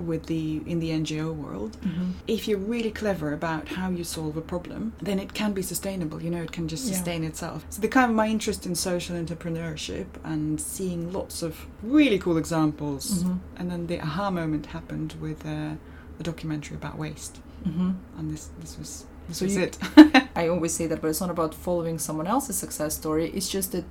with 0.00 0.26
the 0.26 0.60
in 0.66 0.80
the 0.80 0.90
NGO 0.90 1.34
world. 1.34 1.76
Mm-hmm. 1.80 2.10
If 2.26 2.46
you're 2.48 2.58
really 2.58 2.90
clever 2.90 3.32
about 3.32 3.68
how 3.68 3.90
you 3.90 4.04
solve 4.04 4.36
a 4.36 4.40
problem, 4.40 4.92
then 5.02 5.18
it 5.18 5.34
can 5.34 5.52
be 5.52 5.62
sustainable, 5.62 6.22
you 6.22 6.30
know, 6.30 6.42
it 6.42 6.52
can 6.52 6.68
just 6.68 6.86
Yeah. 6.86 6.92
sustain 6.94 7.24
itself. 7.24 7.64
So 7.70 7.80
the 7.80 7.88
kind 7.88 8.10
of 8.10 8.16
my 8.16 8.28
interest 8.28 8.66
in 8.66 8.74
social 8.74 9.16
entrepreneurship 9.16 10.06
and 10.24 10.60
seeing 10.60 11.12
lots 11.12 11.42
of 11.42 11.66
really 11.82 12.18
cool 12.18 12.36
examples 12.38 13.22
Mm-hmm. 13.24 13.36
and 13.58 13.70
then 13.70 13.86
the 13.86 14.00
aha 14.00 14.30
moment 14.30 14.66
happened 14.66 15.14
with 15.20 15.44
uh, 15.46 15.74
a 16.20 16.22
documentary 16.22 16.76
about 16.76 16.96
waste. 16.98 17.40
Mm-hmm. 17.66 17.90
And 18.18 18.30
this 18.32 18.50
this 18.60 18.78
was 18.78 19.04
this 19.28 19.38
So 19.38 19.44
was 19.46 19.56
you- 19.56 19.62
it. 19.62 19.78
I 20.36 20.48
always 20.48 20.72
say 20.72 20.86
that, 20.86 21.00
but 21.00 21.08
it's 21.08 21.20
not 21.20 21.30
about 21.30 21.54
following 21.54 21.98
someone 21.98 22.28
else's 22.28 22.56
success 22.56 22.94
story. 22.94 23.26
It's 23.34 23.48
just 23.48 23.72
that 23.72 23.84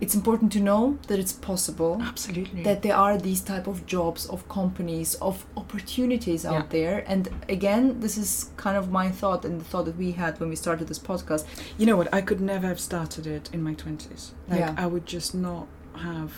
it's 0.00 0.14
important 0.14 0.52
to 0.52 0.60
know 0.60 0.98
that 1.08 1.18
it's 1.18 1.32
possible. 1.32 1.98
Absolutely. 2.02 2.62
that 2.64 2.82
there 2.82 2.96
are 2.96 3.16
these 3.16 3.40
type 3.40 3.66
of 3.66 3.86
jobs 3.86 4.26
of 4.26 4.48
companies 4.48 5.14
of 5.16 5.46
opportunities 5.56 6.44
out 6.44 6.52
Yeah. 6.54 6.66
there 6.78 7.04
and 7.06 7.28
again 7.48 8.00
this 8.00 8.16
is 8.18 8.50
kind 8.56 8.76
of 8.76 8.90
my 8.90 9.08
thought 9.10 9.44
and 9.44 9.60
the 9.60 9.64
thought 9.64 9.84
that 9.86 9.96
we 9.96 10.12
had 10.12 10.38
when 10.40 10.48
we 10.48 10.56
started 10.56 10.88
this 10.88 10.98
podcast 10.98 11.44
You 11.78 11.86
know 11.86 11.96
what? 11.96 12.08
I 12.12 12.20
could 12.20 12.40
never 12.40 12.66
have 12.66 12.80
started 12.80 13.26
it 13.26 13.50
in 13.52 13.62
my 13.62 13.74
twenties. 13.74 14.32
Like 14.48 14.60
Yeah. 14.60 14.74
I 14.76 14.86
would 14.86 15.06
just 15.06 15.34
not 15.34 15.66
have 15.96 16.32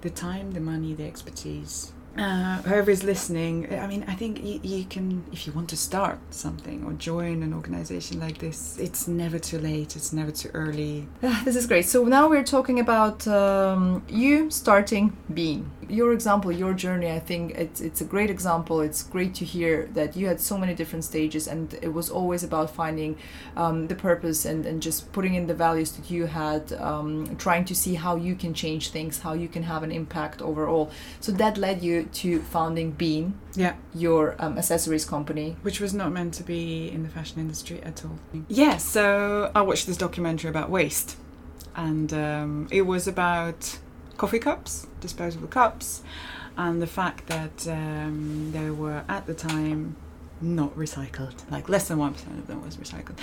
the 0.00 0.10
time, 0.10 0.52
the 0.52 0.60
money, 0.60 0.94
the 0.94 1.04
expertise. 1.06 1.92
Uh, 2.18 2.60
whoever 2.62 2.90
is 2.90 3.04
listening, 3.04 3.72
I 3.72 3.86
mean, 3.86 4.04
I 4.08 4.14
think 4.14 4.42
you, 4.42 4.60
you 4.62 4.84
can, 4.84 5.24
if 5.32 5.46
you 5.46 5.52
want 5.52 5.68
to 5.70 5.76
start 5.76 6.18
something 6.30 6.84
or 6.84 6.92
join 6.94 7.42
an 7.42 7.54
organization 7.54 8.20
like 8.20 8.38
this, 8.38 8.78
it's 8.78 9.06
never 9.08 9.38
too 9.38 9.58
late. 9.58 9.96
It's 9.96 10.12
never 10.12 10.30
too 10.30 10.50
early. 10.54 11.06
This 11.44 11.56
is 11.56 11.66
great 11.66 11.86
so 11.86 12.04
now 12.04 12.28
we're 12.28 12.44
talking 12.44 12.78
about 12.80 13.26
um, 13.26 14.02
you 14.08 14.50
starting 14.50 15.16
Been 15.32 15.70
your 15.90 16.12
example 16.12 16.52
your 16.52 16.72
journey 16.72 17.10
i 17.10 17.18
think 17.18 17.52
it's, 17.56 17.80
it's 17.80 18.00
a 18.00 18.04
great 18.04 18.30
example 18.30 18.80
it's 18.80 19.02
great 19.02 19.34
to 19.34 19.44
hear 19.44 19.88
that 19.92 20.16
you 20.16 20.26
had 20.26 20.40
so 20.40 20.56
many 20.56 20.74
different 20.74 21.04
stages 21.04 21.46
and 21.48 21.74
it 21.82 21.92
was 21.92 22.08
always 22.10 22.42
about 22.44 22.70
finding 22.70 23.16
um, 23.56 23.88
the 23.88 23.94
purpose 23.94 24.44
and, 24.44 24.64
and 24.66 24.80
just 24.82 25.12
putting 25.12 25.34
in 25.34 25.46
the 25.46 25.54
values 25.54 25.92
that 25.92 26.10
you 26.10 26.26
had 26.26 26.72
um, 26.74 27.36
trying 27.36 27.64
to 27.64 27.74
see 27.74 27.94
how 27.94 28.16
you 28.16 28.34
can 28.34 28.54
change 28.54 28.90
things 28.90 29.20
how 29.20 29.32
you 29.32 29.48
can 29.48 29.62
have 29.64 29.82
an 29.82 29.90
impact 29.90 30.40
overall 30.40 30.90
so 31.20 31.32
that 31.32 31.58
led 31.58 31.82
you 31.82 32.04
to 32.12 32.40
founding 32.42 32.90
Been 32.92 33.34
Yeah. 33.54 33.74
your 33.94 34.36
um, 34.38 34.58
accessories 34.58 35.04
company 35.04 35.56
Which 35.62 35.80
was 35.80 35.92
not 35.92 36.12
meant 36.12 36.34
to 36.34 36.42
be 36.44 36.88
in 36.90 37.02
the 37.02 37.08
fashion 37.08 37.40
industry 37.40 37.80
at 37.82 38.04
all. 38.04 38.18
Yeah, 38.48 38.76
so 38.78 39.50
I 39.54 39.62
watched 39.62 39.86
this 39.86 39.96
documentary 39.96 40.50
about 40.50 40.70
waste, 40.70 41.16
and 41.74 42.12
um, 42.12 42.68
it 42.70 42.82
was 42.82 43.06
about 43.08 43.78
coffee 44.20 44.38
cups, 44.38 44.86
disposable 45.00 45.48
cups, 45.48 46.02
and 46.58 46.82
the 46.82 46.86
fact 46.86 47.26
that 47.28 47.56
um, 47.68 48.52
they 48.52 48.68
were 48.82 49.02
at 49.08 49.26
the 49.26 49.32
time 49.32 49.96
not 50.42 50.72
recycled. 50.76 51.36
Like 51.50 51.70
less 51.70 51.88
than 51.88 51.96
1% 51.98 52.38
of 52.38 52.46
them 52.46 52.62
was 52.62 52.76
recycled. 52.76 53.18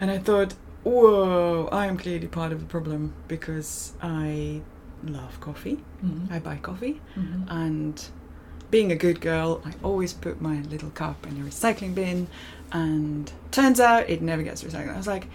And 0.00 0.08
I 0.08 0.18
thought, 0.18 0.54
whoa, 0.84 1.68
I 1.72 1.86
am 1.86 1.96
clearly 1.96 2.28
part 2.28 2.52
of 2.52 2.60
the 2.60 2.66
problem 2.66 3.12
because 3.26 3.92
I 4.00 4.62
love 5.02 5.40
coffee, 5.40 5.78
mm-hmm. 6.04 6.32
I 6.32 6.38
buy 6.38 6.56
coffee, 6.56 7.00
Mm-hmm. 7.16 7.42
and 7.62 8.04
being 8.70 8.90
a 8.92 8.96
good 8.96 9.20
girl, 9.20 9.62
I 9.64 9.72
always 9.82 10.12
put 10.12 10.40
my 10.40 10.56
little 10.72 10.90
cup 10.90 11.26
in 11.26 11.40
a 11.40 11.44
recycling 11.44 11.92
bin, 11.94 12.28
and 12.72 13.32
turns 13.50 13.78
out 13.80 14.08
it 14.08 14.22
never 14.22 14.42
gets 14.42 14.62
recycled. 14.62 14.94
I 14.94 14.96
was 14.96 15.06
like, 15.08 15.26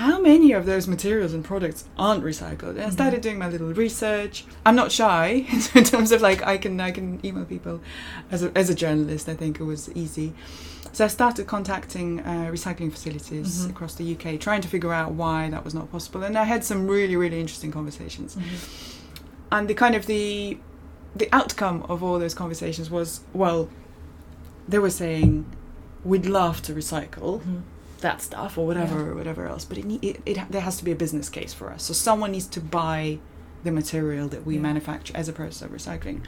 how 0.00 0.20
many 0.20 0.50
of 0.52 0.66
those 0.66 0.86
materials 0.88 1.32
and 1.34 1.44
products 1.44 1.84
aren't 1.96 2.24
recycled? 2.24 2.70
And 2.76 2.82
I 2.82 2.90
started 2.90 3.20
doing 3.20 3.38
my 3.38 3.48
little 3.48 3.72
research. 3.72 4.44
I'm 4.66 4.76
not 4.76 4.90
shy 4.90 5.46
in 5.74 5.84
terms 5.84 6.10
of 6.12 6.20
like 6.20 6.40
I 6.46 6.56
can 6.58 6.80
I 6.80 6.90
can 6.90 7.20
email 7.24 7.44
people 7.44 7.80
as 8.30 8.42
a, 8.42 8.48
as 8.56 8.70
a 8.70 8.74
journalist. 8.74 9.28
I 9.28 9.34
think 9.34 9.60
it 9.60 9.64
was 9.64 9.82
easy. 9.94 10.32
So 10.92 11.04
I 11.04 11.08
started 11.08 11.46
contacting 11.46 12.20
uh, 12.20 12.48
recycling 12.56 12.90
facilities 12.92 13.66
Mhm. 13.66 13.70
across 13.70 13.94
the 13.94 14.04
UK, 14.14 14.38
trying 14.46 14.60
to 14.62 14.68
figure 14.68 14.92
out 14.92 15.12
why 15.12 15.48
that 15.50 15.64
was 15.64 15.74
not 15.74 15.90
possible. 15.90 16.22
And 16.24 16.36
I 16.38 16.44
had 16.44 16.62
some 16.64 16.86
really 16.86 17.16
really 17.16 17.40
interesting 17.40 17.72
conversations 17.72 18.36
and 19.52 19.68
the 19.68 19.74
kind 19.74 19.94
of 19.94 20.06
the 20.06 20.58
the 21.16 21.28
outcome 21.32 21.84
of 21.88 22.02
all 22.02 22.18
those 22.18 22.34
conversations 22.34 22.90
was 22.90 23.20
well 23.32 23.68
they 24.68 24.78
were 24.80 24.90
saying 24.90 25.44
we'd 26.04 26.26
love 26.26 26.60
to 26.62 26.72
recycle 26.74 27.40
Mm-hmm. 27.40 27.58
That 28.08 28.20
stuff 28.28 28.52
or 28.58 28.64
whatever 28.70 28.98
or 29.10 29.14
whatever 29.20 29.42
else 29.52 29.64
but 29.64 29.76
it, 29.78 29.86
it, 30.08 30.14
it 30.30 30.36
there 30.54 30.60
has 30.68 30.76
to 30.80 30.84
be 30.88 30.92
a 30.92 31.00
business 31.04 31.28
case 31.38 31.52
for 31.58 31.66
us 31.74 31.82
so 31.86 31.92
someone 31.92 32.30
needs 32.36 32.46
to 32.56 32.60
buy 32.60 33.18
the 33.64 33.72
material 33.80 34.26
that 34.34 34.42
we 34.48 34.54
Yeah. 34.56 34.60
manufacture 34.70 35.14
as 35.16 35.26
a 35.28 35.32
process 35.40 35.62
of 35.66 35.70
recycling 35.78 36.20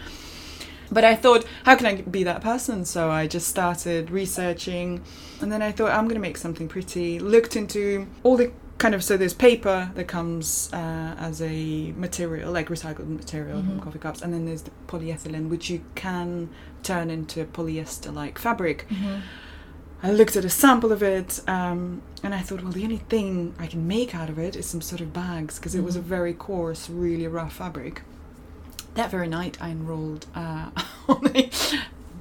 but 0.91 1.03
I 1.05 1.17
thought, 1.17 1.45
how 1.65 1.75
can 1.75 1.87
I 1.87 1.95
be 2.19 2.23
that 2.25 2.41
person? 2.43 2.85
So 2.85 3.11
I 3.11 3.27
just 3.27 3.49
started 3.49 4.09
researching, 4.09 5.03
and 5.41 5.51
then 5.51 5.61
I 5.61 5.73
thought, 5.73 5.91
I'm 5.91 6.05
going 6.05 6.15
to 6.15 6.21
make 6.21 6.37
something 6.37 6.69
pretty. 6.69 7.19
Looked 7.19 7.57
into 7.57 8.07
all 8.23 8.37
the 8.37 8.53
kind 8.79 8.95
of 8.95 9.03
so 9.03 9.17
there's 9.17 9.35
paper 9.35 9.91
that 9.97 10.07
comes 10.07 10.71
uh, 10.73 11.17
as 11.19 11.43
a 11.43 11.93
material, 11.97 12.53
like 12.53 12.69
recycled 12.69 13.09
material 13.09 13.59
from 13.65 13.81
Mhm. 13.81 13.83
coffee 13.83 13.99
cups, 13.99 14.23
and 14.23 14.33
then 14.33 14.45
there's 14.47 14.63
the 14.63 14.71
polyethylene, 14.87 15.49
which 15.49 15.69
you 15.71 15.81
can 15.97 16.51
turn 16.85 17.11
into 17.11 17.41
a 17.41 17.47
polyester-like 17.47 18.39
fabric. 18.39 18.87
Mm-hmm. 18.89 19.17
I 20.07 20.13
looked 20.13 20.37
at 20.37 20.45
a 20.45 20.49
sample 20.49 20.93
of 20.93 21.03
it, 21.03 21.41
um, 21.49 22.01
and 22.23 22.33
I 22.33 22.39
thought, 22.41 22.63
well, 22.63 22.71
the 22.71 22.85
only 22.85 22.99
thing 23.09 23.57
I 23.59 23.67
can 23.67 23.89
make 23.89 24.15
out 24.15 24.29
of 24.31 24.39
it 24.39 24.55
is 24.55 24.65
some 24.65 24.81
sort 24.81 25.01
of 25.01 25.13
bags 25.13 25.57
because 25.59 25.75
it 25.75 25.83
was 25.83 25.97
a 25.97 26.01
Mhm. 26.01 26.05
very 26.05 26.33
coarse, 26.33 26.89
really 26.89 27.27
rough 27.27 27.55
fabric. 27.55 28.03
That 28.95 29.11
very 29.11 29.27
night, 29.27 29.59
I 29.61 29.71
enrolled 29.71 30.27
uh, 30.37 30.71
on 31.09 31.27
a 31.35 31.51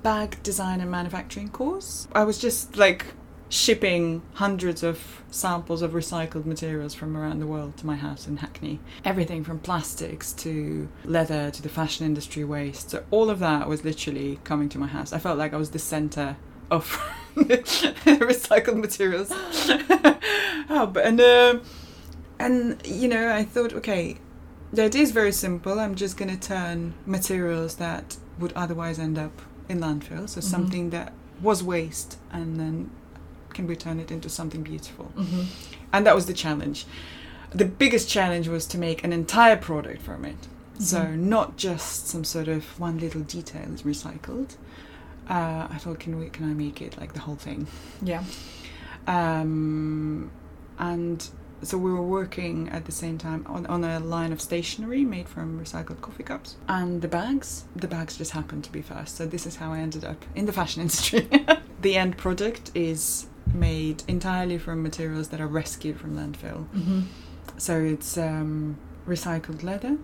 bag 0.01 0.41
design 0.41 0.81
and 0.81 0.89
manufacturing 0.89 1.49
course. 1.49 2.07
I 2.11 2.23
was 2.23 2.39
just 2.39 2.75
like 2.75 3.05
shipping 3.49 4.23
hundreds 4.33 4.81
of 4.81 5.21
samples 5.29 5.83
of 5.83 5.91
recycled 5.91 6.45
materials 6.47 6.95
from 6.95 7.15
around 7.15 7.37
the 7.39 7.45
world 7.45 7.77
to 7.77 7.85
my 7.85 7.95
house 7.97 8.25
in 8.27 8.37
Hackney. 8.37 8.79
Everything 9.05 9.43
from 9.43 9.59
plastics 9.59 10.33
to 10.33 10.87
leather 11.03 11.51
to 11.51 11.61
the 11.61 11.69
fashion 11.69 12.03
industry 12.03 12.43
waste. 12.43 12.89
So 12.89 13.03
all 13.11 13.29
of 13.29 13.37
that 13.41 13.69
was 13.69 13.83
literally 13.85 14.39
coming 14.43 14.69
to 14.69 14.79
my 14.79 14.87
house. 14.87 15.13
I 15.13 15.19
felt 15.19 15.37
like 15.37 15.53
I 15.53 15.57
was 15.57 15.69
the 15.69 15.77
center 15.79 16.35
of 16.71 16.99
recycled 17.35 18.77
materials. 18.79 19.29
oh, 20.69 20.89
but 20.91 21.05
and 21.05 21.19
uh, 21.21 21.59
and 22.39 22.81
you 22.85 23.07
know, 23.07 23.33
I 23.33 23.43
thought, 23.43 23.73
okay, 23.73 24.17
the 24.73 24.83
idea 24.83 25.01
is 25.01 25.11
very 25.11 25.31
simple. 25.31 25.79
I'm 25.79 25.95
just 25.95 26.17
going 26.17 26.37
to 26.37 26.47
turn 26.47 26.93
materials 27.05 27.75
that 27.75 28.17
would 28.39 28.53
otherwise 28.53 28.99
end 28.99 29.17
up 29.17 29.41
in 29.69 29.79
landfill, 29.79 30.27
so 30.29 30.39
Mhm. 30.39 30.43
something 30.43 30.89
that 30.91 31.13
was 31.41 31.63
waste, 31.63 32.17
and 32.31 32.59
then 32.59 32.89
can 33.53 33.67
we 33.67 33.75
turn 33.75 33.99
it 33.99 34.11
into 34.11 34.29
something 34.29 34.63
beautiful? 34.63 35.11
Mm-hmm. 35.17 35.43
And 35.93 36.05
that 36.05 36.15
was 36.15 36.25
the 36.25 36.33
challenge. 36.33 36.85
The 37.51 37.65
biggest 37.65 38.09
challenge 38.09 38.47
was 38.49 38.65
to 38.67 38.77
make 38.77 39.03
an 39.03 39.13
entire 39.13 39.55
product 39.55 40.01
from 40.01 40.25
it. 40.25 40.47
So 40.79 40.99
Mhm. 40.99 41.17
not 41.19 41.55
just 41.57 42.07
some 42.09 42.25
sort 42.25 42.49
of 42.49 42.63
one 42.79 42.97
little 42.99 43.21
detail 43.21 43.67
is 43.73 43.83
recycled. 43.83 44.55
Uh, 45.29 45.67
I 45.69 45.77
thought, 45.79 45.99
can 45.99 46.19
we? 46.19 46.29
Can 46.29 46.49
I 46.49 46.53
make 46.53 46.81
it 46.81 46.97
like 46.99 47.13
the 47.13 47.19
whole 47.19 47.35
thing? 47.35 47.67
Yeah. 48.01 48.23
Um, 49.07 50.31
and 50.79 51.27
so 51.61 51.77
we 51.77 51.91
were 51.91 52.03
working 52.03 52.69
at 52.69 52.85
the 52.85 52.91
same 52.91 53.17
time 53.17 53.45
on, 53.47 53.65
on 53.67 53.83
a 53.83 53.99
line 53.99 54.31
of 54.33 54.41
stationery 54.41 55.03
made 55.03 55.27
from 55.29 55.59
recycled 55.59 56.01
coffee 56.01 56.23
cups 56.23 56.57
and 56.67 57.01
the 57.01 57.07
bags 57.07 57.63
the 57.75 57.87
bags 57.87 58.17
just 58.17 58.31
happened 58.31 58.63
to 58.65 58.71
be 58.71 58.81
first 58.81 59.15
so 59.15 59.25
this 59.25 59.45
is 59.47 59.55
how 59.55 59.71
i 59.71 59.79
ended 59.79 60.03
up 60.03 60.23
in 60.35 60.45
the 60.45 60.51
fashion 60.51 60.81
industry 60.85 61.27
the 61.81 61.95
end 61.95 62.17
product 62.17 62.71
is 62.75 63.27
made 63.53 64.03
entirely 64.07 64.57
from 64.57 64.83
materials 64.83 65.29
that 65.29 65.39
are 65.39 65.47
rescued 65.47 65.97
from 65.99 66.15
landfill 66.17 66.67
Mm-hmm. 66.75 67.01
so 67.57 67.79
it's 67.79 68.17
um, 68.17 68.77
recycled 69.07 69.63
leather 69.63 69.97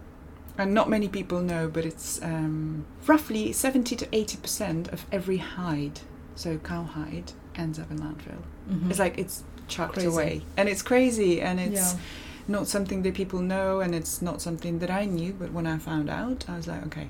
and 0.57 0.73
not 0.73 0.89
many 0.89 1.07
people 1.07 1.39
know 1.41 1.67
but 1.67 1.85
it's 1.85 2.21
um, 2.21 2.85
roughly 3.07 3.51
70 3.53 3.95
to 3.95 4.07
80 4.15 4.37
percent 4.37 4.87
of 4.89 5.05
every 5.11 5.37
hide 5.37 6.01
so 6.35 6.57
cow 6.57 6.83
hide 6.83 7.31
ends 7.55 7.79
up 7.79 7.89
in 7.91 7.99
landfill 7.99 8.41
Mm-hmm. 8.69 8.89
it's 8.91 8.99
like 8.99 9.17
it's 9.17 9.43
chucked 9.67 9.93
Crazy. 9.95 10.07
away, 10.07 10.41
and 10.55 10.69
it's 10.69 10.81
crazy, 10.81 11.41
and 11.41 11.59
it's 11.59 11.93
yeah. 11.93 11.99
not 12.47 12.67
something 12.67 13.01
that 13.03 13.13
people 13.15 13.39
know, 13.39 13.79
and 13.79 13.95
it's 13.95 14.21
not 14.21 14.41
something 14.41 14.79
that 14.79 14.91
I 14.91 15.05
knew. 15.05 15.33
But 15.33 15.51
when 15.51 15.65
I 15.65 15.77
found 15.79 16.09
out, 16.09 16.45
I 16.49 16.57
was 16.57 16.67
like, 16.67 16.85
okay, 16.87 17.07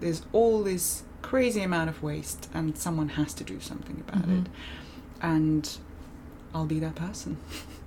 there's 0.00 0.22
all 0.32 0.62
this 0.62 1.02
crazy 1.22 1.62
amount 1.62 1.90
of 1.90 2.02
waste, 2.02 2.48
and 2.54 2.78
someone 2.78 3.10
has 3.10 3.34
to 3.34 3.44
do 3.44 3.60
something 3.60 4.02
about 4.08 4.26
Mhm. 4.26 4.46
it, 4.46 4.50
and 5.20 5.78
I'll 6.54 6.64
be 6.66 6.78
that 6.80 6.94
person. 6.94 7.36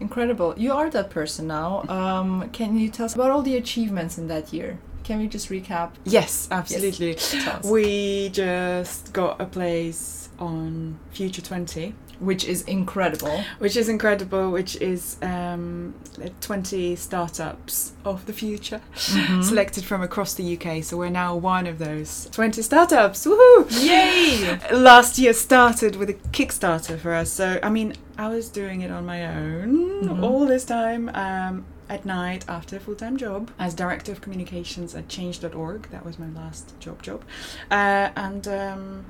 Incredible. 0.00 0.54
You 0.56 0.72
are 0.72 0.90
that 0.90 1.10
person 1.10 1.46
now. 1.48 1.82
Um, 1.88 2.50
can 2.50 2.78
you 2.78 2.88
tell 2.88 3.06
us 3.06 3.14
about 3.14 3.30
all 3.30 3.42
the 3.42 3.56
achievements 3.56 4.18
in 4.18 4.28
that 4.28 4.52
year? 4.52 4.78
Can 5.04 5.18
we 5.20 5.26
just 5.26 5.48
recap? 5.48 5.92
Yes, 6.04 6.48
absolutely. 6.50 7.16
Us. 7.16 7.64
We 7.64 8.28
just 8.28 9.12
got 9.12 9.40
a 9.40 9.46
place 9.46 10.28
on 10.38 10.98
Future 11.10 11.42
Twenty, 11.42 11.94
Which 12.20 12.44
is 12.44 12.62
incredible. 12.62 13.44
which 13.58 13.76
is 13.76 13.88
incredible. 13.88 14.50
Which 14.50 14.74
is 14.80 15.16
um, 15.22 15.94
20 16.40 16.96
startups 16.96 17.92
of 18.04 18.26
the 18.26 18.32
future. 18.32 18.80
Mhm. 18.94 19.44
selected 19.50 19.84
from 19.84 20.02
across 20.02 20.34
the 20.34 20.56
UK. 20.56 20.82
So 20.82 20.96
we're 20.96 21.10
now 21.10 21.36
one 21.36 21.66
of 21.66 21.78
those 21.78 22.28
20 22.32 22.60
startups. 22.62 23.24
Woohoo! 23.26 23.66
Yay! 23.86 24.58
Last 24.72 25.18
year 25.18 25.32
started 25.32 25.96
with 25.96 26.10
a 26.10 26.14
Kickstarter 26.32 26.98
for 26.98 27.14
us. 27.14 27.30
So, 27.30 27.60
I 27.62 27.70
mean, 27.70 27.94
I 28.16 28.28
was 28.28 28.48
doing 28.48 28.80
it 28.80 28.90
on 28.90 29.06
my 29.06 29.24
own 29.26 30.02
Mhm. 30.08 30.22
all 30.22 30.44
this 30.46 30.64
time 30.64 31.10
um, 31.14 31.64
at 31.88 32.04
night 32.04 32.44
after 32.48 32.76
a 32.76 32.80
full 32.80 32.94
time 32.96 33.16
job 33.16 33.50
as 33.58 33.74
Director 33.74 34.10
of 34.12 34.20
Communications 34.20 34.94
at 34.94 35.08
change.org. 35.08 35.88
That 35.90 36.04
was 36.04 36.18
my 36.18 36.28
last 36.30 36.74
job 36.80 37.00
job. 37.02 37.22
Uh, 37.70 38.10
and 38.16 38.46
um, 38.48 39.04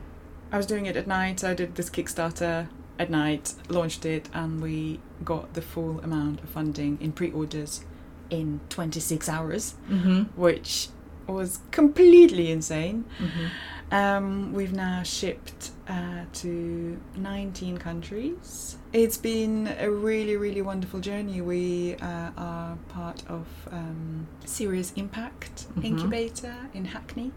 I 0.53 0.57
was 0.59 0.67
doing 0.67 0.87
it 0.87 0.97
at 0.97 1.07
night. 1.07 1.43
I 1.43 1.55
did 1.55 1.75
this 1.77 1.89
Kickstarter 1.91 2.69
at 2.99 3.11
night, 3.11 3.55
launched 3.69 4.05
it, 4.05 4.29
and 4.35 4.61
we 4.61 5.01
got 5.25 5.55
the 5.55 5.63
full 5.63 6.01
amount 6.01 6.41
of 6.43 6.49
funding 6.49 6.99
in 7.01 7.13
pre 7.13 7.31
orders 7.31 7.85
in 8.31 8.61
26 8.69 9.29
hours 9.29 9.75
Mm-hmm. 9.91 10.23
which 10.41 10.89
was 11.27 11.61
completely 11.71 12.51
insane. 12.51 13.05
Mm-hmm. 13.19 13.47
Um, 13.95 14.53
we've 14.53 14.73
now 14.75 15.03
shipped 15.03 15.71
uh, 15.89 16.25
to 16.35 16.99
19 17.17 17.79
countries. 17.79 18.77
It's 18.93 19.17
been 19.17 19.75
a 19.79 19.91
really, 19.91 20.37
really 20.37 20.61
wonderful 20.63 21.01
journey. 21.01 21.41
We 21.41 21.95
uh, 21.97 22.31
are 22.37 22.77
part 22.89 23.23
of 23.29 23.47
um, 23.71 24.27
Serious 24.45 24.93
Impact 24.97 25.67
Mhm. 25.77 25.85
Incubator 25.85 26.55
in 26.75 26.85
Hackney, 26.87 27.33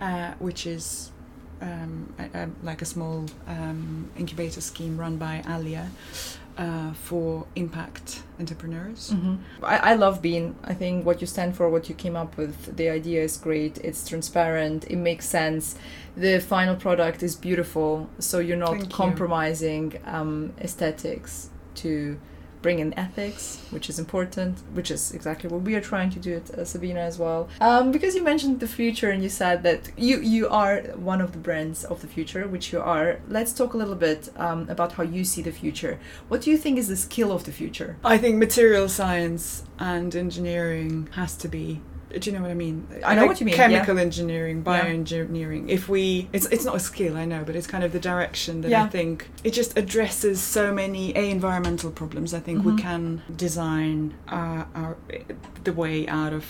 uh, 0.00 0.32
which 0.40 0.66
is 0.66 1.12
um, 1.60 2.12
a, 2.18 2.38
a, 2.38 2.48
like 2.62 2.82
a 2.82 2.84
small 2.84 3.26
um, 3.46 4.10
incubator 4.16 4.60
scheme 4.60 4.98
run 4.98 5.16
by 5.16 5.42
Alia 5.48 5.90
uh, 6.58 6.92
for 6.92 7.46
impact 7.54 8.22
entrepreneurs. 8.40 9.10
Mm-hmm. 9.10 9.64
I, 9.64 9.78
I 9.78 9.94
love 9.94 10.20
Been. 10.20 10.56
I 10.64 10.74
think 10.74 11.06
what 11.06 11.20
you 11.20 11.26
stand 11.26 11.56
for, 11.56 11.68
what 11.68 11.88
you 11.88 11.94
came 11.94 12.16
up 12.16 12.36
with, 12.36 12.76
the 12.76 12.88
idea 12.88 13.22
is 13.22 13.36
great. 13.36 13.78
It's 13.78 14.08
transparent. 14.08 14.84
It 14.90 14.96
makes 14.96 15.26
sense. 15.28 15.76
The 16.16 16.40
final 16.40 16.74
product 16.74 17.22
is 17.22 17.36
beautiful. 17.36 18.10
So 18.18 18.40
you're 18.40 18.56
not 18.56 18.70
Thank 18.70 18.84
you. 18.84 18.90
compromising 18.90 20.00
um, 20.04 20.52
aesthetics 20.60 21.50
to 21.76 22.18
bring 22.62 22.78
in 22.78 22.98
ethics, 22.98 23.60
which 23.70 23.88
is 23.88 23.98
important, 23.98 24.58
which 24.72 24.90
is 24.90 25.12
exactly 25.12 25.48
what 25.48 25.62
we 25.62 25.74
are 25.74 25.80
trying 25.80 26.10
to 26.10 26.18
do 26.18 26.36
at 26.36 26.50
uh, 26.50 26.62
Sabinna 26.62 26.96
as 26.96 27.18
well. 27.18 27.48
Um, 27.60 27.92
because 27.92 28.14
you 28.14 28.22
mentioned 28.22 28.60
the 28.60 28.68
future 28.68 29.10
and 29.10 29.22
you 29.22 29.28
said 29.28 29.62
that 29.62 29.90
you 29.96 30.20
you 30.20 30.48
are 30.48 30.80
one 30.96 31.20
of 31.20 31.32
the 31.32 31.38
brands 31.38 31.84
of 31.84 32.00
the 32.00 32.06
future, 32.06 32.46
which 32.48 32.72
you 32.72 32.80
are. 32.80 33.20
Let's 33.28 33.52
talk 33.52 33.74
a 33.74 33.76
little 33.76 33.94
bit 33.94 34.30
um, 34.36 34.68
about 34.68 34.92
how 34.92 35.02
you 35.02 35.24
see 35.24 35.42
the 35.42 35.52
future. 35.52 35.98
What 36.28 36.42
do 36.42 36.50
you 36.50 36.58
think 36.58 36.78
is 36.78 36.88
the 36.88 36.96
skill 36.96 37.32
of 37.32 37.44
the 37.44 37.52
future? 37.52 37.96
I 38.04 38.18
think 38.18 38.36
material 38.36 38.88
science 38.88 39.64
and 39.78 40.14
engineering 40.14 41.08
has 41.12 41.36
to 41.38 41.48
be. 41.48 41.80
Do 42.10 42.30
you 42.30 42.36
know 42.36 42.42
what 42.42 42.50
I 42.50 42.54
mean? 42.54 42.86
I 43.04 43.14
know 43.14 43.26
what 43.26 43.38
you 43.40 43.46
mean, 43.46 43.54
Chemical 43.54 43.98
engineering, 43.98 44.62
Yeah. 44.66 44.80
bioengineering. 44.84 45.68
If 45.68 45.88
we, 45.88 46.28
it's 46.32 46.46
it's 46.46 46.64
not 46.64 46.76
a 46.76 46.80
skill, 46.80 47.16
I 47.16 47.24
know, 47.26 47.42
but 47.44 47.54
it's 47.54 47.66
kind 47.66 47.84
of 47.84 47.92
the 47.92 48.00
direction 48.00 48.62
that 48.62 48.70
Yeah. 48.70 48.84
I 48.84 48.88
think 48.88 49.28
it 49.44 49.52
just 49.52 49.76
addresses 49.76 50.40
so 50.40 50.72
many 50.72 51.12
a 51.16 51.30
environmental 51.30 51.90
problems. 51.90 52.32
I 52.32 52.40
think 52.40 52.60
Mhm. 52.62 52.64
we 52.76 52.82
can 52.82 53.22
design 53.36 54.14
our, 54.28 54.66
our 54.74 54.96
the 55.64 55.72
way 55.72 56.06
out 56.08 56.32
of 56.32 56.44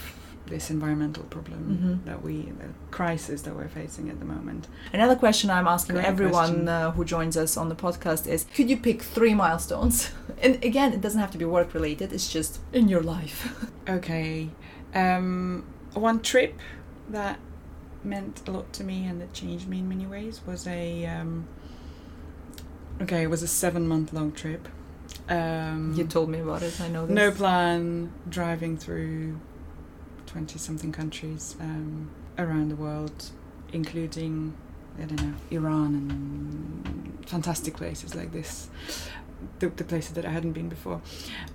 this 0.47 0.71
environmental 0.71 1.25
problem 1.25 1.61
Mhm. 1.69 2.07
that 2.09 2.23
we 2.25 2.35
the 2.63 2.69
crisis 2.91 3.43
that 3.43 3.55
we're 3.55 3.69
facing 3.69 4.09
at 4.09 4.19
the 4.19 4.25
moment. 4.25 4.67
Another 4.95 5.15
question 5.17 5.51
I'm 5.51 5.67
asking 5.69 5.97
Great 5.97 6.07
everyone 6.07 6.69
uh, 6.69 6.91
who 6.93 7.05
joins 7.05 7.37
us 7.37 7.57
on 7.59 7.69
the 7.69 7.75
podcast 7.75 8.27
is 8.27 8.47
could 8.55 8.71
you 8.71 8.77
pick 8.79 9.03
three 9.03 9.35
milestones? 9.35 10.11
And 10.45 10.55
again, 10.65 10.93
it 10.93 11.01
doesn't 11.01 11.21
have 11.21 11.33
to 11.33 11.39
be 11.39 11.45
work 11.45 11.75
related, 11.75 12.13
it's 12.13 12.29
just 12.33 12.61
in 12.73 12.89
your 12.89 13.03
life. 13.03 13.39
Okay. 13.99 14.51
Um, 14.95 15.65
one 15.95 16.21
trip 16.21 16.59
that 17.09 17.39
meant 18.05 18.43
a 18.47 18.51
lot 18.51 18.73
to 18.75 18.85
me 18.85 19.07
and 19.07 19.21
that 19.21 19.33
changed 19.33 19.69
me 19.69 19.81
in 19.81 19.89
many 19.89 20.07
ways 20.07 20.41
was 20.47 20.67
a. 20.67 21.07
Um, 21.07 21.49
okay, 23.03 23.23
it 23.23 23.31
was 23.31 23.43
a 23.43 23.49
seven 23.49 23.89
month 23.89 24.13
long 24.13 24.33
trip. 24.33 24.69
Um, 25.29 25.95
you 25.97 26.05
told 26.05 26.29
me 26.29 26.41
about 26.41 26.63
it, 26.63 26.81
I 26.81 26.89
know 26.89 27.07
this. 27.07 27.15
no 27.15 27.31
plan, 27.31 28.13
driving 28.29 28.77
through 28.77 29.39
20 30.27 30.59
something 30.59 30.93
countries 30.93 31.57
um, 31.61 32.11
around 32.39 32.69
the 32.69 32.77
world, 32.77 33.31
including, 33.73 34.55
I 34.99 35.05
don't 35.05 35.23
know, 35.23 35.35
Iran 35.51 35.95
and 35.95 37.29
fantastic 37.29 37.77
places 37.77 38.15
like 38.15 38.33
this, 38.33 38.69
the, 39.59 39.69
the 39.69 39.85
places 39.85 40.13
that 40.13 40.25
I 40.25 40.31
hadn't 40.31 40.53
been 40.53 40.69
before. 40.69 41.01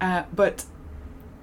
Uh, 0.01 0.23
but 0.33 0.65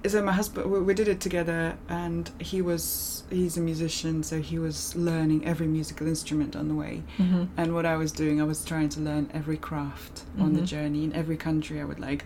so 0.06 0.22
my 0.22 0.32
husband, 0.32 0.70
we, 0.70 0.80
we 0.80 0.94
did 0.94 1.08
it 1.08 1.20
together, 1.20 1.76
and 1.88 2.30
he 2.38 2.62
was, 2.62 3.22
he's 3.30 3.56
a 3.56 3.60
musician, 3.60 4.22
so 4.22 4.40
he 4.40 4.58
was 4.58 4.94
learning 4.96 5.44
every 5.46 5.66
musical 5.66 6.06
instrument 6.06 6.56
on 6.56 6.68
the 6.68 6.74
way. 6.74 7.02
Mhm. 7.18 7.48
And 7.56 7.74
what 7.74 7.84
I 7.86 7.96
was 7.96 8.10
doing, 8.12 8.40
I 8.40 8.44
was 8.44 8.64
trying 8.64 8.88
to 8.90 9.00
learn 9.00 9.30
every 9.34 9.56
craft 9.56 10.22
on 10.38 10.54
the 10.54 10.62
Mhm. 10.62 10.66
journey 10.66 11.04
in 11.04 11.12
every 11.14 11.36
country. 11.36 11.80
I 11.80 11.84
would 11.84 12.00
like. 12.00 12.24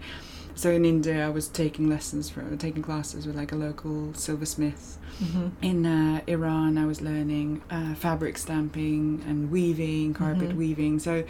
So 0.57 0.71
in 0.71 0.85
India, 0.85 1.27
I 1.27 1.31
was 1.31 1.49
taking 1.49 1.89
lessons 1.89 2.31
from 2.31 2.57
taking 2.59 2.83
classes 2.83 3.27
with 3.27 3.37
like 3.37 3.53
a 3.53 3.57
local 3.57 4.15
silversmith. 4.15 4.99
Mhm. 5.21 5.51
In 5.63 5.87
uh, 5.87 6.21
Iran, 6.27 6.79
I 6.79 6.87
was 6.87 7.01
learning 7.01 7.63
uh, 7.71 7.95
fabric 7.95 8.39
stamping 8.39 9.23
and 9.29 9.51
weaving, 9.51 10.15
carpet 10.15 10.51
Mhm. 10.51 10.57
weaving. 10.57 10.99
So, 11.01 11.25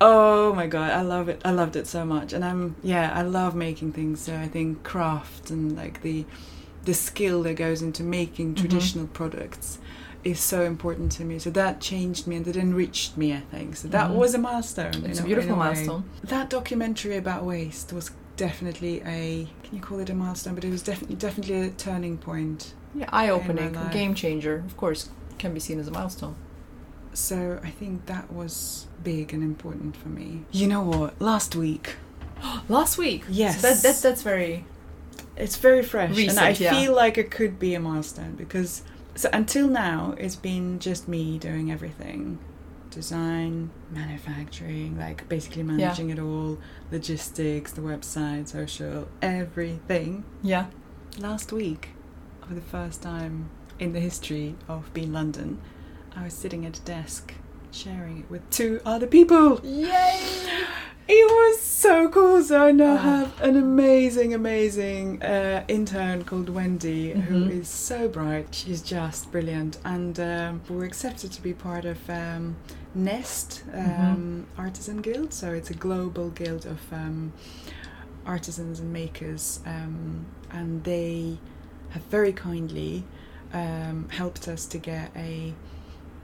oh 0.00 0.52
my 0.54 0.66
god, 0.66 0.90
I 0.90 1.02
love 1.02 1.28
it! 1.28 1.40
I 1.44 1.50
loved 1.52 1.76
it 1.76 1.86
so 1.86 2.04
much, 2.04 2.32
and 2.32 2.44
I'm 2.44 2.76
yeah, 2.82 3.12
I 3.14 3.22
love 3.22 3.54
making 3.54 3.92
things. 3.92 4.20
So 4.20 4.34
I 4.36 4.48
think 4.48 4.82
craft 4.84 5.50
and 5.50 5.76
like 5.76 6.02
the 6.02 6.24
the 6.84 6.94
skill 6.94 7.42
that 7.42 7.56
goes 7.56 7.82
into 7.82 8.02
making 8.04 8.54
Mhm. 8.54 8.56
traditional 8.58 9.06
products 9.08 9.78
is 10.22 10.38
so 10.38 10.62
important 10.62 11.12
to 11.12 11.24
me. 11.24 11.38
So 11.38 11.50
that 11.50 11.80
changed 11.80 12.26
me 12.26 12.36
and 12.36 12.46
it 12.48 12.56
enriched 12.56 13.16
me, 13.16 13.32
I 13.32 13.40
think. 13.50 13.76
So 13.76 13.88
that 13.88 14.10
Mhm. 14.10 14.14
was 14.14 14.34
a 14.34 14.38
milestone. 14.38 15.04
It's 15.04 15.18
in 15.18 15.24
a 15.24 15.26
beautiful 15.26 15.52
way. 15.56 15.58
milestone. 15.66 16.04
That 16.24 16.48
documentary 16.50 17.16
about 17.16 17.44
waste 17.44 17.92
was 17.92 18.10
definitely 18.36 19.00
a 19.04 19.46
can 19.62 19.74
you 19.76 19.80
call 19.80 19.98
it 20.00 20.10
a 20.10 20.14
milestone? 20.14 20.54
But 20.54 20.64
it 20.64 20.70
was 20.70 20.82
definitely 20.82 21.16
definitely 21.16 21.60
a 21.62 21.70
turning 21.70 22.18
point. 22.18 22.74
Yeah, 22.94 23.08
eye 23.12 23.28
opening, 23.28 23.66
In 23.68 23.74
my 23.74 23.82
life. 23.84 23.92
game 23.92 24.14
changer. 24.14 24.62
Of 24.66 24.76
course, 24.76 25.10
can 25.38 25.52
be 25.54 25.60
seen 25.60 25.78
as 25.78 25.88
a 25.88 25.90
milestone. 25.90 26.36
So 27.12 27.60
I 27.62 27.70
think 27.70 28.06
that 28.06 28.32
was 28.32 28.86
big 29.02 29.32
and 29.32 29.42
important 29.42 29.96
for 29.96 30.08
me. 30.08 30.44
You 30.52 30.66
know 30.66 30.82
what? 30.82 31.20
Last 31.20 31.56
week, 31.56 31.96
Last 32.68 32.98
week. 32.98 33.24
Yes. 33.28 33.60
So 33.60 33.68
that, 33.68 33.82
that 33.82 34.02
that's 34.02 34.22
very. 34.22 34.64
it's 35.36 35.56
very 35.56 35.82
fresh, 35.82 36.10
Recent, 36.10 36.30
and 36.30 36.38
I 36.40 36.50
yeah. 36.50 36.70
feel 36.72 36.94
like 36.94 37.18
it 37.18 37.30
could 37.30 37.58
be 37.58 37.74
a 37.74 37.80
milestone 37.80 38.34
because 38.36 38.82
so 39.14 39.28
until 39.32 39.66
now 39.68 40.14
it's 40.18 40.36
been 40.36 40.78
just 40.78 41.08
me 41.08 41.38
doing 41.38 41.70
everything, 41.72 42.38
design, 42.96 43.70
manufacturing, 43.90 44.98
like 44.98 45.28
basically 45.28 45.62
managing 45.62 46.08
it 46.08 46.18
all, 46.18 46.58
logistics, 46.90 47.72
the 47.72 47.82
website, 47.82 48.48
social, 48.48 49.06
everything. 49.20 50.24
Yeah. 50.42 50.66
Last 51.18 51.52
week, 51.52 51.90
for 52.48 52.54
the 52.54 52.62
first 52.62 53.02
time 53.02 53.50
in 53.78 53.92
the 53.92 54.00
history 54.00 54.54
of 54.66 54.92
Been 54.94 55.12
London, 55.12 55.60
I 56.16 56.24
was 56.24 56.32
sitting 56.32 56.64
at 56.64 56.78
a 56.78 56.80
desk 56.80 57.34
sharing 57.76 58.20
it 58.20 58.30
with 58.30 58.48
two 58.50 58.80
other 58.84 59.06
people. 59.06 59.60
Yay! 59.62 60.48
It 61.08 61.24
was 61.30 61.60
so 61.60 62.08
cool. 62.08 62.42
So 62.42 62.66
I 62.66 62.72
now 62.72 62.94
Oh. 62.94 62.96
have 62.96 63.40
an 63.40 63.56
amazing, 63.56 64.34
amazing 64.34 65.22
uh, 65.22 65.62
intern 65.68 66.24
called 66.24 66.48
Wendy, 66.48 67.12
who 67.12 67.44
Mhm. 67.44 67.50
is 67.60 67.68
so 67.68 68.08
bright. 68.08 68.48
She's 68.52 68.82
just 68.82 69.30
brilliant, 69.30 69.78
and 69.84 70.18
um, 70.18 70.62
we're 70.68 70.84
accepted 70.84 71.30
to 71.32 71.42
be 71.42 71.52
part 71.52 71.84
of 71.84 71.98
um, 72.10 72.56
Nest 72.94 73.62
um, 73.72 74.46
Mhm. 74.58 74.64
Artisan 74.64 74.96
Guild. 75.02 75.32
So 75.32 75.52
it's 75.52 75.70
a 75.70 75.74
global 75.74 76.30
guild 76.30 76.66
of 76.66 76.80
um, 76.92 77.32
artisans 78.24 78.80
and 78.80 78.92
makers, 78.92 79.60
um, 79.66 80.26
and 80.50 80.82
they 80.82 81.38
have 81.90 82.02
very 82.10 82.32
kindly 82.32 83.04
um, 83.52 84.08
helped 84.10 84.48
us 84.48 84.66
to 84.66 84.76
get 84.78 85.10
a 85.14 85.54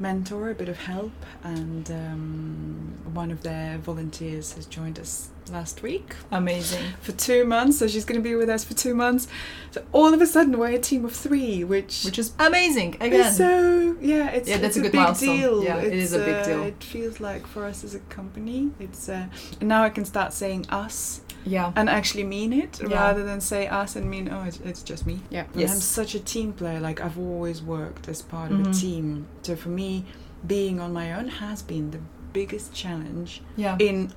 mentor, 0.02 0.50
a 0.50 0.54
bit 0.54 0.68
of 0.68 0.76
help, 0.78 1.12
and 1.44 1.90
um, 1.90 2.92
one 3.14 3.30
of 3.30 3.42
their 3.42 3.78
volunteers 3.78 4.52
has 4.54 4.66
joined 4.66 4.98
us 4.98 5.30
last 5.50 5.82
week 5.82 6.14
Amazing. 6.30 6.84
for 7.00 7.12
two 7.12 7.44
months. 7.44 7.78
So 7.78 7.86
she's 7.88 8.04
going 8.04 8.20
to 8.20 8.28
be 8.28 8.34
with 8.34 8.48
us 8.50 8.64
for 8.64 8.74
two 8.74 8.94
months. 8.94 9.28
So 9.70 9.84
all 9.92 10.12
of 10.12 10.20
a 10.20 10.26
sudden 10.26 10.58
we're 10.58 10.68
a 10.68 10.78
team 10.78 11.04
of 11.04 11.12
three, 11.12 11.64
which 11.64 12.02
Which 12.04 12.18
is 12.18 12.32
amazing. 12.38 12.96
Again. 13.00 13.12
is 13.20 13.36
so 13.36 13.96
yeah, 14.00 14.28
it's 14.30 14.48
Yeah, 14.48 14.58
that's 14.58 14.76
it's 14.76 14.76
a 14.76 14.80
good 14.82 14.92
big 14.92 15.00
milestone. 15.00 15.36
deal. 15.38 15.64
Yeah, 15.64 15.76
it 15.78 15.92
it's, 15.92 16.12
a 16.12 16.18
big 16.18 16.34
uh, 16.34 16.44
deal. 16.44 16.62
It 16.64 16.82
feels 16.82 17.20
like 17.20 17.46
for 17.46 17.64
us 17.64 17.84
as 17.84 17.94
a 17.94 18.00
company, 18.00 18.70
it's 18.78 19.08
uh, 19.08 19.26
and 19.60 19.68
now 19.68 19.82
I 19.84 19.90
can 19.90 20.04
start 20.04 20.32
saying 20.32 20.66
us 20.68 21.20
yeah. 21.44 21.72
and 21.76 21.88
actually 21.88 22.24
mean 22.24 22.52
it 22.52 22.80
Yeah. 22.80 22.88
rather 23.02 23.22
than 23.24 23.40
say 23.40 23.66
us 23.66 23.96
and 23.96 24.08
mean 24.10 24.28
oh 24.30 24.42
it's, 24.44 24.60
it's 24.60 24.82
just 24.82 25.06
me 25.06 25.20
yeah 25.30 25.44
and 25.52 25.60
Yes. 25.60 25.72
i'm 25.72 25.80
such 25.80 26.14
a 26.14 26.20
team 26.20 26.52
player 26.52 26.80
like 26.80 27.00
i've 27.00 27.18
always 27.18 27.62
worked 27.62 28.08
as 28.08 28.22
part 28.22 28.50
of 28.52 28.58
Mhm. 28.58 28.70
a 28.70 28.72
team 28.74 29.26
so 29.42 29.56
for 29.56 29.68
me 29.70 30.04
being 30.46 30.80
on 30.80 30.92
my 30.92 31.12
own 31.12 31.28
has 31.28 31.62
been 31.62 31.90
the 31.90 32.00
biggest 32.32 32.72
challenge 32.74 33.42
Yeah. 33.56 33.76
in 33.78 34.12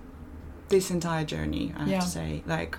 this 0.70 0.90
entire 0.92 1.26
journey 1.26 1.74
i 1.76 1.80
have 1.80 1.88
Yeah. 1.88 2.00
to 2.00 2.08
say 2.08 2.44
like 2.46 2.78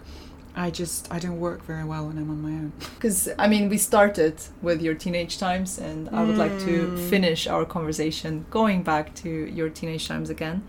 i 0.57 0.71
just 0.71 1.07
i 1.13 1.19
don't 1.19 1.39
work 1.39 1.61
very 1.67 1.85
well 1.85 2.07
when 2.07 2.17
i'm 2.19 2.31
on 2.31 2.41
my 2.43 2.51
own 2.63 2.73
Because 2.95 3.29
I 3.39 3.47
mean, 3.47 3.69
we 3.69 3.79
started 3.79 4.35
with 4.63 4.81
your 4.83 4.95
teenage 4.95 5.35
times, 5.39 5.79
and 5.79 6.09
I 6.19 6.21
would 6.27 6.39
like 6.45 6.57
to 6.69 6.75
Mm. 6.87 6.99
finish 7.11 7.47
our 7.47 7.65
conversation 7.67 8.47
going 8.51 8.83
back 8.83 9.15
to 9.23 9.29
your 9.59 9.69
teenage 9.79 10.09
times 10.09 10.31
again. 10.31 10.63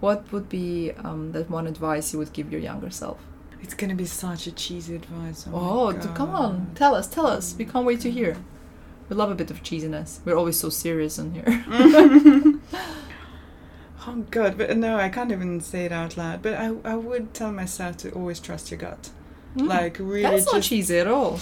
What 0.00 0.30
would 0.32 0.48
be 0.48 0.92
um, 1.04 1.32
that 1.32 1.50
one 1.50 1.66
advice 1.66 2.12
you 2.12 2.18
would 2.18 2.32
give 2.32 2.50
your 2.52 2.60
younger 2.60 2.90
self? 2.90 3.18
it's 3.62 3.74
gonna 3.74 3.94
be 3.94 4.06
such 4.06 4.46
a 4.46 4.52
cheesy 4.52 4.94
advice 4.94 5.46
oh, 5.52 5.88
Oh, 5.88 6.12
come 6.14 6.30
on, 6.30 6.70
tell 6.74 6.94
us, 6.94 7.06
tell 7.06 7.26
us. 7.26 7.54
We 7.58 7.66
can't 7.66 7.84
wait 7.84 8.00
to 8.00 8.10
hear. 8.10 8.38
We 9.10 9.16
love 9.16 9.30
a 9.30 9.34
bit 9.34 9.50
of 9.50 9.62
cheesiness. 9.62 10.20
We're 10.24 10.34
always 10.36 10.58
so 10.58 10.70
serious 10.70 11.18
in 11.18 11.34
here. 11.34 11.64
oh 14.06 14.24
god 14.30 14.56
but 14.56 14.74
no 14.78 14.96
i 14.96 15.10
can't 15.10 15.30
even 15.30 15.60
say 15.60 15.84
it 15.84 15.92
out 15.92 16.16
loud 16.16 16.40
but 16.40 16.54
i, 16.54 16.72
I 16.84 16.96
would 16.96 17.34
tell 17.34 17.52
myself 17.52 17.98
to 17.98 18.10
always 18.12 18.40
trust 18.40 18.70
your 18.70 18.80
gut 18.80 19.10
like 19.54 19.98
really 19.98 20.22
Mm. 20.24 20.30
that's 20.30 20.50
not 20.52 20.62
cheesy 20.62 20.98
at 20.98 21.06
all. 21.06 21.38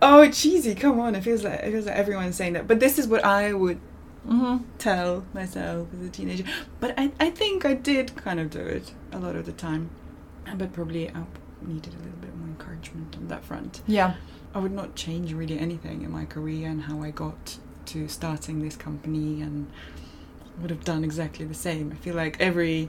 Oh, 0.00 0.30
cheesy! 0.30 0.74
Come 0.74 1.00
on, 1.00 1.14
it 1.14 1.24
feels 1.24 1.42
like 1.42 1.60
it 1.60 1.72
feels 1.72 1.86
like 1.86 1.96
everyone's 1.96 2.36
saying 2.36 2.52
that. 2.52 2.68
But 2.68 2.78
this 2.78 2.98
is 2.98 3.08
what 3.08 3.24
I 3.24 3.52
would 3.52 3.80
Mm-hmm. 4.26 4.64
tell 4.78 5.24
myself 5.32 5.88
as 5.94 6.06
a 6.06 6.10
teenager. 6.10 6.44
But 6.80 6.94
I, 6.98 7.12
I 7.18 7.30
think 7.30 7.64
I 7.64 7.74
did 7.74 8.14
kind 8.16 8.40
of 8.40 8.50
do 8.50 8.60
it 8.60 8.92
a 9.12 9.18
lot 9.18 9.36
of 9.36 9.46
the 9.46 9.52
time. 9.52 9.90
But 10.56 10.72
probably 10.72 11.08
I 11.10 11.24
needed 11.62 11.94
a 11.94 11.98
little 11.98 12.18
bit 12.20 12.36
more 12.36 12.48
encouragement 12.48 13.16
on 13.16 13.28
that 13.28 13.44
front. 13.44 13.82
Yeah. 13.86 14.14
I 14.54 14.58
would 14.58 14.72
not 14.72 14.94
change 14.94 15.32
really 15.32 15.58
anything 15.58 16.02
in 16.02 16.10
my 16.10 16.24
career 16.24 16.68
and 16.68 16.82
how 16.82 17.02
I 17.02 17.10
got 17.10 17.58
to 17.86 18.08
starting 18.08 18.62
this 18.62 18.76
company, 18.76 19.40
and 19.42 19.70
would 20.60 20.70
have 20.70 20.84
done 20.84 21.04
exactly 21.04 21.44
the 21.46 21.54
same. 21.54 21.92
I 21.92 21.96
feel 21.96 22.14
like 22.14 22.40
every, 22.40 22.88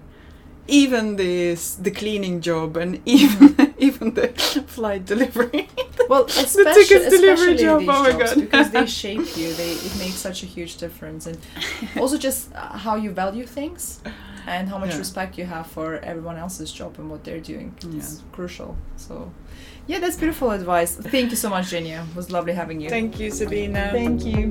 even 0.67 1.15
this 1.15 1.75
the 1.75 1.91
cleaning 1.91 2.41
job 2.41 2.77
and 2.77 3.01
even 3.05 3.73
even 3.77 4.13
the 4.13 4.29
flight 4.67 5.05
delivery. 5.05 5.69
Well, 6.09 6.23
The 6.25 6.41
especially, 6.41 6.73
tickets 6.83 7.09
delivery 7.15 7.53
especially 7.53 7.57
job, 7.65 7.79
these 7.79 7.89
oh 7.89 8.03
my 8.03 8.11
jobs 8.11 8.33
God. 8.33 8.41
because 8.45 8.69
they 8.71 8.85
shape 9.03 9.27
you. 9.39 9.47
They 9.53 9.71
it 9.87 9.93
makes 10.03 10.15
such 10.27 10.39
a 10.43 10.47
huge 10.55 10.73
difference, 10.83 11.27
and 11.29 11.37
also 12.01 12.17
just 12.17 12.39
uh, 12.55 12.59
how 12.85 12.95
you 13.03 13.11
value 13.11 13.45
things 13.45 14.01
and 14.47 14.67
how 14.71 14.77
much 14.83 14.89
Yeah. 14.93 14.97
respect 15.05 15.37
you 15.37 15.45
have 15.45 15.67
for 15.67 15.87
everyone 16.11 16.37
else's 16.37 16.71
job 16.79 16.91
and 16.99 17.05
what 17.11 17.23
they're 17.25 17.45
doing. 17.53 17.67
It's 17.97 18.11
Yeah. 18.15 18.35
crucial. 18.35 18.71
So, 18.97 19.31
yeah, 19.87 19.99
that's 19.99 20.17
beautiful 20.17 20.49
advice. 20.51 20.91
Thank 20.95 21.29
you 21.29 21.37
so 21.37 21.49
much, 21.49 21.69
Genia. 21.69 21.99
It 22.09 22.15
was 22.15 22.27
lovely 22.31 22.53
having 22.53 22.81
you. 22.81 22.89
Thank 22.89 23.19
you, 23.19 23.29
Sabinna. 23.31 23.91
Thank 23.91 24.25
you. 24.25 24.43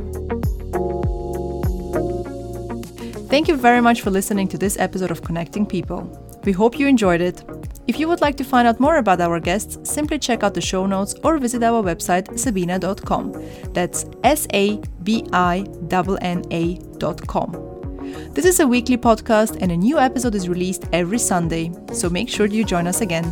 Thank 3.33 3.49
you 3.49 3.57
very 3.57 3.81
much 3.83 4.01
for 4.03 4.11
listening 4.11 4.49
to 4.49 4.59
this 4.59 4.79
episode 4.79 5.11
of 5.11 5.23
Connecting 5.23 5.67
People. 5.67 6.01
We 6.45 6.53
hope 6.53 6.79
you 6.79 6.87
enjoyed 6.87 7.21
it. 7.21 7.43
If 7.89 7.99
you 7.99 8.07
would 8.09 8.21
like 8.21 8.37
to 8.37 8.45
find 8.45 8.69
out 8.69 8.81
more 8.81 8.99
about 8.99 9.23
our 9.23 9.41
guests, 9.41 9.79
simply 9.83 10.19
check 10.19 10.43
out 10.43 10.53
the 10.53 10.61
show 10.61 10.85
notes 10.85 11.15
or 11.25 11.39
visit 11.39 11.63
our 11.63 11.83
website 11.83 12.29
sabinna.com. 12.35 13.33
That's 13.73 14.05
S 14.23 14.47
A 14.53 14.77
B 15.03 15.25
I 15.33 15.65
N 15.91 16.17
N 16.21 16.45
A.com. 16.51 17.65
This 18.35 18.45
is 18.45 18.61
a 18.61 18.67
weekly 18.67 18.99
podcast 18.99 19.57
and 19.63 19.73
a 19.73 19.77
new 19.77 19.99
episode 19.99 20.35
is 20.35 20.51
released 20.51 20.85
every 20.93 21.19
Sunday, 21.19 21.73
so 21.95 22.11
make 22.11 22.29
sure 22.29 22.45
you 22.45 22.63
join 22.63 22.87
us 22.87 23.01
again. 23.01 23.25